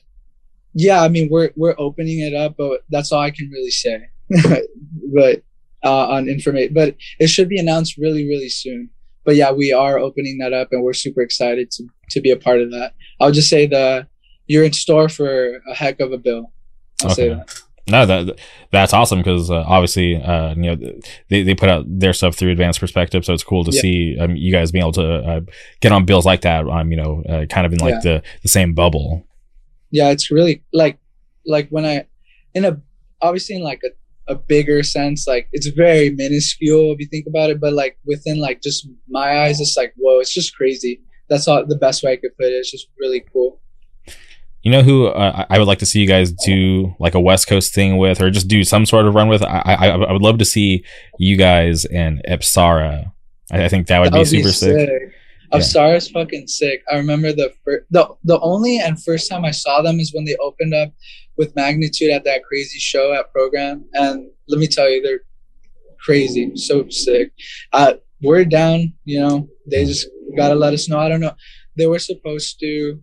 yeah, 0.74 1.02
I 1.02 1.10
mean 1.10 1.28
we're 1.30 1.52
we're 1.58 1.76
opening 1.78 2.20
it 2.22 2.34
up, 2.34 2.56
but 2.58 2.86
that's 2.90 3.12
all 3.12 3.20
I 3.20 3.32
can 3.32 3.50
really 3.50 3.72
say. 3.72 4.00
but 5.14 5.44
uh, 5.84 6.08
on 6.08 6.30
information, 6.30 6.74
but 6.74 6.96
it 7.20 7.28
should 7.28 7.50
be 7.50 7.60
announced 7.60 7.98
really 7.98 8.26
really 8.26 8.48
soon 8.48 8.90
but 9.26 9.36
yeah, 9.36 9.52
we 9.52 9.72
are 9.72 9.98
opening 9.98 10.38
that 10.40 10.54
up, 10.54 10.70
and 10.72 10.84
we're 10.84 10.94
super 10.94 11.22
excited 11.22 11.72
to 11.72 11.88
to 12.12 12.22
be 12.22 12.32
a 12.32 12.38
part 12.38 12.62
of 12.62 12.72
that. 12.72 12.94
I'll 13.20 13.32
just 13.32 13.50
say 13.50 13.68
the 13.68 14.08
you're 14.48 14.64
in 14.64 14.74
store 14.74 15.10
for 15.10 15.62
a 15.70 15.74
heck 15.74 16.00
of 16.00 16.12
a 16.12 16.18
bill. 16.18 16.52
I'll 17.02 17.12
okay. 17.12 17.16
say 17.16 17.30
that. 17.30 17.62
No, 17.86 18.06
that 18.06 18.40
that's 18.72 18.94
awesome 18.94 19.20
because 19.20 19.52
uh, 19.52 19.64
obviously, 19.68 20.16
uh, 20.16 20.56
you 20.56 20.76
know, 20.76 21.00
they, 21.30 21.44
they 21.44 21.54
put 21.54 21.70
out 21.70 21.84
their 21.88 22.14
stuff 22.14 22.36
through 22.36 22.52
advanced 22.52 22.80
perspective, 22.80 23.26
so 23.26 23.34
it's 23.34 23.44
cool 23.44 23.66
to 23.66 23.72
yeah. 23.74 23.82
see 23.82 24.18
um, 24.20 24.36
you 24.38 24.54
guys 24.54 24.72
being 24.72 24.84
able 24.84 24.94
to 24.94 25.16
uh, 25.16 25.42
get 25.82 25.92
on 25.92 26.06
bills 26.06 26.26
like 26.26 26.42
that. 26.42 26.66
Um, 26.66 26.92
you 26.92 26.98
know, 26.98 27.24
uh, 27.28 27.46
kind 27.48 27.66
of 27.66 27.74
in 27.74 27.80
like 27.80 27.96
yeah. 27.96 28.00
the 28.00 28.24
the 28.42 28.48
same 28.48 28.74
bubble. 28.74 29.28
Yeah, 29.92 30.12
it's 30.12 30.32
really 30.32 30.64
like 30.72 30.98
like 31.46 31.68
when 31.70 31.86
I 31.86 32.06
in 32.54 32.64
a 32.64 32.80
obviously 33.22 33.58
in 33.58 33.64
like 33.64 33.82
a 33.84 33.90
a 34.28 34.36
bigger 34.36 34.84
sense 34.84 35.28
like 35.28 35.50
it's 35.52 35.68
very 35.68 36.10
minuscule 36.12 36.94
if 36.94 37.00
you 37.00 37.08
think 37.08 37.26
about 37.28 37.50
it 37.50 37.60
but 37.60 37.74
like 37.74 37.98
within 38.06 38.40
like 38.40 38.62
just 38.62 38.88
my 39.10 39.44
eyes 39.44 39.60
it's 39.60 39.76
like 39.76 39.94
whoa 39.98 40.20
it's 40.20 40.34
just 40.34 40.56
crazy 40.56 41.02
that's 41.30 41.48
all 41.48 41.66
the 41.66 41.76
best 41.78 42.04
way 42.04 42.14
i 42.14 42.16
could 42.16 42.36
put 42.38 42.48
it 42.48 42.54
it's 42.54 42.72
just 42.72 42.88
really 43.00 43.24
cool 43.34 43.60
you 44.64 44.72
know 44.72 44.82
who 44.82 45.08
uh, 45.08 45.46
I 45.50 45.60
would 45.60 45.68
like 45.68 45.80
to 45.80 45.86
see 45.86 46.00
you 46.00 46.08
guys 46.08 46.32
do 46.32 46.96
like 46.98 47.16
a 47.16 47.20
West 47.20 47.48
Coast 47.48 47.74
thing 47.74 47.98
with, 47.98 48.22
or 48.22 48.32
just 48.32 48.48
do 48.48 48.64
some 48.64 48.86
sort 48.86 49.06
of 49.06 49.14
run 49.14 49.28
with? 49.28 49.44
I 49.44 49.62
I, 49.66 49.88
I 49.90 50.12
would 50.14 50.22
love 50.22 50.38
to 50.38 50.46
see 50.46 50.86
you 51.20 51.36
guys 51.36 51.84
and 51.84 52.22
Epsara. 52.30 53.12
I, 53.52 53.66
I 53.66 53.68
think 53.68 53.88
that 53.88 54.00
would 54.00 54.14
that 54.14 54.14
be 54.14 54.20
would 54.20 54.28
super 54.28 54.48
be 54.48 54.52
sick. 54.54 54.90
sick. 54.90 55.02
Yeah. 55.52 55.60
Epsara's 55.60 56.10
fucking 56.10 56.48
sick. 56.48 56.82
I 56.90 56.96
remember 56.96 57.34
the 57.34 57.54
first, 57.66 57.84
the 57.92 58.08
the 58.24 58.40
only 58.40 58.80
and 58.80 59.02
first 59.04 59.30
time 59.30 59.44
I 59.44 59.52
saw 59.52 59.82
them 59.82 60.00
is 60.00 60.14
when 60.14 60.24
they 60.24 60.38
opened 60.38 60.74
up 60.74 60.94
with 61.38 61.56
Magnitude 61.56 62.12
at 62.12 62.24
that 62.26 62.44
crazy 62.44 62.80
show 62.80 63.14
at 63.14 63.32
Programme. 63.32 63.86
And 63.94 64.30
let 64.48 64.60
me 64.60 64.68
tell 64.68 64.90
you, 64.90 65.02
they're 65.02 65.22
crazy, 66.00 66.52
so 66.56 66.88
sick. 66.90 67.32
Uh, 67.72 67.94
we're 68.24 68.46
down, 68.46 68.94
you 69.04 69.20
know, 69.20 69.48
they 69.70 69.86
just 69.86 70.08
gotta 70.38 70.56
let 70.56 70.74
us 70.74 70.90
know. 70.90 70.98
I 70.98 71.10
don't 71.10 71.20
know. 71.20 71.34
They 71.78 71.86
were 71.86 72.00
supposed 72.00 72.60
to 72.62 73.00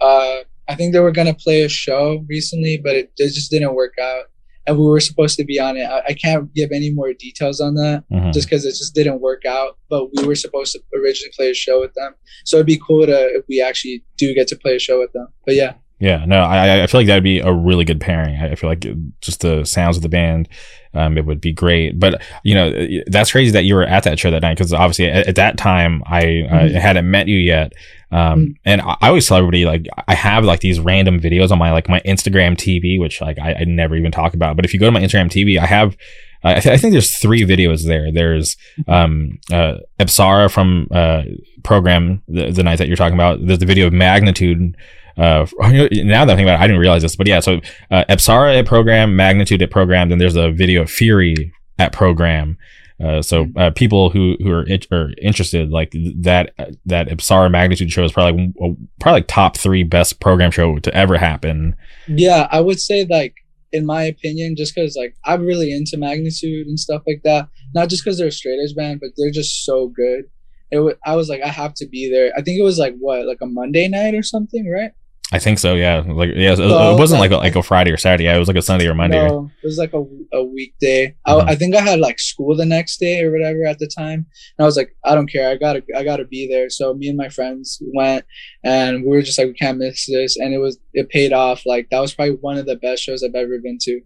uh 0.00 0.36
I 0.68 0.74
think 0.76 0.92
they 0.92 1.00
were 1.00 1.12
gonna 1.12 1.34
play 1.34 1.62
a 1.62 1.68
show 1.68 2.24
recently, 2.28 2.80
but 2.82 2.94
it, 2.94 3.12
it 3.16 3.34
just 3.34 3.50
didn't 3.50 3.74
work 3.74 3.94
out. 4.00 4.24
And 4.64 4.78
we 4.78 4.86
were 4.86 5.00
supposed 5.00 5.36
to 5.38 5.44
be 5.44 5.58
on 5.58 5.76
it. 5.76 5.84
I, 5.84 6.02
I 6.10 6.12
can't 6.14 6.54
give 6.54 6.70
any 6.72 6.92
more 6.92 7.12
details 7.12 7.60
on 7.60 7.74
that 7.74 8.04
mm-hmm. 8.12 8.30
just 8.30 8.48
because 8.48 8.64
it 8.64 8.70
just 8.70 8.94
didn't 8.94 9.20
work 9.20 9.44
out. 9.44 9.76
But 9.90 10.10
we 10.14 10.24
were 10.24 10.36
supposed 10.36 10.72
to 10.72 10.80
originally 10.96 11.32
play 11.36 11.50
a 11.50 11.54
show 11.54 11.80
with 11.80 11.92
them. 11.94 12.14
So 12.44 12.58
it'd 12.58 12.66
be 12.66 12.80
cool 12.86 13.04
to 13.04 13.26
if 13.34 13.44
we 13.48 13.60
actually 13.60 14.04
do 14.16 14.32
get 14.34 14.46
to 14.48 14.56
play 14.56 14.76
a 14.76 14.78
show 14.78 15.00
with 15.00 15.12
them. 15.12 15.26
But 15.44 15.56
yeah, 15.56 15.74
yeah, 16.02 16.24
no, 16.24 16.42
I 16.42 16.82
I 16.82 16.86
feel 16.88 16.98
like 16.98 17.06
that'd 17.06 17.22
be 17.22 17.38
a 17.38 17.52
really 17.52 17.84
good 17.84 18.00
pairing. 18.00 18.34
I 18.34 18.56
feel 18.56 18.68
like 18.68 18.84
just 19.20 19.38
the 19.42 19.64
sounds 19.64 19.96
of 19.96 20.02
the 20.02 20.08
band, 20.08 20.48
um, 20.94 21.16
it 21.16 21.24
would 21.24 21.40
be 21.40 21.52
great. 21.52 22.00
But 22.00 22.20
you 22.42 22.56
know, 22.56 22.72
that's 23.06 23.30
crazy 23.30 23.52
that 23.52 23.62
you 23.62 23.76
were 23.76 23.84
at 23.84 24.02
that 24.02 24.18
show 24.18 24.28
that 24.32 24.42
night 24.42 24.56
because 24.56 24.72
obviously 24.72 25.06
at, 25.06 25.28
at, 25.28 25.36
that 25.36 25.58
time 25.58 26.02
I 26.04 26.22
mm-hmm. 26.22 26.76
uh, 26.76 26.80
hadn't 26.80 27.08
met 27.08 27.28
you 27.28 27.38
yet. 27.38 27.72
Um, 28.10 28.18
mm-hmm. 28.18 28.52
and 28.64 28.80
I, 28.80 28.96
I, 29.00 29.08
always 29.08 29.28
tell 29.28 29.36
everybody 29.36 29.64
like 29.64 29.86
I 30.08 30.16
have 30.16 30.44
like 30.44 30.58
these 30.58 30.80
random 30.80 31.20
videos 31.20 31.52
on 31.52 31.58
my 31.58 31.70
like 31.70 31.88
my 31.88 32.00
Instagram 32.00 32.56
TV, 32.56 32.98
which 32.98 33.20
like 33.20 33.38
I, 33.38 33.54
I 33.60 33.64
never 33.64 33.94
even 33.94 34.10
talk 34.10 34.34
about. 34.34 34.56
But 34.56 34.64
if 34.64 34.74
you 34.74 34.80
go 34.80 34.86
to 34.86 34.92
my 34.92 35.02
Instagram 35.02 35.30
TV, 35.30 35.56
I 35.56 35.66
have. 35.66 35.96
I, 36.44 36.54
th- 36.58 36.74
I, 36.74 36.76
think 36.76 36.90
there's 36.90 37.16
three 37.16 37.42
videos 37.42 37.86
there. 37.86 38.10
There's 38.10 38.56
um, 38.88 39.38
uh, 39.52 39.76
Epsara 40.00 40.50
from 40.50 40.88
uh, 40.90 41.22
Programme 41.62 42.20
the, 42.26 42.50
the 42.50 42.64
night 42.64 42.78
that 42.78 42.88
you're 42.88 42.96
talking 42.96 43.14
about. 43.14 43.46
There's 43.46 43.60
the 43.60 43.64
video 43.64 43.86
of 43.86 43.92
Magnitude 43.92 44.76
uh, 45.16 45.46
now 45.60 45.68
that 45.68 45.92
I'm 45.92 46.26
thinking 46.26 46.44
about 46.44 46.60
it, 46.60 46.62
I 46.62 46.66
didn't 46.66 46.80
realize 46.80 47.02
this, 47.02 47.16
but 47.16 47.26
yeah, 47.26 47.40
so 47.40 47.60
uh, 47.90 48.04
Epsara 48.08 48.58
at 48.58 48.66
Programme, 48.66 49.16
Magnitude 49.16 49.62
at 49.62 49.70
Programme, 49.70 50.08
then 50.08 50.18
there's 50.18 50.36
a 50.36 50.50
video 50.50 50.82
of 50.82 50.90
Fury 50.90 51.52
at 51.78 51.92
Programme. 51.92 52.58
Uh, 53.02 53.20
so 53.20 53.44
hmm. 53.44 53.58
uh, 53.58 53.70
people 53.70 54.10
who 54.10 54.36
who 54.40 54.50
are, 54.50 54.64
in, 54.64 54.80
are 54.92 55.10
interested, 55.20 55.70
like 55.70 55.92
that 56.16 56.54
that 56.86 57.08
Epsara 57.08 57.50
Magnitude 57.50 57.90
show 57.90 58.04
is 58.04 58.12
probably 58.12 58.52
like, 58.58 58.76
probably 59.00 59.20
like 59.20 59.28
top 59.28 59.56
three 59.56 59.82
best 59.82 60.20
Programme 60.20 60.50
show 60.50 60.78
to 60.78 60.94
ever 60.94 61.18
happen. 61.18 61.74
Yeah, 62.06 62.48
I 62.50 62.60
would 62.60 62.80
say 62.80 63.06
like 63.08 63.34
in 63.72 63.86
my 63.86 64.04
opinion, 64.04 64.54
just 64.56 64.74
because 64.74 64.96
like 64.96 65.16
I'm 65.24 65.44
really 65.44 65.72
into 65.72 65.96
Magnitude 65.96 66.66
and 66.66 66.78
stuff 66.78 67.02
like 67.06 67.22
that. 67.24 67.48
Not 67.74 67.88
just 67.88 68.04
because 68.04 68.18
they're 68.18 68.28
a 68.28 68.32
straight 68.32 68.58
edge 68.62 68.76
band, 68.76 69.00
but 69.00 69.10
they're 69.16 69.30
just 69.30 69.64
so 69.64 69.88
good. 69.88 70.24
It 70.70 70.76
w- 70.76 70.96
I 71.04 71.16
was 71.16 71.28
like, 71.28 71.42
I 71.42 71.48
have 71.48 71.74
to 71.74 71.86
be 71.86 72.10
there. 72.10 72.32
I 72.36 72.42
think 72.42 72.58
it 72.58 72.62
was 72.64 72.78
like 72.78 72.94
what, 72.98 73.26
like 73.26 73.40
a 73.40 73.46
Monday 73.46 73.88
night 73.88 74.14
or 74.14 74.22
something, 74.22 74.70
right? 74.70 74.92
I 75.34 75.38
think 75.38 75.58
so. 75.58 75.74
Yeah, 75.74 76.04
like 76.06 76.30
yeah, 76.36 76.52
it, 76.52 76.58
it 76.60 76.98
wasn't 76.98 77.20
like, 77.20 77.30
like, 77.30 77.40
a, 77.40 77.42
like 77.42 77.56
a 77.56 77.62
Friday 77.62 77.90
or 77.90 77.96
Saturday. 77.96 78.24
Yeah, 78.24 78.36
it 78.36 78.38
was 78.38 78.48
like 78.48 78.56
a 78.58 78.62
Sunday 78.62 78.86
or 78.86 78.94
Monday. 78.94 79.26
No, 79.26 79.50
it 79.62 79.66
was 79.66 79.78
like 79.78 79.94
a, 79.94 80.04
a 80.34 80.44
weekday. 80.44 81.16
Mm-hmm. 81.26 81.48
I, 81.48 81.52
I 81.52 81.56
think 81.56 81.74
I 81.74 81.80
had 81.80 82.00
like 82.00 82.20
school 82.20 82.54
the 82.54 82.66
next 82.66 82.98
day 82.98 83.22
or 83.22 83.32
whatever 83.32 83.64
at 83.64 83.78
the 83.78 83.88
time, 83.88 84.26
and 84.58 84.60
I 84.60 84.64
was 84.64 84.76
like, 84.76 84.94
I 85.04 85.14
don't 85.14 85.32
care. 85.32 85.48
I 85.48 85.56
gotta 85.56 85.82
I 85.96 86.04
gotta 86.04 86.26
be 86.26 86.46
there. 86.46 86.68
So 86.68 86.92
me 86.92 87.08
and 87.08 87.16
my 87.16 87.30
friends 87.30 87.82
went, 87.94 88.26
and 88.62 89.04
we 89.04 89.08
were 89.08 89.22
just 89.22 89.38
like, 89.38 89.48
we 89.48 89.54
can't 89.54 89.78
miss 89.78 90.06
this, 90.06 90.36
and 90.36 90.52
it 90.52 90.58
was 90.58 90.78
it 90.92 91.08
paid 91.08 91.32
off. 91.32 91.64
Like 91.64 91.88
that 91.90 92.00
was 92.00 92.14
probably 92.14 92.36
one 92.36 92.58
of 92.58 92.66
the 92.66 92.76
best 92.76 93.02
shows 93.02 93.24
I've 93.24 93.34
ever 93.34 93.58
been 93.58 93.78
to. 93.82 94.02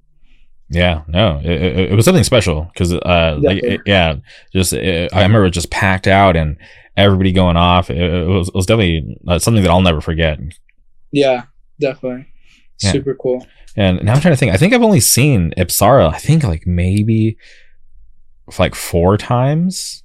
Yeah, 0.68 1.03
no, 1.07 1.41
it, 1.45 1.51
it, 1.51 1.93
it 1.93 1.95
was 1.95 2.05
something 2.05 2.24
special 2.24 2.70
because, 2.72 2.93
uh, 2.93 3.39
like, 3.41 3.62
it, 3.62 3.81
yeah, 3.87 4.16
just 4.53 4.72
I 4.74 5.09
remember 5.12 5.49
just 5.49 5.70
packed 5.70 6.09
out 6.09 6.37
and 6.37 6.57
everybody 6.97 7.31
going 7.31 7.57
off. 7.57 7.89
It, 7.89 8.27
was, 8.27 8.49
it 8.49 8.55
was 8.55 8.66
definitely 8.66 9.16
uh, 9.29 9.39
something 9.39 9.62
that 9.62 9.70
I'll 9.70 9.81
never 9.81 10.01
forget. 10.01 10.41
Yeah, 11.12 11.44
definitely. 11.80 12.26
Yeah. 12.82 12.92
super 12.92 13.14
cool. 13.14 13.46
And 13.76 14.02
now 14.02 14.14
I'm 14.14 14.20
trying 14.20 14.34
to 14.34 14.38
think. 14.38 14.52
I 14.52 14.57
think 14.57 14.72
I've 14.72 14.82
only 14.82 15.00
seen 15.00 15.52
Ipsara. 15.57 16.12
I 16.12 16.18
think 16.18 16.44
like 16.44 16.66
maybe 16.66 17.36
like 18.59 18.74
four 18.74 19.16
times, 19.16 20.02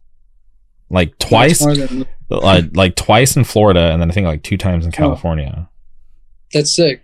like 0.90 1.18
twice, 1.20 1.60
than, 1.66 2.06
uh, 2.30 2.64
like 2.74 2.96
twice 2.96 3.38
in 3.38 3.44
Florida, 3.44 3.92
and 3.92 4.02
then 4.02 4.12
I 4.12 4.14
think 4.14 4.28
like 4.28 4.44
two 4.44 4.58
times 4.58 4.86
in 4.86 4.92
California. 4.92 5.70
that's 6.54 6.76
sick. 6.76 7.02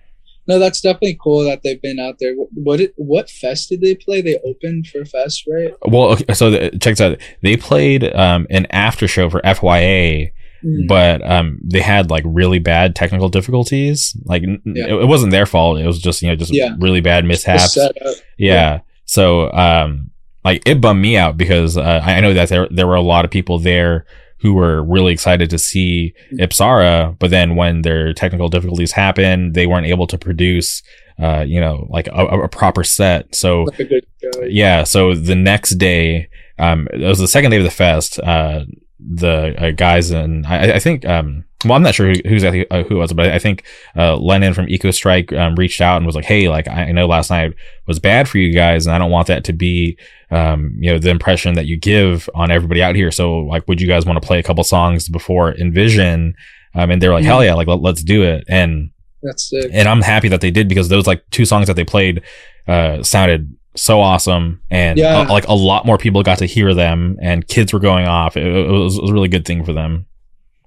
No, 0.47 0.59
that's 0.59 0.79
definitely 0.79 1.17
cool 1.21 1.43
that 1.43 1.61
they've 1.63 1.81
been 1.81 1.99
out 1.99 2.19
there. 2.19 2.33
What 2.33 2.49
what, 2.53 2.81
what 2.95 3.29
fest 3.29 3.69
did 3.69 3.81
they 3.81 3.95
play? 3.95 4.21
They 4.21 4.39
opened 4.45 4.87
for 4.87 5.03
fest, 5.05 5.43
right? 5.47 5.73
Well, 5.85 6.13
okay, 6.13 6.33
so 6.33 6.49
the, 6.49 6.71
check 6.71 6.95
this 6.95 7.01
out. 7.01 7.19
They 7.41 7.57
played 7.57 8.03
um, 8.15 8.47
an 8.49 8.65
after 8.71 9.07
show 9.07 9.29
for 9.29 9.41
FYA, 9.41 10.31
Mm. 10.63 10.87
but 10.87 11.21
um, 11.29 11.59
they 11.63 11.81
had 11.81 12.09
like 12.09 12.23
really 12.25 12.59
bad 12.59 12.95
technical 12.95 13.29
difficulties. 13.29 14.15
Like 14.25 14.43
n- 14.43 14.61
Yeah. 14.65 14.85
it, 14.87 15.01
it 15.03 15.05
wasn't 15.07 15.31
their 15.31 15.45
fault. 15.45 15.79
It 15.79 15.85
was 15.87 15.99
just 15.99 16.21
you 16.21 16.29
know 16.29 16.35
just 16.35 16.53
Yeah. 16.53 16.75
really 16.79 17.01
bad 17.01 17.25
mishaps. 17.25 17.73
setup. 17.73 18.15
Yeah. 18.37 18.79
So, 19.05 19.51
um, 19.53 20.11
like 20.43 20.61
it 20.65 20.81
bummed 20.81 21.01
me 21.01 21.15
out 21.17 21.37
because 21.37 21.77
uh, 21.77 22.01
I 22.03 22.19
know 22.21 22.33
that 22.33 22.49
there 22.49 22.67
there 22.71 22.87
were 22.87 22.95
a 22.95 23.01
lot 23.01 23.25
of 23.25 23.31
people 23.31 23.59
there 23.59 24.05
who 24.39 24.53
were 24.53 24.83
really 24.83 25.11
excited 25.13 25.49
to 25.49 25.57
see 25.57 26.13
Ipsara, 26.33 27.17
but 27.19 27.31
then 27.31 27.55
when 27.55 27.81
their 27.81 28.13
technical 28.13 28.49
difficulties 28.49 28.91
happened, 28.91 29.53
they 29.55 29.65
weren't 29.65 29.87
able 29.87 30.05
to 30.07 30.17
produce, 30.17 30.83
uh, 31.19 31.43
you 31.47 31.59
know, 31.59 31.87
like 31.89 32.07
a, 32.07 32.25
a 32.43 32.47
proper 32.47 32.83
set. 32.83 33.33
So, 33.33 33.63
Like 33.63 33.79
a 33.79 33.83
good 33.85 34.05
show. 34.21 34.43
yeah. 34.43 34.83
So 34.83 35.15
the 35.15 35.35
next 35.35 35.71
day, 35.79 36.29
um, 36.59 36.87
it 36.93 36.99
was 37.01 37.17
the 37.19 37.27
second 37.27 37.49
day 37.51 37.57
of 37.57 37.63
the 37.63 37.71
fest. 37.71 38.19
Uh, 38.19 38.65
the 39.09 39.55
uh, 39.57 39.71
guys 39.71 40.11
and 40.11 40.45
I, 40.45 40.73
I 40.73 40.79
think, 40.79 41.05
um, 41.05 41.45
well, 41.65 41.73
I'm 41.73 41.81
not 41.81 41.95
sure 41.95 42.07
who, 42.07 42.15
who's 42.25 42.43
exactly 42.43 42.69
uh, 42.69 42.83
who 42.83 42.95
it 42.95 42.99
was, 42.99 43.13
but 43.13 43.29
I 43.29 43.39
think 43.39 43.63
uh, 43.95 44.15
Lennon 44.17 44.53
from 44.53 44.67
Ecostrike 44.67 45.35
um, 45.37 45.55
reached 45.55 45.81
out 45.81 45.97
and 45.97 46.05
was 46.05 46.15
like, 46.15 46.25
"Hey, 46.25 46.49
like 46.49 46.67
I 46.67 46.83
I 46.83 46.91
know 46.91 47.07
last 47.07 47.29
night 47.31 47.53
was 47.87 47.99
bad 47.99 48.27
for 48.29 48.37
you 48.37 48.53
guys, 48.53 48.85
and 48.85 48.93
I 48.95 48.99
don't 48.99 49.09
want 49.09 49.27
that 49.27 49.43
to 49.45 49.53
be, 49.53 49.97
um, 50.29 50.75
you 50.77 50.91
know, 50.91 50.99
the 50.99 51.09
impression 51.09 51.55
that 51.55 51.65
you 51.65 51.77
give 51.77 52.29
on 52.35 52.51
everybody 52.51 52.83
out 52.83 52.95
here. 52.95 53.11
So, 53.11 53.39
like, 53.39 53.67
would 53.67 53.81
you 53.81 53.87
guys 53.87 54.05
want 54.05 54.21
to 54.21 54.25
play 54.27 54.37
a 54.39 54.43
couple 54.43 54.63
songs 54.63 55.09
before 55.09 55.53
Envision?" 55.55 56.35
Um, 56.75 56.91
and 56.91 57.01
they 57.01 57.07
were 57.07 57.15
like, 57.15 57.23
Yeah. 57.23 57.29
"Hell 57.31 57.43
yeah! 57.43 57.53
Like, 57.55 57.67
let, 57.67 57.81
let's 57.81 58.03
do 58.03 58.21
it." 58.23 58.43
And 58.47 58.91
That's 59.23 59.49
sick. 59.49 59.71
and 59.73 59.87
I'm 59.87 60.01
happy 60.01 60.27
that 60.29 60.41
they 60.41 60.51
did 60.51 60.67
because 60.67 60.89
those 60.89 61.07
like 61.07 61.23
two 61.31 61.45
songs 61.45 61.67
that 61.67 61.75
they 61.75 61.85
played 61.85 62.21
uh, 62.67 63.01
sounded 63.01 63.55
so 63.77 64.01
awesome, 64.01 64.61
and 64.69 64.97
Yeah. 64.99 65.19
uh, 65.21 65.29
like 65.29 65.47
a 65.47 65.53
lot 65.53 65.85
more 65.85 65.97
people 65.97 66.23
got 66.23 66.39
to 66.39 66.45
hear 66.45 66.73
them, 66.73 67.17
and 67.21 67.47
kids 67.47 67.71
were 67.73 67.79
going 67.79 68.07
off. 68.07 68.35
It, 68.35 68.45
it 68.45 68.69
was, 68.69 68.97
it 68.97 69.01
was 69.01 69.11
a 69.11 69.13
really 69.13 69.27
good 69.29 69.45
thing 69.45 69.63
for 69.63 69.73
them. 69.73 70.05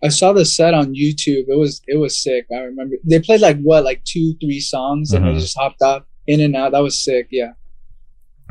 I 0.02 0.08
saw 0.08 0.32
the 0.32 0.44
set 0.46 0.72
on 0.72 0.94
YouTube. 0.94 1.44
It 1.48 1.58
was 1.58 1.82
it 1.86 1.96
was 1.96 2.16
sick. 2.22 2.46
I 2.50 2.60
remember 2.60 2.96
they 3.04 3.20
played 3.20 3.40
like 3.42 3.60
what 3.60 3.84
like 3.84 4.02
two 4.04 4.34
three 4.40 4.58
songs 4.60 5.12
and 5.12 5.24
Mhm. 5.24 5.34
they 5.34 5.40
just 5.40 5.58
hopped 5.58 5.82
off 5.82 6.04
in 6.26 6.40
and 6.40 6.56
out. 6.56 6.72
That 6.72 6.78
was 6.82 6.98
sick. 6.98 7.28
Yeah. 7.30 7.52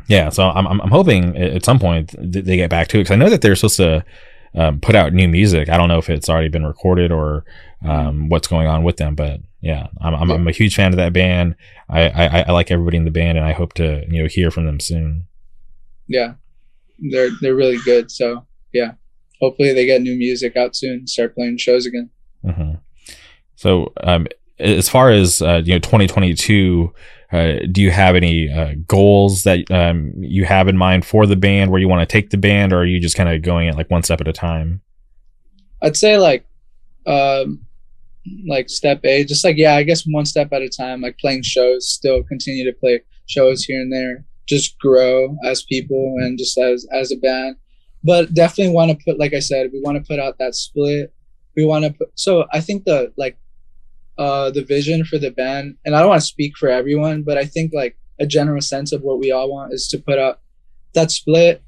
Yeah, 0.08 0.28
so 0.28 0.48
I'm 0.48 0.66
I'm, 0.66 0.80
I'm 0.80 0.90
hoping 0.90 1.36
at 1.36 1.64
some 1.64 1.78
point 1.78 2.10
th- 2.10 2.44
they 2.44 2.56
get 2.56 2.70
back 2.70 2.88
to 2.88 2.98
it 2.98 3.00
because 3.02 3.12
I 3.12 3.16
know 3.16 3.28
that 3.30 3.42
they're 3.42 3.56
supposed 3.56 3.76
to 3.78 4.04
um, 4.54 4.80
put 4.80 4.94
out 4.94 5.12
new 5.12 5.28
music. 5.28 5.68
I 5.68 5.76
don't 5.76 5.88
know 5.88 5.98
if 5.98 6.08
it's 6.10 6.28
already 6.28 6.48
been 6.48 6.66
recorded 6.66 7.12
or 7.12 7.44
um, 7.84 8.28
what's 8.28 8.48
going 8.48 8.66
on 8.66 8.82
with 8.82 8.96
them, 8.96 9.14
but 9.14 9.40
yeah, 9.60 9.88
I'm 10.00 10.14
I'm, 10.14 10.30
I'm 10.30 10.48
a 10.48 10.52
huge 10.52 10.74
fan 10.74 10.92
of 10.92 10.96
that 10.96 11.12
band. 11.12 11.54
I, 11.88 12.08
I 12.08 12.40
I 12.48 12.52
like 12.52 12.70
everybody 12.70 12.96
in 12.96 13.04
the 13.04 13.10
band, 13.10 13.36
and 13.38 13.46
I 13.46 13.52
hope 13.52 13.74
to 13.74 14.04
you 14.08 14.22
know 14.22 14.28
hear 14.28 14.50
from 14.50 14.66
them 14.66 14.80
soon. 14.80 15.26
Yeah. 16.08 16.34
They're 17.10 17.30
they're 17.40 17.54
really 17.54 17.78
good. 17.84 18.10
So 18.10 18.46
yeah. 18.72 18.92
Hopefully 19.40 19.72
they 19.72 19.86
get 19.86 20.02
new 20.02 20.16
music 20.16 20.56
out 20.56 20.76
soon. 20.76 21.06
Start 21.06 21.34
playing 21.34 21.56
shows 21.56 21.86
again. 21.86 22.10
hmm 22.44 22.72
So, 23.56 23.92
um, 24.02 24.26
as 24.58 24.88
far 24.88 25.10
as 25.10 25.40
uh, 25.40 25.62
you 25.64 25.72
know, 25.72 25.78
2022, 25.78 26.92
uh, 27.32 27.52
do 27.72 27.80
you 27.80 27.90
have 27.90 28.16
any 28.16 28.50
uh, 28.50 28.74
goals 28.86 29.44
that 29.44 29.70
um, 29.70 30.12
you 30.18 30.44
have 30.44 30.68
in 30.68 30.76
mind 30.76 31.06
for 31.06 31.24
the 31.24 31.36
band, 31.36 31.70
where 31.70 31.80
you 31.80 31.88
want 31.88 32.06
to 32.06 32.12
take 32.12 32.28
the 32.28 32.36
band, 32.36 32.74
or 32.74 32.80
are 32.80 32.84
you 32.84 33.00
just 33.00 33.16
kind 33.16 33.30
of 33.30 33.40
going 33.40 33.68
it 33.68 33.76
like 33.76 33.90
one 33.90 34.02
step 34.02 34.20
at 34.20 34.28
a 34.28 34.32
time? 34.32 34.82
I'd 35.82 35.96
say 35.96 36.18
like 36.18 36.44
um 37.06 37.64
like 38.46 38.68
step 38.68 39.00
A, 39.04 39.24
just 39.24 39.44
like 39.44 39.56
yeah, 39.56 39.74
I 39.74 39.82
guess 39.82 40.04
one 40.04 40.26
step 40.26 40.52
at 40.52 40.62
a 40.62 40.68
time, 40.68 41.00
like 41.00 41.18
playing 41.18 41.42
shows, 41.42 41.88
still 41.88 42.22
continue 42.24 42.64
to 42.64 42.78
play 42.78 43.00
shows 43.26 43.64
here 43.64 43.80
and 43.80 43.92
there, 43.92 44.24
just 44.48 44.78
grow 44.78 45.36
as 45.44 45.62
people 45.64 46.16
and 46.20 46.38
just 46.38 46.58
as 46.58 46.86
as 46.92 47.12
a 47.12 47.16
band. 47.16 47.56
But 48.02 48.32
definitely 48.34 48.72
want 48.72 48.90
to 48.90 49.04
put 49.04 49.18
like 49.18 49.34
I 49.34 49.40
said, 49.40 49.70
we 49.72 49.80
want 49.80 49.98
to 49.98 50.08
put 50.08 50.20
out 50.20 50.38
that 50.38 50.54
split. 50.54 51.12
We 51.56 51.64
want 51.64 51.84
to 51.84 51.92
put 51.92 52.08
so 52.14 52.44
I 52.52 52.60
think 52.60 52.84
the 52.84 53.12
like 53.16 53.38
uh 54.18 54.50
the 54.50 54.64
vision 54.64 55.04
for 55.04 55.18
the 55.18 55.30
band 55.30 55.76
and 55.84 55.94
I 55.94 56.00
don't 56.00 56.08
want 56.08 56.20
to 56.20 56.26
speak 56.26 56.56
for 56.56 56.68
everyone, 56.68 57.22
but 57.22 57.38
I 57.38 57.44
think 57.44 57.72
like 57.74 57.96
a 58.18 58.26
general 58.26 58.60
sense 58.60 58.92
of 58.92 59.02
what 59.02 59.18
we 59.18 59.32
all 59.32 59.50
want 59.50 59.72
is 59.72 59.88
to 59.88 59.98
put 59.98 60.18
out 60.18 60.40
that 60.94 61.10
split, 61.10 61.62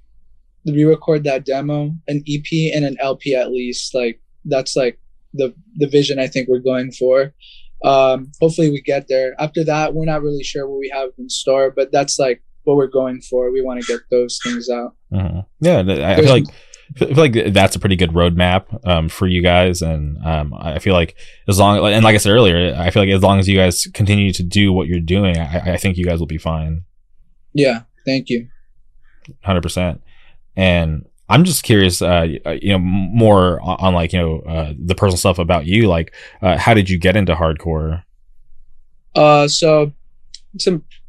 re-record 0.66 1.24
that 1.24 1.44
demo, 1.44 1.94
an 2.08 2.22
EP 2.28 2.74
and 2.74 2.84
an 2.84 2.96
LP 3.00 3.34
at 3.34 3.50
least. 3.50 3.94
Like 3.94 4.20
that's 4.44 4.76
like 4.76 4.98
the 5.35 5.55
the 5.76 5.87
vision 5.89 6.18
I 6.18 6.26
think 6.28 6.49
we're 6.49 6.61
going 6.61 6.93
for. 6.93 7.35
Um, 7.85 8.30
hopefully 8.41 8.70
we 8.70 8.80
get 8.80 9.09
there. 9.09 9.35
After 9.41 9.64
that, 9.64 9.95
we're 9.95 10.05
not 10.05 10.22
really 10.22 10.45
sure 10.45 10.68
what 10.68 10.78
we 10.78 10.91
have 10.95 11.11
in 11.18 11.28
store, 11.28 11.72
but 11.74 11.91
that's 11.91 12.18
like 12.18 12.43
what 12.64 12.76
we're 12.76 12.87
going 12.87 13.20
for. 13.22 13.51
We 13.51 13.61
want 13.62 13.80
to 13.80 13.87
get 13.87 14.01
those 14.11 14.39
things 14.45 14.68
out. 14.68 14.95
Mhm. 15.12 15.45
Yeah, 15.61 15.78
I 15.78 16.12
I 16.12 16.16
feel 16.16 16.30
like 16.30 16.45
I 17.01 17.07
feel 17.07 17.16
like 17.16 17.53
that's 17.53 17.74
a 17.74 17.78
pretty 17.78 17.97
good 17.97 18.11
roadmap 18.11 18.87
um, 18.87 19.09
for 19.09 19.26
you 19.26 19.43
guys, 19.43 19.83
and 19.83 20.18
um, 20.24 20.55
I 20.55 20.78
feel 20.78 20.95
like 20.95 21.16
as 21.49 21.59
long 21.59 21.78
and 21.93 22.05
like 22.05 22.14
I 22.14 22.18
said 22.18 22.33
earlier, 22.33 22.74
I 22.76 22.91
feel 22.91 23.03
like 23.03 23.12
as 23.12 23.22
long 23.22 23.39
as 23.39 23.49
you 23.49 23.57
guys 23.57 23.87
continue 23.95 24.33
to 24.33 24.43
do 24.43 24.72
what 24.72 24.87
you're 24.89 25.01
doing, 25.01 25.39
I, 25.39 25.72
I 25.72 25.76
think 25.76 25.97
you 25.97 26.05
guys 26.05 26.20
will 26.20 26.26
be 26.26 26.39
fine. 26.39 26.85
Yeah, 27.55 27.83
thank 28.05 28.28
you. 28.28 28.49
hundred 29.43 29.62
percent. 29.62 30.03
And 30.55 31.07
I'm 31.33 31.45
just 31.45 31.62
curious, 31.62 32.03
uh, 32.03 32.26
you 32.61 32.72
know, 32.72 32.78
more 32.78 33.59
on, 33.62 33.95
like 33.95 34.12
you 34.12 34.18
know 34.18 34.41
uh, 34.41 34.74
the 34.78 34.95
personal 34.95 35.16
stuff 35.16 35.39
about 35.39 35.64
you. 35.64 35.89
Like, 35.89 36.12
uh, 36.43 36.59
how 36.59 36.74
did 36.74 36.91
you 36.91 36.99
get 36.99 37.16
into 37.16 37.35
hardcore? 37.35 38.03
Uh, 39.14 39.49
so 39.49 39.93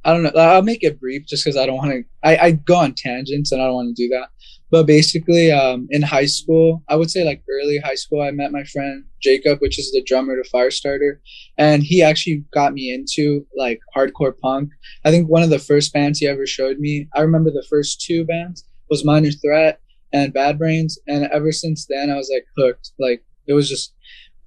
I 0.05 0.13
don't 0.13 0.23
know. 0.23 0.31
I'll 0.37 0.61
make 0.61 0.81
it 0.81 1.01
brief 1.01 1.25
just 1.25 1.43
because 1.43 1.57
I 1.57 1.65
don't 1.65 1.75
want 1.75 1.91
to. 1.91 2.03
I, 2.23 2.37
I 2.37 2.51
go 2.51 2.75
on 2.77 2.93
tangents 2.93 3.51
and 3.51 3.61
I 3.61 3.65
don't 3.65 3.73
want 3.73 3.93
to 3.93 4.01
do 4.01 4.07
that. 4.09 4.29
But 4.71 4.87
basically, 4.87 5.51
um, 5.51 5.87
in 5.91 6.01
high 6.01 6.25
school, 6.25 6.81
I 6.87 6.95
would 6.95 7.11
say 7.11 7.25
like 7.25 7.43
early 7.49 7.79
high 7.79 7.95
school, 7.95 8.21
I 8.21 8.31
met 8.31 8.53
my 8.53 8.63
friend 8.63 9.03
Jacob, 9.21 9.59
which 9.59 9.77
is 9.77 9.91
the 9.91 10.03
drummer 10.03 10.41
to 10.41 10.49
Firestarter, 10.49 11.17
and 11.57 11.83
he 11.83 12.01
actually 12.01 12.45
got 12.53 12.73
me 12.73 12.93
into 12.93 13.45
like 13.57 13.81
hardcore 13.93 14.39
punk. 14.39 14.69
I 15.03 15.11
think 15.11 15.27
one 15.27 15.43
of 15.43 15.49
the 15.49 15.59
first 15.59 15.91
bands 15.91 16.19
he 16.19 16.27
ever 16.27 16.47
showed 16.47 16.79
me. 16.79 17.09
I 17.13 17.21
remember 17.21 17.51
the 17.51 17.65
first 17.69 17.99
two 17.99 18.23
bands 18.23 18.65
was 18.89 19.03
Minor 19.03 19.31
Threat 19.31 19.81
and 20.13 20.33
Bad 20.33 20.59
Brains, 20.59 20.99
and 21.07 21.25
ever 21.25 21.51
since 21.51 21.85
then, 21.89 22.09
I 22.09 22.15
was 22.15 22.31
like 22.33 22.45
hooked. 22.57 22.91
Like 22.99 23.23
it 23.47 23.53
was 23.53 23.67
just 23.67 23.93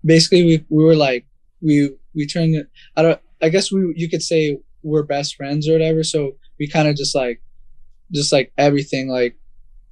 basically 0.05 0.45
we 0.45 0.65
we 0.69 0.85
were 0.85 0.97
like 0.97 1.27
we 1.61 1.91
we 2.15 2.27
turned. 2.27 2.67
I 2.97 3.03
don't. 3.03 3.21
I 3.43 3.49
guess 3.51 3.71
we 3.71 3.93
you 3.97 4.09
could 4.09 4.23
say 4.23 4.59
we're 4.83 5.03
best 5.03 5.37
friends 5.37 5.69
or 5.69 5.73
whatever. 5.73 6.03
So 6.03 6.33
we 6.59 6.69
kind 6.69 6.89
of 6.89 6.97
just 6.97 7.15
like 7.15 7.41
just 8.13 8.33
like 8.33 8.53
everything 8.57 9.09
like 9.09 9.37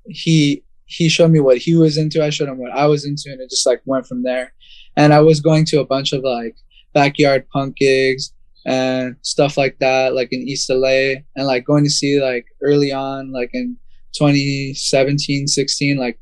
he 0.06 0.62
he 0.86 1.08
showed 1.08 1.30
me 1.30 1.40
what 1.40 1.58
he 1.58 1.74
was 1.76 1.96
into 1.96 2.22
i 2.22 2.30
showed 2.30 2.48
him 2.48 2.58
what 2.58 2.72
i 2.72 2.86
was 2.86 3.04
into 3.04 3.30
and 3.30 3.40
it 3.40 3.50
just 3.50 3.66
like 3.66 3.80
went 3.86 4.06
from 4.06 4.22
there 4.22 4.52
and 4.96 5.12
i 5.12 5.20
was 5.20 5.40
going 5.40 5.64
to 5.64 5.80
a 5.80 5.86
bunch 5.86 6.12
of 6.12 6.22
like 6.22 6.56
backyard 6.92 7.48
punk 7.52 7.76
gigs 7.76 8.32
and 8.66 9.16
stuff 9.22 9.56
like 9.56 9.78
that 9.78 10.14
like 10.14 10.28
in 10.32 10.40
east 10.40 10.70
la 10.70 10.88
and 10.88 11.46
like 11.46 11.64
going 11.64 11.84
to 11.84 11.90
see 11.90 12.20
like 12.20 12.46
early 12.62 12.92
on 12.92 13.32
like 13.32 13.50
in 13.52 13.76
2017 14.16 15.46
16 15.46 15.96
like 15.96 16.18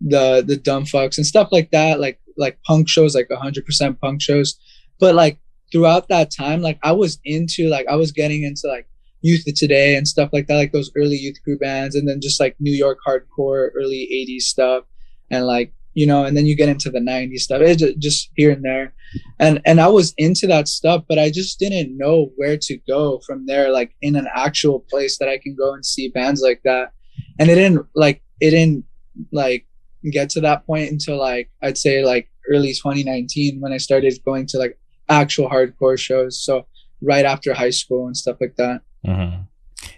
the 0.00 0.42
the 0.46 0.56
dumb 0.56 0.84
fucks 0.84 1.16
and 1.16 1.26
stuff 1.26 1.48
like 1.52 1.70
that 1.70 2.00
like 2.00 2.20
like 2.36 2.58
punk 2.64 2.88
shows 2.88 3.14
like 3.14 3.28
100% 3.28 4.00
punk 4.00 4.22
shows. 4.22 4.58
But 4.98 5.14
like 5.14 5.38
throughout 5.72 6.08
that 6.08 6.30
time 6.30 6.60
like 6.60 6.78
i 6.82 6.92
was 6.92 7.18
into 7.24 7.68
like 7.68 7.86
i 7.88 7.96
was 7.96 8.12
getting 8.12 8.42
into 8.42 8.62
like 8.66 8.88
youth 9.22 9.46
of 9.46 9.54
today 9.54 9.96
and 9.96 10.08
stuff 10.08 10.30
like 10.32 10.46
that 10.46 10.56
like 10.56 10.72
those 10.72 10.90
early 10.96 11.16
youth 11.16 11.36
crew 11.44 11.58
bands 11.58 11.94
and 11.94 12.08
then 12.08 12.20
just 12.20 12.40
like 12.40 12.56
new 12.58 12.72
york 12.72 12.98
hardcore 13.06 13.70
early 13.76 14.08
80s 14.28 14.42
stuff 14.42 14.84
and 15.30 15.46
like 15.46 15.72
you 15.94 16.06
know 16.06 16.24
and 16.24 16.36
then 16.36 16.46
you 16.46 16.56
get 16.56 16.68
into 16.68 16.90
the 16.90 17.00
90s 17.00 17.40
stuff 17.40 17.60
it 17.60 17.78
just, 17.78 17.98
just 17.98 18.30
here 18.36 18.50
and 18.50 18.64
there. 18.64 18.94
And 19.38 19.60
and 19.66 19.80
i 19.80 19.88
was 19.88 20.14
into 20.16 20.46
that 20.46 20.68
stuff 20.68 21.04
but 21.08 21.18
i 21.18 21.30
just 21.30 21.58
didn't 21.58 21.96
know 21.96 22.30
where 22.36 22.56
to 22.56 22.78
go 22.88 23.20
from 23.26 23.46
there 23.46 23.70
like 23.70 23.94
in 24.00 24.16
an 24.16 24.28
actual 24.34 24.80
place 24.90 25.18
that 25.18 25.28
i 25.28 25.38
can 25.38 25.54
go 25.54 25.74
and 25.74 25.84
see 25.84 26.08
bands 26.08 26.40
like 26.42 26.62
that 26.64 26.92
and 27.40 27.50
it 27.50 27.56
didn't 27.56 27.84
like 27.96 28.22
it 28.40 28.50
didn't 28.50 28.84
like 29.32 29.66
get 30.12 30.30
to 30.30 30.40
that 30.40 30.64
point 30.66 30.90
until 30.90 31.18
like 31.18 31.50
i'd 31.62 31.76
say 31.76 32.04
like 32.04 32.30
early 32.48 32.72
2019 32.72 33.60
when 33.60 33.72
i 33.72 33.76
started 33.76 34.16
going 34.24 34.46
to 34.46 34.58
like 34.58 34.78
actual 35.08 35.50
hardcore 35.50 35.98
shows 35.98 36.40
so 36.40 36.64
right 37.02 37.24
after 37.24 37.52
high 37.52 37.70
school 37.70 38.06
and 38.06 38.16
stuff 38.16 38.36
like 38.40 38.54
that 38.56 38.82
Mm-hmm. 39.06 39.42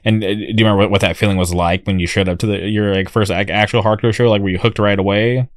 And 0.05 0.25
uh, 0.25 0.29
do 0.29 0.41
you 0.41 0.55
remember 0.59 0.79
what, 0.79 0.91
what 0.91 1.01
that 1.01 1.17
feeling 1.17 1.37
was 1.37 1.53
like 1.53 1.87
when 1.87 1.99
you 1.99 2.07
showed 2.07 2.29
up 2.29 2.39
to 2.41 2.47
the 2.47 2.69
your 2.69 2.95
like 2.95 3.09
first 3.09 3.31
ac- 3.31 3.51
actual 3.51 3.83
hardcore 3.83 4.15
show? 4.15 4.29
Like, 4.29 4.43
were 4.43 4.49
you 4.49 4.59
hooked 4.59 4.79
right 4.79 4.99
away? 4.99 5.49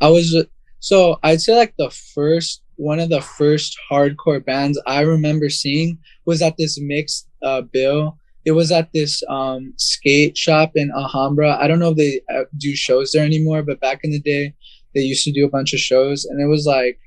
I 0.00 0.08
was 0.08 0.34
so 0.80 1.18
I'd 1.22 1.40
say 1.40 1.56
like 1.56 1.74
the 1.78 1.90
first 1.90 2.62
one 2.76 3.00
of 3.00 3.10
the 3.10 3.20
first 3.20 3.78
hardcore 3.90 4.44
bands 4.44 4.80
I 4.86 5.02
remember 5.02 5.50
seeing 5.50 5.98
was 6.24 6.40
at 6.40 6.56
this 6.56 6.80
mixed 6.80 7.28
uh, 7.42 7.62
bill. 7.62 8.18
It 8.44 8.52
was 8.52 8.72
at 8.72 8.92
this 8.92 9.22
um, 9.28 9.74
skate 9.76 10.36
shop 10.36 10.72
in 10.74 10.90
Alhambra. 10.90 11.58
I 11.60 11.68
don't 11.68 11.78
know 11.78 11.90
if 11.90 11.96
they 11.96 12.20
uh, 12.34 12.44
do 12.56 12.74
shows 12.74 13.12
there 13.12 13.24
anymore, 13.24 13.62
but 13.62 13.80
back 13.80 14.00
in 14.02 14.10
the 14.10 14.20
day, 14.20 14.54
they 14.94 15.02
used 15.02 15.24
to 15.24 15.32
do 15.32 15.44
a 15.44 15.50
bunch 15.50 15.72
of 15.72 15.80
shows, 15.80 16.24
and 16.24 16.40
it 16.40 16.46
was 16.46 16.66
like 16.66 16.98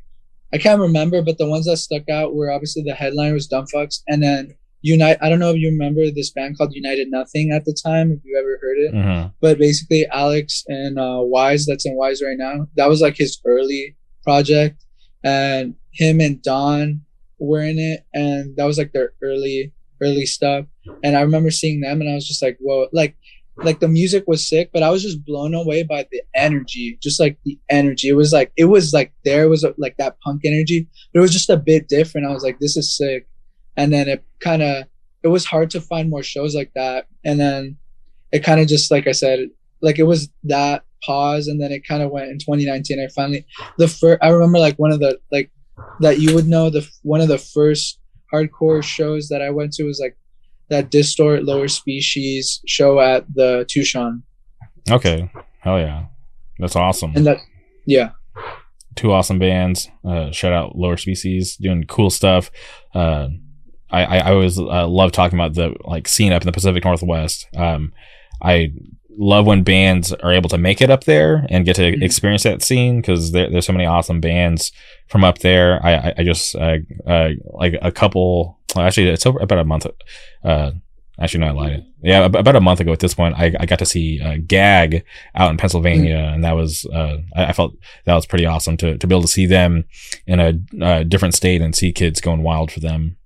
I 0.54 0.60
can't 0.60 0.80
remember, 0.80 1.24
but 1.24 1.40
the 1.40 1.48
ones 1.48 1.66
that 1.66 1.78
stuck 1.78 2.08
out 2.10 2.36
were 2.36 2.52
obviously 2.52 2.84
the 2.84 2.94
headliner 2.94 3.34
was 3.34 3.48
Dumbfucks, 3.48 4.02
and 4.08 4.22
then 4.22 4.56
Unite. 4.82 5.18
I 5.22 5.30
don't 5.30 5.40
know 5.40 5.50
if 5.50 5.58
you 5.58 5.70
remember 5.70 6.12
this 6.12 6.30
band 6.30 6.58
called 6.58 6.76
United 6.76 7.08
Nothing 7.10 7.52
at 7.52 7.66
the 7.66 7.74
time, 7.74 8.12
if 8.12 8.20
you 8.24 8.38
ever 8.38 8.60
heard 8.62 8.78
it. 8.78 8.94
Mm-hmm. 8.94 9.28
But 9.42 9.58
basically, 9.58 10.06
Alex 10.08 10.64
and 10.68 11.00
uh, 11.00 11.22
Wise, 11.22 11.66
that's 11.66 11.86
in 11.86 11.96
Wise 11.96 12.22
right 12.22 12.38
now. 12.38 12.68
That 12.76 12.90
was 12.90 13.02
like 13.02 13.18
his 13.18 13.40
early 13.46 13.96
project, 14.24 14.86
and 15.24 15.76
him 15.92 16.20
and 16.20 16.42
Don 16.44 17.02
were 17.40 17.62
in 17.62 17.80
it, 17.80 18.06
and 18.14 18.56
that 18.58 18.66
was 18.66 18.78
like 18.78 18.92
their 18.92 19.14
early 19.24 19.74
early 20.02 20.26
stuff. 20.26 20.66
And 21.04 21.16
I 21.16 21.22
remember 21.22 21.52
seeing 21.52 21.82
them, 21.82 22.02
and 22.02 22.10
I 22.10 22.16
was 22.16 22.28
just 22.28 22.42
like, 22.42 22.58
whoa, 22.60 22.88
like 22.92 23.16
like 23.58 23.80
the 23.80 23.88
music 23.88 24.24
was 24.28 24.48
sick, 24.48 24.72
but 24.74 24.82
I 24.82 24.90
was 24.90 25.04
just 25.04 25.24
blown 25.26 25.54
away 25.54 25.84
by 25.84 26.08
the 26.12 26.22
energy, 26.34 26.98
just 27.02 27.20
like 27.20 27.38
the 27.46 27.60
energy. 27.70 28.10
It 28.10 28.16
was 28.16 28.34
like 28.34 28.52
it 28.58 28.66
was 28.66 28.94
like 28.94 29.14
there 29.26 29.50
was 29.50 29.64
a, 29.64 29.74
like 29.78 29.98
that 29.98 30.20
punk 30.22 30.42
energy, 30.46 30.88
but 31.14 31.20
it 31.20 31.22
was 31.22 31.34
just 31.34 31.50
a 31.50 31.58
bit 31.58 31.88
different. 31.88 32.28
I 32.28 32.32
was 32.32 32.44
like, 32.44 32.60
this 32.60 32.78
is 32.78 32.96
sick, 32.96 33.28
and 33.78 33.94
then 33.94 34.08
it 34.08 34.24
kind 34.40 34.62
of 34.62 34.86
it 35.24 35.28
was 35.28 35.46
hard 35.46 35.70
to 35.72 35.82
find 35.82 36.10
more 36.10 36.24
shows 36.24 36.56
like 36.56 36.72
that, 36.76 37.08
and 37.24 37.40
then 37.40 37.78
it 38.32 38.44
kind 38.44 38.60
of 38.60 38.68
just 38.68 38.90
like 38.90 39.08
I 39.08 39.12
said, 39.12 39.50
like 39.82 40.00
it 40.00 40.04
was 40.04 40.30
that 40.46 40.84
pause, 41.04 41.48
and 41.48 41.62
then 41.62 41.72
it 41.72 41.88
kind 41.88 42.02
of 42.02 42.12
went 42.12 42.32
in 42.32 42.40
2019. 42.40 43.00
I 43.00 43.08
finally 43.10 43.46
the 43.78 43.88
first 43.88 44.20
I 44.24 44.30
remember 44.30 44.60
like 44.60 44.78
one 44.78 44.92
of 44.92 45.00
the 45.00 45.20
like 45.32 45.52
that 46.00 46.20
you 46.20 46.34
would 46.34 46.48
know 46.48 46.70
the 46.70 46.88
one 47.04 47.22
of 47.22 47.28
the 47.28 47.38
first 47.38 48.00
hardcore 48.34 48.84
shows 48.84 49.30
that 49.30 49.42
I 49.44 49.52
went 49.52 49.74
to 49.74 49.84
was 49.84 50.00
like 50.00 50.18
that 50.70 50.90
distort 50.90 51.44
lower 51.44 51.68
species 51.68 52.62
show 52.68 53.00
at 53.00 53.26
the 53.34 53.66
Tucson. 53.70 54.24
Okay. 54.90 55.30
Hell 55.60 55.80
yeah. 55.80 56.06
That's 56.60 56.76
awesome. 56.76 57.14
And 57.16 57.26
that 57.26 57.38
yeah. 57.86 58.12
Two 58.96 59.12
awesome 59.12 59.40
bands. 59.40 59.90
Uh, 60.06 60.30
shout 60.32 60.54
out 60.54 60.76
Lower 60.78 60.98
Species 60.98 61.56
doing 61.58 61.84
cool 61.86 62.12
stuff. 62.12 62.52
Uh, 62.94 63.30
I, 63.90 64.04
I, 64.04 64.18
I 64.20 64.32
always 64.34 64.60
uh, 64.60 64.88
love 64.88 65.12
talking 65.12 65.38
about 65.40 65.56
the 65.56 65.76
like 65.84 66.08
scene 66.08 66.32
up 66.32 66.44
in 66.44 66.46
the 66.46 66.52
Pacific 66.52 66.84
Northwest. 66.86 67.48
Um, 67.58 67.92
I 68.42 68.72
love 69.18 69.46
when 69.48 69.64
bands 69.64 70.14
are 70.14 70.32
able 70.32 70.50
to 70.50 70.58
make 70.60 70.80
it 70.80 70.92
up 70.92 71.06
there 71.06 71.46
and 71.50 71.66
get 71.66 71.76
to 71.78 71.92
Mhm. 71.94 72.04
experience 72.04 72.44
that 72.44 72.62
scene 72.62 73.02
because 73.02 73.32
there, 73.32 73.50
there's 73.50 73.66
so 73.66 73.74
many 73.74 73.86
awesome 73.86 74.22
bands 74.22 74.72
from 75.08 75.24
up 75.24 75.40
there. 75.40 75.84
I, 75.84 75.94
I, 75.96 76.14
I 76.20 76.24
just 76.24 76.56
uh, 76.56 76.78
uh, 77.08 77.30
like 77.46 77.74
a 77.82 77.92
couple. 77.92 78.60
Actually, 78.82 79.10
it's 79.10 79.26
over 79.26 79.40
about 79.40 79.60
a 79.60 79.64
month. 79.64 79.86
Uh, 80.44 80.72
actually, 81.20 81.42
no, 81.42 81.48
I 81.48 81.52
lied. 81.52 81.86
Yeah, 82.02 82.26
about 82.26 82.56
a 82.56 82.62
month 82.62 82.80
ago 82.80 82.92
at 82.92 83.00
this 83.00 83.14
point, 83.14 83.36
I, 83.38 83.54
I 83.60 83.66
got 83.66 83.80
to 83.80 83.86
see 83.86 84.22
uh, 84.22 84.38
Gag 84.46 85.04
out 85.36 85.52
in 85.52 85.58
Pennsylvania, 85.58 86.32
and 86.34 86.44
that 86.44 86.56
was 86.56 86.86
uh, 86.94 87.18
I, 87.36 87.46
I 87.46 87.54
felt 87.54 87.74
that 88.06 88.16
was 88.16 88.26
pretty 88.26 88.46
awesome 88.46 88.78
to 88.78 88.98
to 88.98 89.08
be 89.08 89.14
able 89.14 89.22
to 89.24 89.28
see 89.28 89.46
them 89.46 89.86
in 90.28 90.40
a 90.40 90.54
uh, 90.84 91.04
different 91.04 91.36
state 91.36 91.62
and 91.62 91.76
see 91.76 91.92
kids 91.92 92.22
going 92.22 92.44
wild 92.44 92.72
for 92.72 92.80
them. 92.80 93.18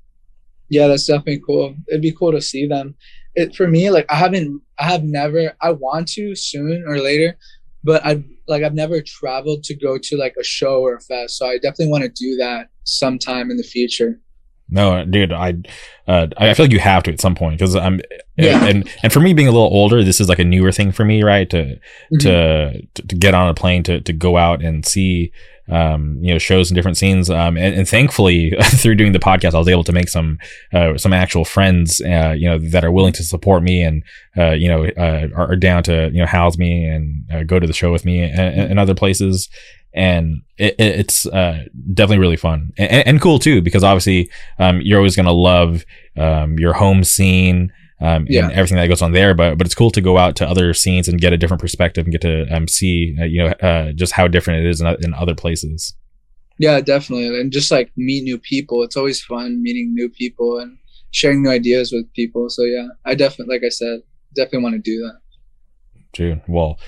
Yeah, 0.69 0.87
that's 0.87 1.05
definitely 1.05 1.41
cool. 1.45 1.75
It'd 1.87 2.01
be 2.01 2.11
cool 2.11 2.31
to 2.31 2.41
see 2.41 2.67
them. 2.67 2.95
It 3.35 3.55
for 3.55 3.67
me, 3.67 3.89
like 3.89 4.05
I 4.11 4.15
haven't 4.15 4.61
I 4.79 4.85
have 4.85 5.03
never 5.03 5.53
I 5.61 5.71
want 5.71 6.09
to 6.09 6.35
soon 6.35 6.83
or 6.87 6.99
later, 6.99 7.37
but 7.83 8.05
I 8.05 8.23
like 8.47 8.63
I've 8.63 8.73
never 8.73 9.01
traveled 9.01 9.63
to 9.63 9.75
go 9.75 9.97
to 9.97 10.17
like 10.17 10.35
a 10.39 10.43
show 10.43 10.81
or 10.81 10.95
a 10.95 11.01
fest. 11.01 11.37
So 11.37 11.47
I 11.47 11.57
definitely 11.57 11.91
want 11.91 12.03
to 12.03 12.09
do 12.09 12.35
that 12.37 12.69
sometime 12.83 13.51
in 13.51 13.57
the 13.57 13.63
future. 13.63 14.19
No, 14.69 15.05
dude, 15.05 15.31
I, 15.31 15.53
uh, 16.07 16.27
I 16.37 16.53
feel 16.53 16.65
like 16.65 16.73
you 16.73 16.79
have 16.79 17.03
to 17.03 17.11
at 17.13 17.21
some 17.21 17.35
point 17.35 17.57
because 17.57 17.75
I'm, 17.75 18.01
Yeah. 18.35 18.65
and 18.65 18.87
and 19.01 19.13
for 19.13 19.19
me 19.21 19.33
being 19.33 19.47
a 19.47 19.51
little 19.51 19.67
older, 19.67 20.03
this 20.03 20.19
is 20.19 20.27
like 20.27 20.39
a 20.39 20.43
newer 20.43 20.71
thing 20.73 20.91
for 20.91 21.05
me, 21.05 21.23
right? 21.23 21.49
To 21.51 21.79
Mhm. 22.13 22.19
to 22.19 22.81
to 23.07 23.15
get 23.15 23.33
on 23.33 23.47
a 23.49 23.53
plane 23.53 23.83
to 23.83 24.01
to 24.01 24.11
go 24.13 24.35
out 24.37 24.61
and 24.61 24.85
see, 24.85 25.31
um, 25.69 26.17
you 26.21 26.33
know, 26.33 26.37
shows 26.37 26.69
and 26.69 26.75
different 26.75 26.97
scenes. 26.97 27.29
Um, 27.29 27.57
and, 27.57 27.75
and 27.75 27.87
thankfully 27.87 28.53
through 28.63 28.95
doing 28.95 29.13
the 29.13 29.19
podcast, 29.19 29.53
I 29.53 29.59
was 29.59 29.67
able 29.69 29.83
to 29.85 29.93
make 29.93 30.09
some 30.09 30.37
uh 30.73 30.97
some 30.97 31.13
actual 31.13 31.45
friends, 31.45 32.01
uh, 32.01 32.35
you 32.37 32.49
know, 32.49 32.57
that 32.57 32.83
are 32.83 32.91
willing 32.91 33.13
to 33.13 33.23
support 33.23 33.63
me 33.63 33.81
and 33.83 34.03
uh, 34.37 34.51
you 34.51 34.67
know, 34.67 34.85
uh, 34.97 35.27
are, 35.35 35.51
are 35.51 35.55
down 35.55 35.81
to 35.83 36.09
you 36.13 36.19
know 36.19 36.25
house 36.27 36.57
me 36.57 36.83
and 36.85 37.23
uh, 37.33 37.43
go 37.43 37.57
to 37.59 37.67
the 37.67 37.73
show 37.73 37.91
with 37.91 38.03
me 38.05 38.19
and, 38.21 38.39
and 38.71 38.79
other 38.79 38.93
places. 38.95 39.47
And 39.93 40.41
it, 40.57 40.75
it- 40.79 40.99
it's 40.99 41.25
uh, 41.25 41.65
definitely 41.93 42.19
really 42.19 42.37
fun 42.37 42.71
and, 42.77 43.07
and 43.07 43.21
cool 43.21 43.39
too 43.39 43.61
because 43.61 43.83
obviously 43.83 44.29
um, 44.59 44.81
you're 44.81 44.97
always 44.99 45.15
going 45.15 45.25
to 45.25 45.31
love 45.31 45.85
um, 46.17 46.59
your 46.59 46.73
home 46.73 47.03
scene 47.03 47.71
um, 47.99 48.27
Yeah. 48.29 48.43
and 48.43 48.51
everything 48.53 48.77
that 48.77 48.87
goes 48.89 49.01
on 49.01 49.13
there. 49.13 49.33
But 49.33 49.57
but 49.57 49.65
it's 49.65 49.73
cool 49.75 49.89
to 49.91 50.01
go 50.01 50.17
out 50.19 50.35
to 50.37 50.47
other 50.47 50.73
scenes 50.73 51.07
and 51.07 51.19
get 51.19 51.33
a 51.33 51.37
different 51.37 51.61
perspective 51.61 52.05
and 52.05 52.11
get 52.11 52.21
to 52.21 52.45
um, 52.55 52.67
see 52.67 53.15
uh, 53.19 53.23
you 53.25 53.39
know 53.43 53.47
uh, 53.67 53.91
just 53.93 54.13
how 54.13 54.27
different 54.27 54.65
it 54.65 54.69
is 54.69 54.81
in, 54.81 54.87
in 55.03 55.13
other 55.15 55.33
places. 55.35 55.95
Yeah, 56.59 56.79
definitely. 56.81 57.27
And 57.39 57.51
just 57.51 57.71
like 57.71 57.91
meet 57.97 58.23
new 58.23 58.37
people. 58.39 58.83
It's 58.83 58.97
always 58.97 59.21
fun 59.23 59.61
meeting 59.63 59.93
new 59.93 60.09
people 60.09 60.59
and 60.59 60.77
sharing 61.11 61.41
new 61.43 61.49
ideas 61.51 61.91
with 61.91 62.11
people. 62.13 62.49
So 62.49 62.63
yeah, 62.63 62.87
I 63.05 63.15
definitely 63.15 63.55
like 63.55 63.63
I 63.65 63.69
said, 63.69 63.99
definitely 64.35 64.63
want 64.63 64.75
to 64.75 64.91
do 64.91 64.97
that. 65.03 65.19
Dude, 66.13 66.41
well, 66.47 66.79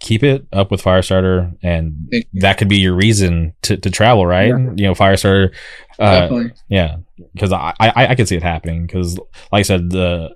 keep 0.00 0.22
it 0.22 0.46
up 0.52 0.70
with 0.70 0.82
Firestarter, 0.82 1.56
and 1.62 2.10
that 2.34 2.58
could 2.58 2.68
be 2.68 2.78
your 2.78 2.94
reason 2.94 3.54
to, 3.62 3.76
to 3.76 3.90
travel, 3.90 4.26
right? 4.26 4.48
Yeah. 4.48 4.56
You 4.76 4.84
know, 4.84 4.94
Firestarter. 4.94 5.54
Uh, 5.98 6.20
definitely. 6.20 6.52
Yeah, 6.68 6.96
because 7.34 7.52
I, 7.52 7.74
I 7.78 8.06
I 8.08 8.14
could 8.14 8.26
see 8.28 8.36
it 8.36 8.42
happening. 8.42 8.86
Because 8.86 9.16
like 9.52 9.60
I 9.60 9.62
said, 9.62 9.90
the 9.90 10.34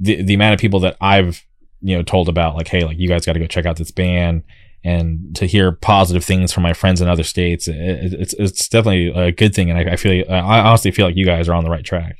the 0.00 0.22
the 0.22 0.34
amount 0.34 0.54
of 0.54 0.60
people 0.60 0.80
that 0.80 0.96
I've 1.00 1.42
you 1.82 1.96
know 1.96 2.02
told 2.02 2.28
about 2.28 2.54
like, 2.56 2.68
hey, 2.68 2.84
like 2.84 2.98
you 2.98 3.08
guys 3.08 3.24
got 3.26 3.32
to 3.32 3.38
go 3.40 3.46
check 3.46 3.64
out 3.66 3.76
this 3.76 3.90
band, 3.90 4.42
and 4.84 5.34
to 5.36 5.46
hear 5.46 5.72
positive 5.72 6.24
things 6.24 6.52
from 6.52 6.62
my 6.62 6.72
friends 6.74 7.00
in 7.00 7.08
other 7.08 7.22
states, 7.24 7.66
it- 7.68 7.74
it's 8.12 8.34
it's 8.34 8.68
definitely 8.68 9.08
a 9.08 9.32
good 9.32 9.54
thing. 9.54 9.70
And 9.70 9.78
I, 9.78 9.92
I 9.92 9.96
feel 9.96 10.24
I 10.30 10.60
honestly 10.60 10.90
feel 10.90 11.06
like 11.06 11.16
you 11.16 11.24
guys 11.26 11.48
are 11.48 11.54
on 11.54 11.64
the 11.64 11.70
right 11.70 11.84
track. 11.84 12.16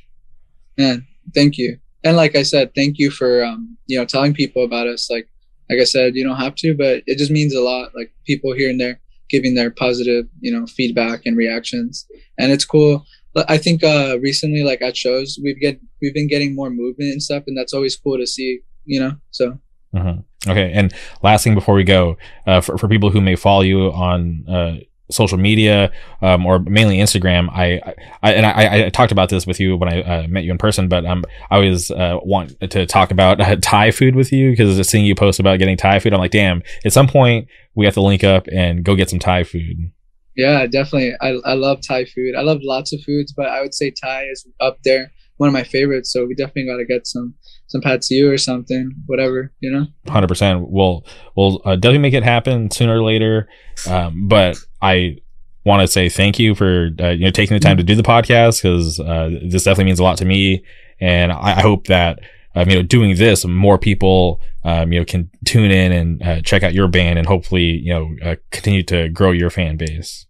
Man, 0.77 1.05
thank 1.35 1.57
you. 1.57 1.77
And 2.03 2.15
like 2.15 2.35
I 2.35 2.43
said, 2.43 2.73
thank 2.75 2.97
you 2.99 3.11
for 3.11 3.43
um, 3.43 3.77
you 3.87 3.97
know, 3.99 4.05
telling 4.05 4.33
people 4.33 4.63
about 4.63 4.87
us. 4.87 5.09
Like 5.09 5.27
like 5.69 5.79
I 5.79 5.83
said, 5.83 6.15
you 6.15 6.23
don't 6.23 6.37
have 6.37 6.55
to, 6.55 6.73
but 6.75 7.03
it 7.05 7.17
just 7.17 7.31
means 7.31 7.53
a 7.53 7.61
lot. 7.61 7.91
Like 7.95 8.11
people 8.25 8.53
here 8.53 8.69
and 8.69 8.79
there 8.79 8.99
giving 9.29 9.55
their 9.55 9.71
positive, 9.71 10.25
you 10.39 10.51
know, 10.51 10.65
feedback 10.65 11.25
and 11.25 11.35
reactions. 11.35 12.05
And 12.37 12.51
it's 12.51 12.65
cool. 12.65 13.05
I 13.47 13.59
think 13.59 13.83
uh 13.83 14.17
recently 14.19 14.63
like 14.63 14.81
at 14.81 14.97
shows 14.97 15.37
we've 15.43 15.59
get 15.59 15.79
we've 16.01 16.13
been 16.13 16.27
getting 16.27 16.55
more 16.55 16.71
movement 16.71 17.11
and 17.11 17.21
stuff 17.21 17.43
and 17.45 17.55
that's 17.55 17.73
always 17.73 17.95
cool 17.95 18.17
to 18.17 18.25
see, 18.25 18.61
you 18.85 18.99
know. 18.99 19.11
So 19.29 19.59
Mhm. 19.95 20.23
Okay, 20.47 20.71
and 20.73 20.93
last 21.23 21.43
thing 21.43 21.55
before 21.55 21.75
we 21.75 21.83
go, 21.83 22.17
uh, 22.45 22.61
for 22.61 22.77
for 22.77 22.87
people 22.87 23.09
who 23.09 23.21
may 23.21 23.35
follow 23.35 23.61
you 23.61 23.91
on 23.91 24.45
uh, 24.47 24.75
social 25.09 25.37
media 25.37 25.91
um, 26.21 26.45
or 26.45 26.59
mainly 26.59 26.97
Instagram, 26.97 27.49
I, 27.51 27.81
I 28.23 28.33
and 28.33 28.45
I, 28.45 28.85
I 28.85 28.89
talked 28.89 29.11
about 29.11 29.29
this 29.29 29.47
with 29.47 29.59
you 29.59 29.77
when 29.77 29.93
I 29.93 30.01
uh, 30.01 30.27
met 30.27 30.43
you 30.43 30.51
in 30.51 30.57
person, 30.57 30.87
but 30.87 31.05
um, 31.05 31.23
I 31.49 31.55
always 31.55 31.91
uh, 31.91 32.17
want 32.23 32.59
to 32.59 32.85
talk 32.85 33.11
about 33.11 33.39
uh, 33.41 33.55
Thai 33.61 33.91
food 33.91 34.15
with 34.15 34.31
you 34.31 34.51
because 34.51 34.87
seeing 34.87 35.05
you 35.05 35.15
post 35.15 35.39
about 35.39 35.59
getting 35.59 35.77
Thai 35.77 35.99
food, 35.99 36.13
I'm 36.13 36.19
like, 36.19 36.31
damn, 36.31 36.61
at 36.85 36.93
some 36.93 37.07
point 37.07 37.47
we 37.75 37.85
have 37.85 37.93
to 37.93 38.01
link 38.01 38.23
up 38.23 38.47
and 38.51 38.83
go 38.83 38.95
get 38.95 39.09
some 39.09 39.19
Thai 39.19 39.43
food. 39.43 39.91
yeah, 40.35 40.65
definitely. 40.67 41.13
I 41.21 41.37
I 41.45 41.53
love 41.53 41.79
Thai 41.87 42.05
food. 42.05 42.35
I 42.35 42.41
love 42.41 42.59
lots 42.61 42.93
of 42.93 43.01
foods, 43.01 43.33
but 43.33 43.47
I 43.47 43.61
would 43.61 43.73
say 43.73 43.91
Thai 43.91 44.23
is 44.25 44.47
up 44.59 44.77
there, 44.83 45.11
one 45.37 45.47
of 45.47 45.53
my 45.53 45.63
favorites. 45.63 46.11
So 46.11 46.25
we 46.25 46.35
definitely 46.35 46.67
gotta 46.67 46.85
get 46.85 47.07
some 47.07 47.35
some 47.67 47.81
pad 47.81 48.01
ew 48.09 48.31
or 48.31 48.37
something, 48.37 48.91
whatever, 49.07 49.53
you 49.59 49.71
know. 49.71 49.87
Hundred 50.07 50.27
percent. 50.27 50.69
We'll 50.69 51.05
we'll 51.35 51.61
uh, 51.65 51.75
definitely 51.75 51.99
make 51.99 52.13
it 52.13 52.23
happen 52.23 52.71
sooner 52.71 52.97
or 52.99 53.03
later. 53.03 53.47
Um, 53.87 54.27
but 54.27 54.57
I 54.81 55.17
want 55.65 55.81
to 55.81 55.87
say 55.87 56.07
thank 56.07 56.39
you 56.39 56.55
for 56.55 56.89
uh, 56.99 57.09
you 57.09 57.25
know 57.25 57.31
taking 57.31 57.55
the 57.55 57.59
time 57.59 57.77
to 57.77 57.83
do 57.83 57.95
the 57.95 58.03
podcast 58.03 58.61
because 58.61 58.99
uh, 58.99 59.39
this 59.43 59.63
definitely 59.63 59.85
means 59.85 59.99
a 59.99 60.03
lot 60.03 60.17
to 60.17 60.25
me, 60.25 60.63
and 60.99 61.31
I, 61.31 61.57
I 61.57 61.61
hope 61.61 61.87
that 61.87 62.19
um, 62.55 62.69
you 62.69 62.75
know 62.75 62.83
doing 62.83 63.15
this, 63.17 63.45
more 63.45 63.77
people 63.77 64.41
um, 64.63 64.91
you 64.91 64.99
know 64.99 65.05
can 65.05 65.29
tune 65.45 65.71
in 65.71 65.91
and 65.91 66.23
uh, 66.23 66.41
check 66.41 66.63
out 66.63 66.73
your 66.73 66.87
band, 66.87 67.19
and 67.19 67.27
hopefully 67.27 67.63
you 67.63 67.93
know 67.93 68.15
uh, 68.23 68.35
continue 68.51 68.83
to 68.83 69.09
grow 69.09 69.31
your 69.31 69.49
fan 69.49 69.77
base. 69.77 70.25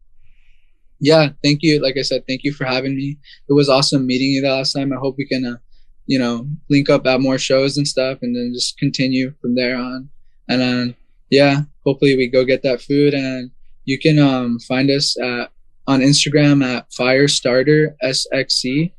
yeah 1.00 1.30
thank 1.44 1.62
you. 1.62 1.82
Like 1.82 1.96
i 1.98 2.02
said 2.02 2.24
thank 2.28 2.44
you 2.44 2.52
for 2.54 2.66
having 2.66 2.96
me. 2.96 3.18
It 3.48 3.54
was 3.54 3.70
awesome 3.70 4.06
meeting 4.08 4.32
you 4.32 4.42
the 4.42 4.50
last 4.50 4.74
time. 4.74 4.92
I 4.92 4.98
hope 4.98 5.16
we 5.18 5.28
can 5.28 5.46
uh, 5.46 5.58
you 6.06 6.20
know 6.20 6.48
link 6.70 6.90
up 6.90 7.06
at 7.06 7.22
more 7.22 7.38
shows 7.38 7.78
and 7.78 7.88
stuff 7.88 8.20
and 8.22 8.36
then 8.36 8.52
just 8.54 8.78
continue 8.78 9.34
from 9.42 9.56
there 9.56 9.78
on. 9.78 10.10
And 10.50 10.62
then 10.62 10.96
yeah 11.30 11.62
hopefully 11.86 12.16
we 12.16 12.28
go 12.28 12.44
get 12.46 12.64
that 12.64 12.82
food 12.82 13.14
and 13.14 13.52
you 13.88 13.98
can 13.98 14.20
um 14.20 14.60
find 14.60 14.90
us 14.92 15.20
at 15.20 15.50
on 15.88 16.02
instagram 16.02 16.64
at 16.64 16.86
firestarter 16.92 17.80
sxc 18.04 18.92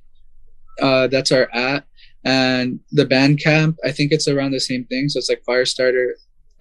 uh 0.82 1.07
that's 1.07 1.30
our 1.30 1.49
at 1.55 1.84
and 2.24 2.80
the 2.93 3.07
bandcamp 3.07 3.76
i 3.84 3.93
think 3.93 4.11
it's 4.11 4.26
around 4.26 4.51
the 4.51 4.61
same 4.70 4.84
thing 4.86 5.09
so 5.09 5.18
it's 5.18 5.28
like 5.28 5.43
firestarter 5.49 6.09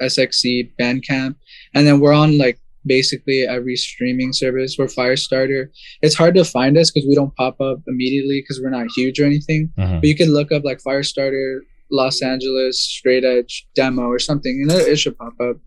sxc 0.02 0.70
bandcamp 0.80 1.36
and 1.74 1.88
then 1.88 2.00
we're 2.00 2.14
on 2.14 2.38
like 2.38 2.60
basically 2.86 3.42
every 3.42 3.76
streaming 3.76 4.32
service. 4.32 4.78
We're 4.80 4.86
Firestarter. 4.86 5.68
It's 6.02 6.16
hard 6.16 6.36
to 6.36 6.46
find 6.46 6.78
us 6.78 6.90
because 6.90 7.06
we 7.06 7.16
don't 7.16 7.36
pop 7.36 7.60
up 7.60 7.80
immediately 7.88 8.42
because 8.42 8.62
we're 8.64 8.70
not 8.70 8.88
huge 8.96 9.20
or 9.20 9.26
anything. 9.26 9.70
Mhm. 9.78 10.00
But 10.00 10.08
you 10.08 10.16
can 10.16 10.32
look 10.34 10.54
up 10.54 10.64
like 10.64 10.80
Firestarter, 10.82 11.60
Los 11.92 12.22
Angeles, 12.22 12.82
Straight 12.82 13.26
Edge 13.26 13.68
demo 13.76 14.04
or 14.04 14.20
something, 14.20 14.62
and 14.62 14.72
it, 14.72 14.88
it 14.88 14.96
should 14.98 15.18
pop 15.18 15.34
up. 15.42 15.58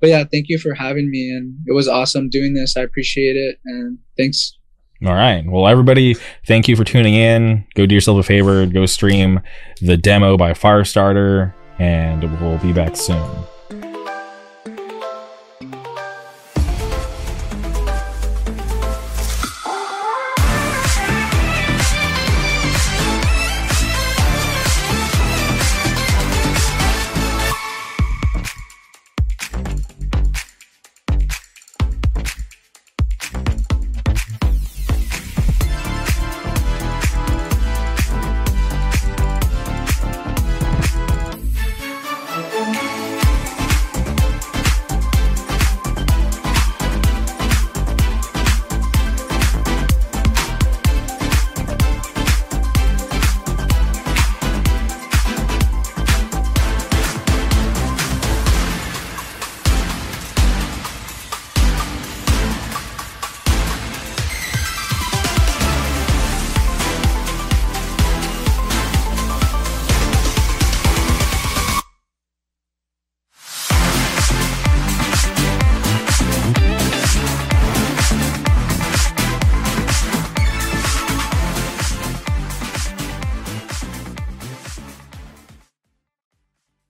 But 0.00 0.08
yeah, 0.08 0.24
thank 0.24 0.46
you 0.48 0.58
for 0.58 0.74
having 0.74 1.10
me, 1.10 1.30
and 1.30 1.56
it 1.66 1.72
was 1.72 1.88
awesome 1.88 2.30
doing 2.30 2.54
this. 2.54 2.76
I 2.76 2.80
appreciate 2.80 3.36
it, 3.36 3.58
and 3.64 3.98
thanks. 4.16 4.56
All 5.04 5.14
right. 5.14 5.44
Well, 5.46 5.66
everybody, 5.66 6.14
thank 6.46 6.68
you 6.68 6.76
for 6.76 6.84
tuning 6.84 7.14
in. 7.14 7.64
Go 7.74 7.86
do 7.86 7.94
yourself 7.94 8.18
a 8.18 8.22
favor. 8.22 8.66
Go 8.66 8.84
stream 8.86 9.40
the 9.80 9.96
demo 9.96 10.36
by 10.36 10.52
Firestarter, 10.52 11.54
and 11.78 12.40
we'll 12.40 12.58
be 12.58 12.72
back 12.72 12.96
soon. 12.96 13.30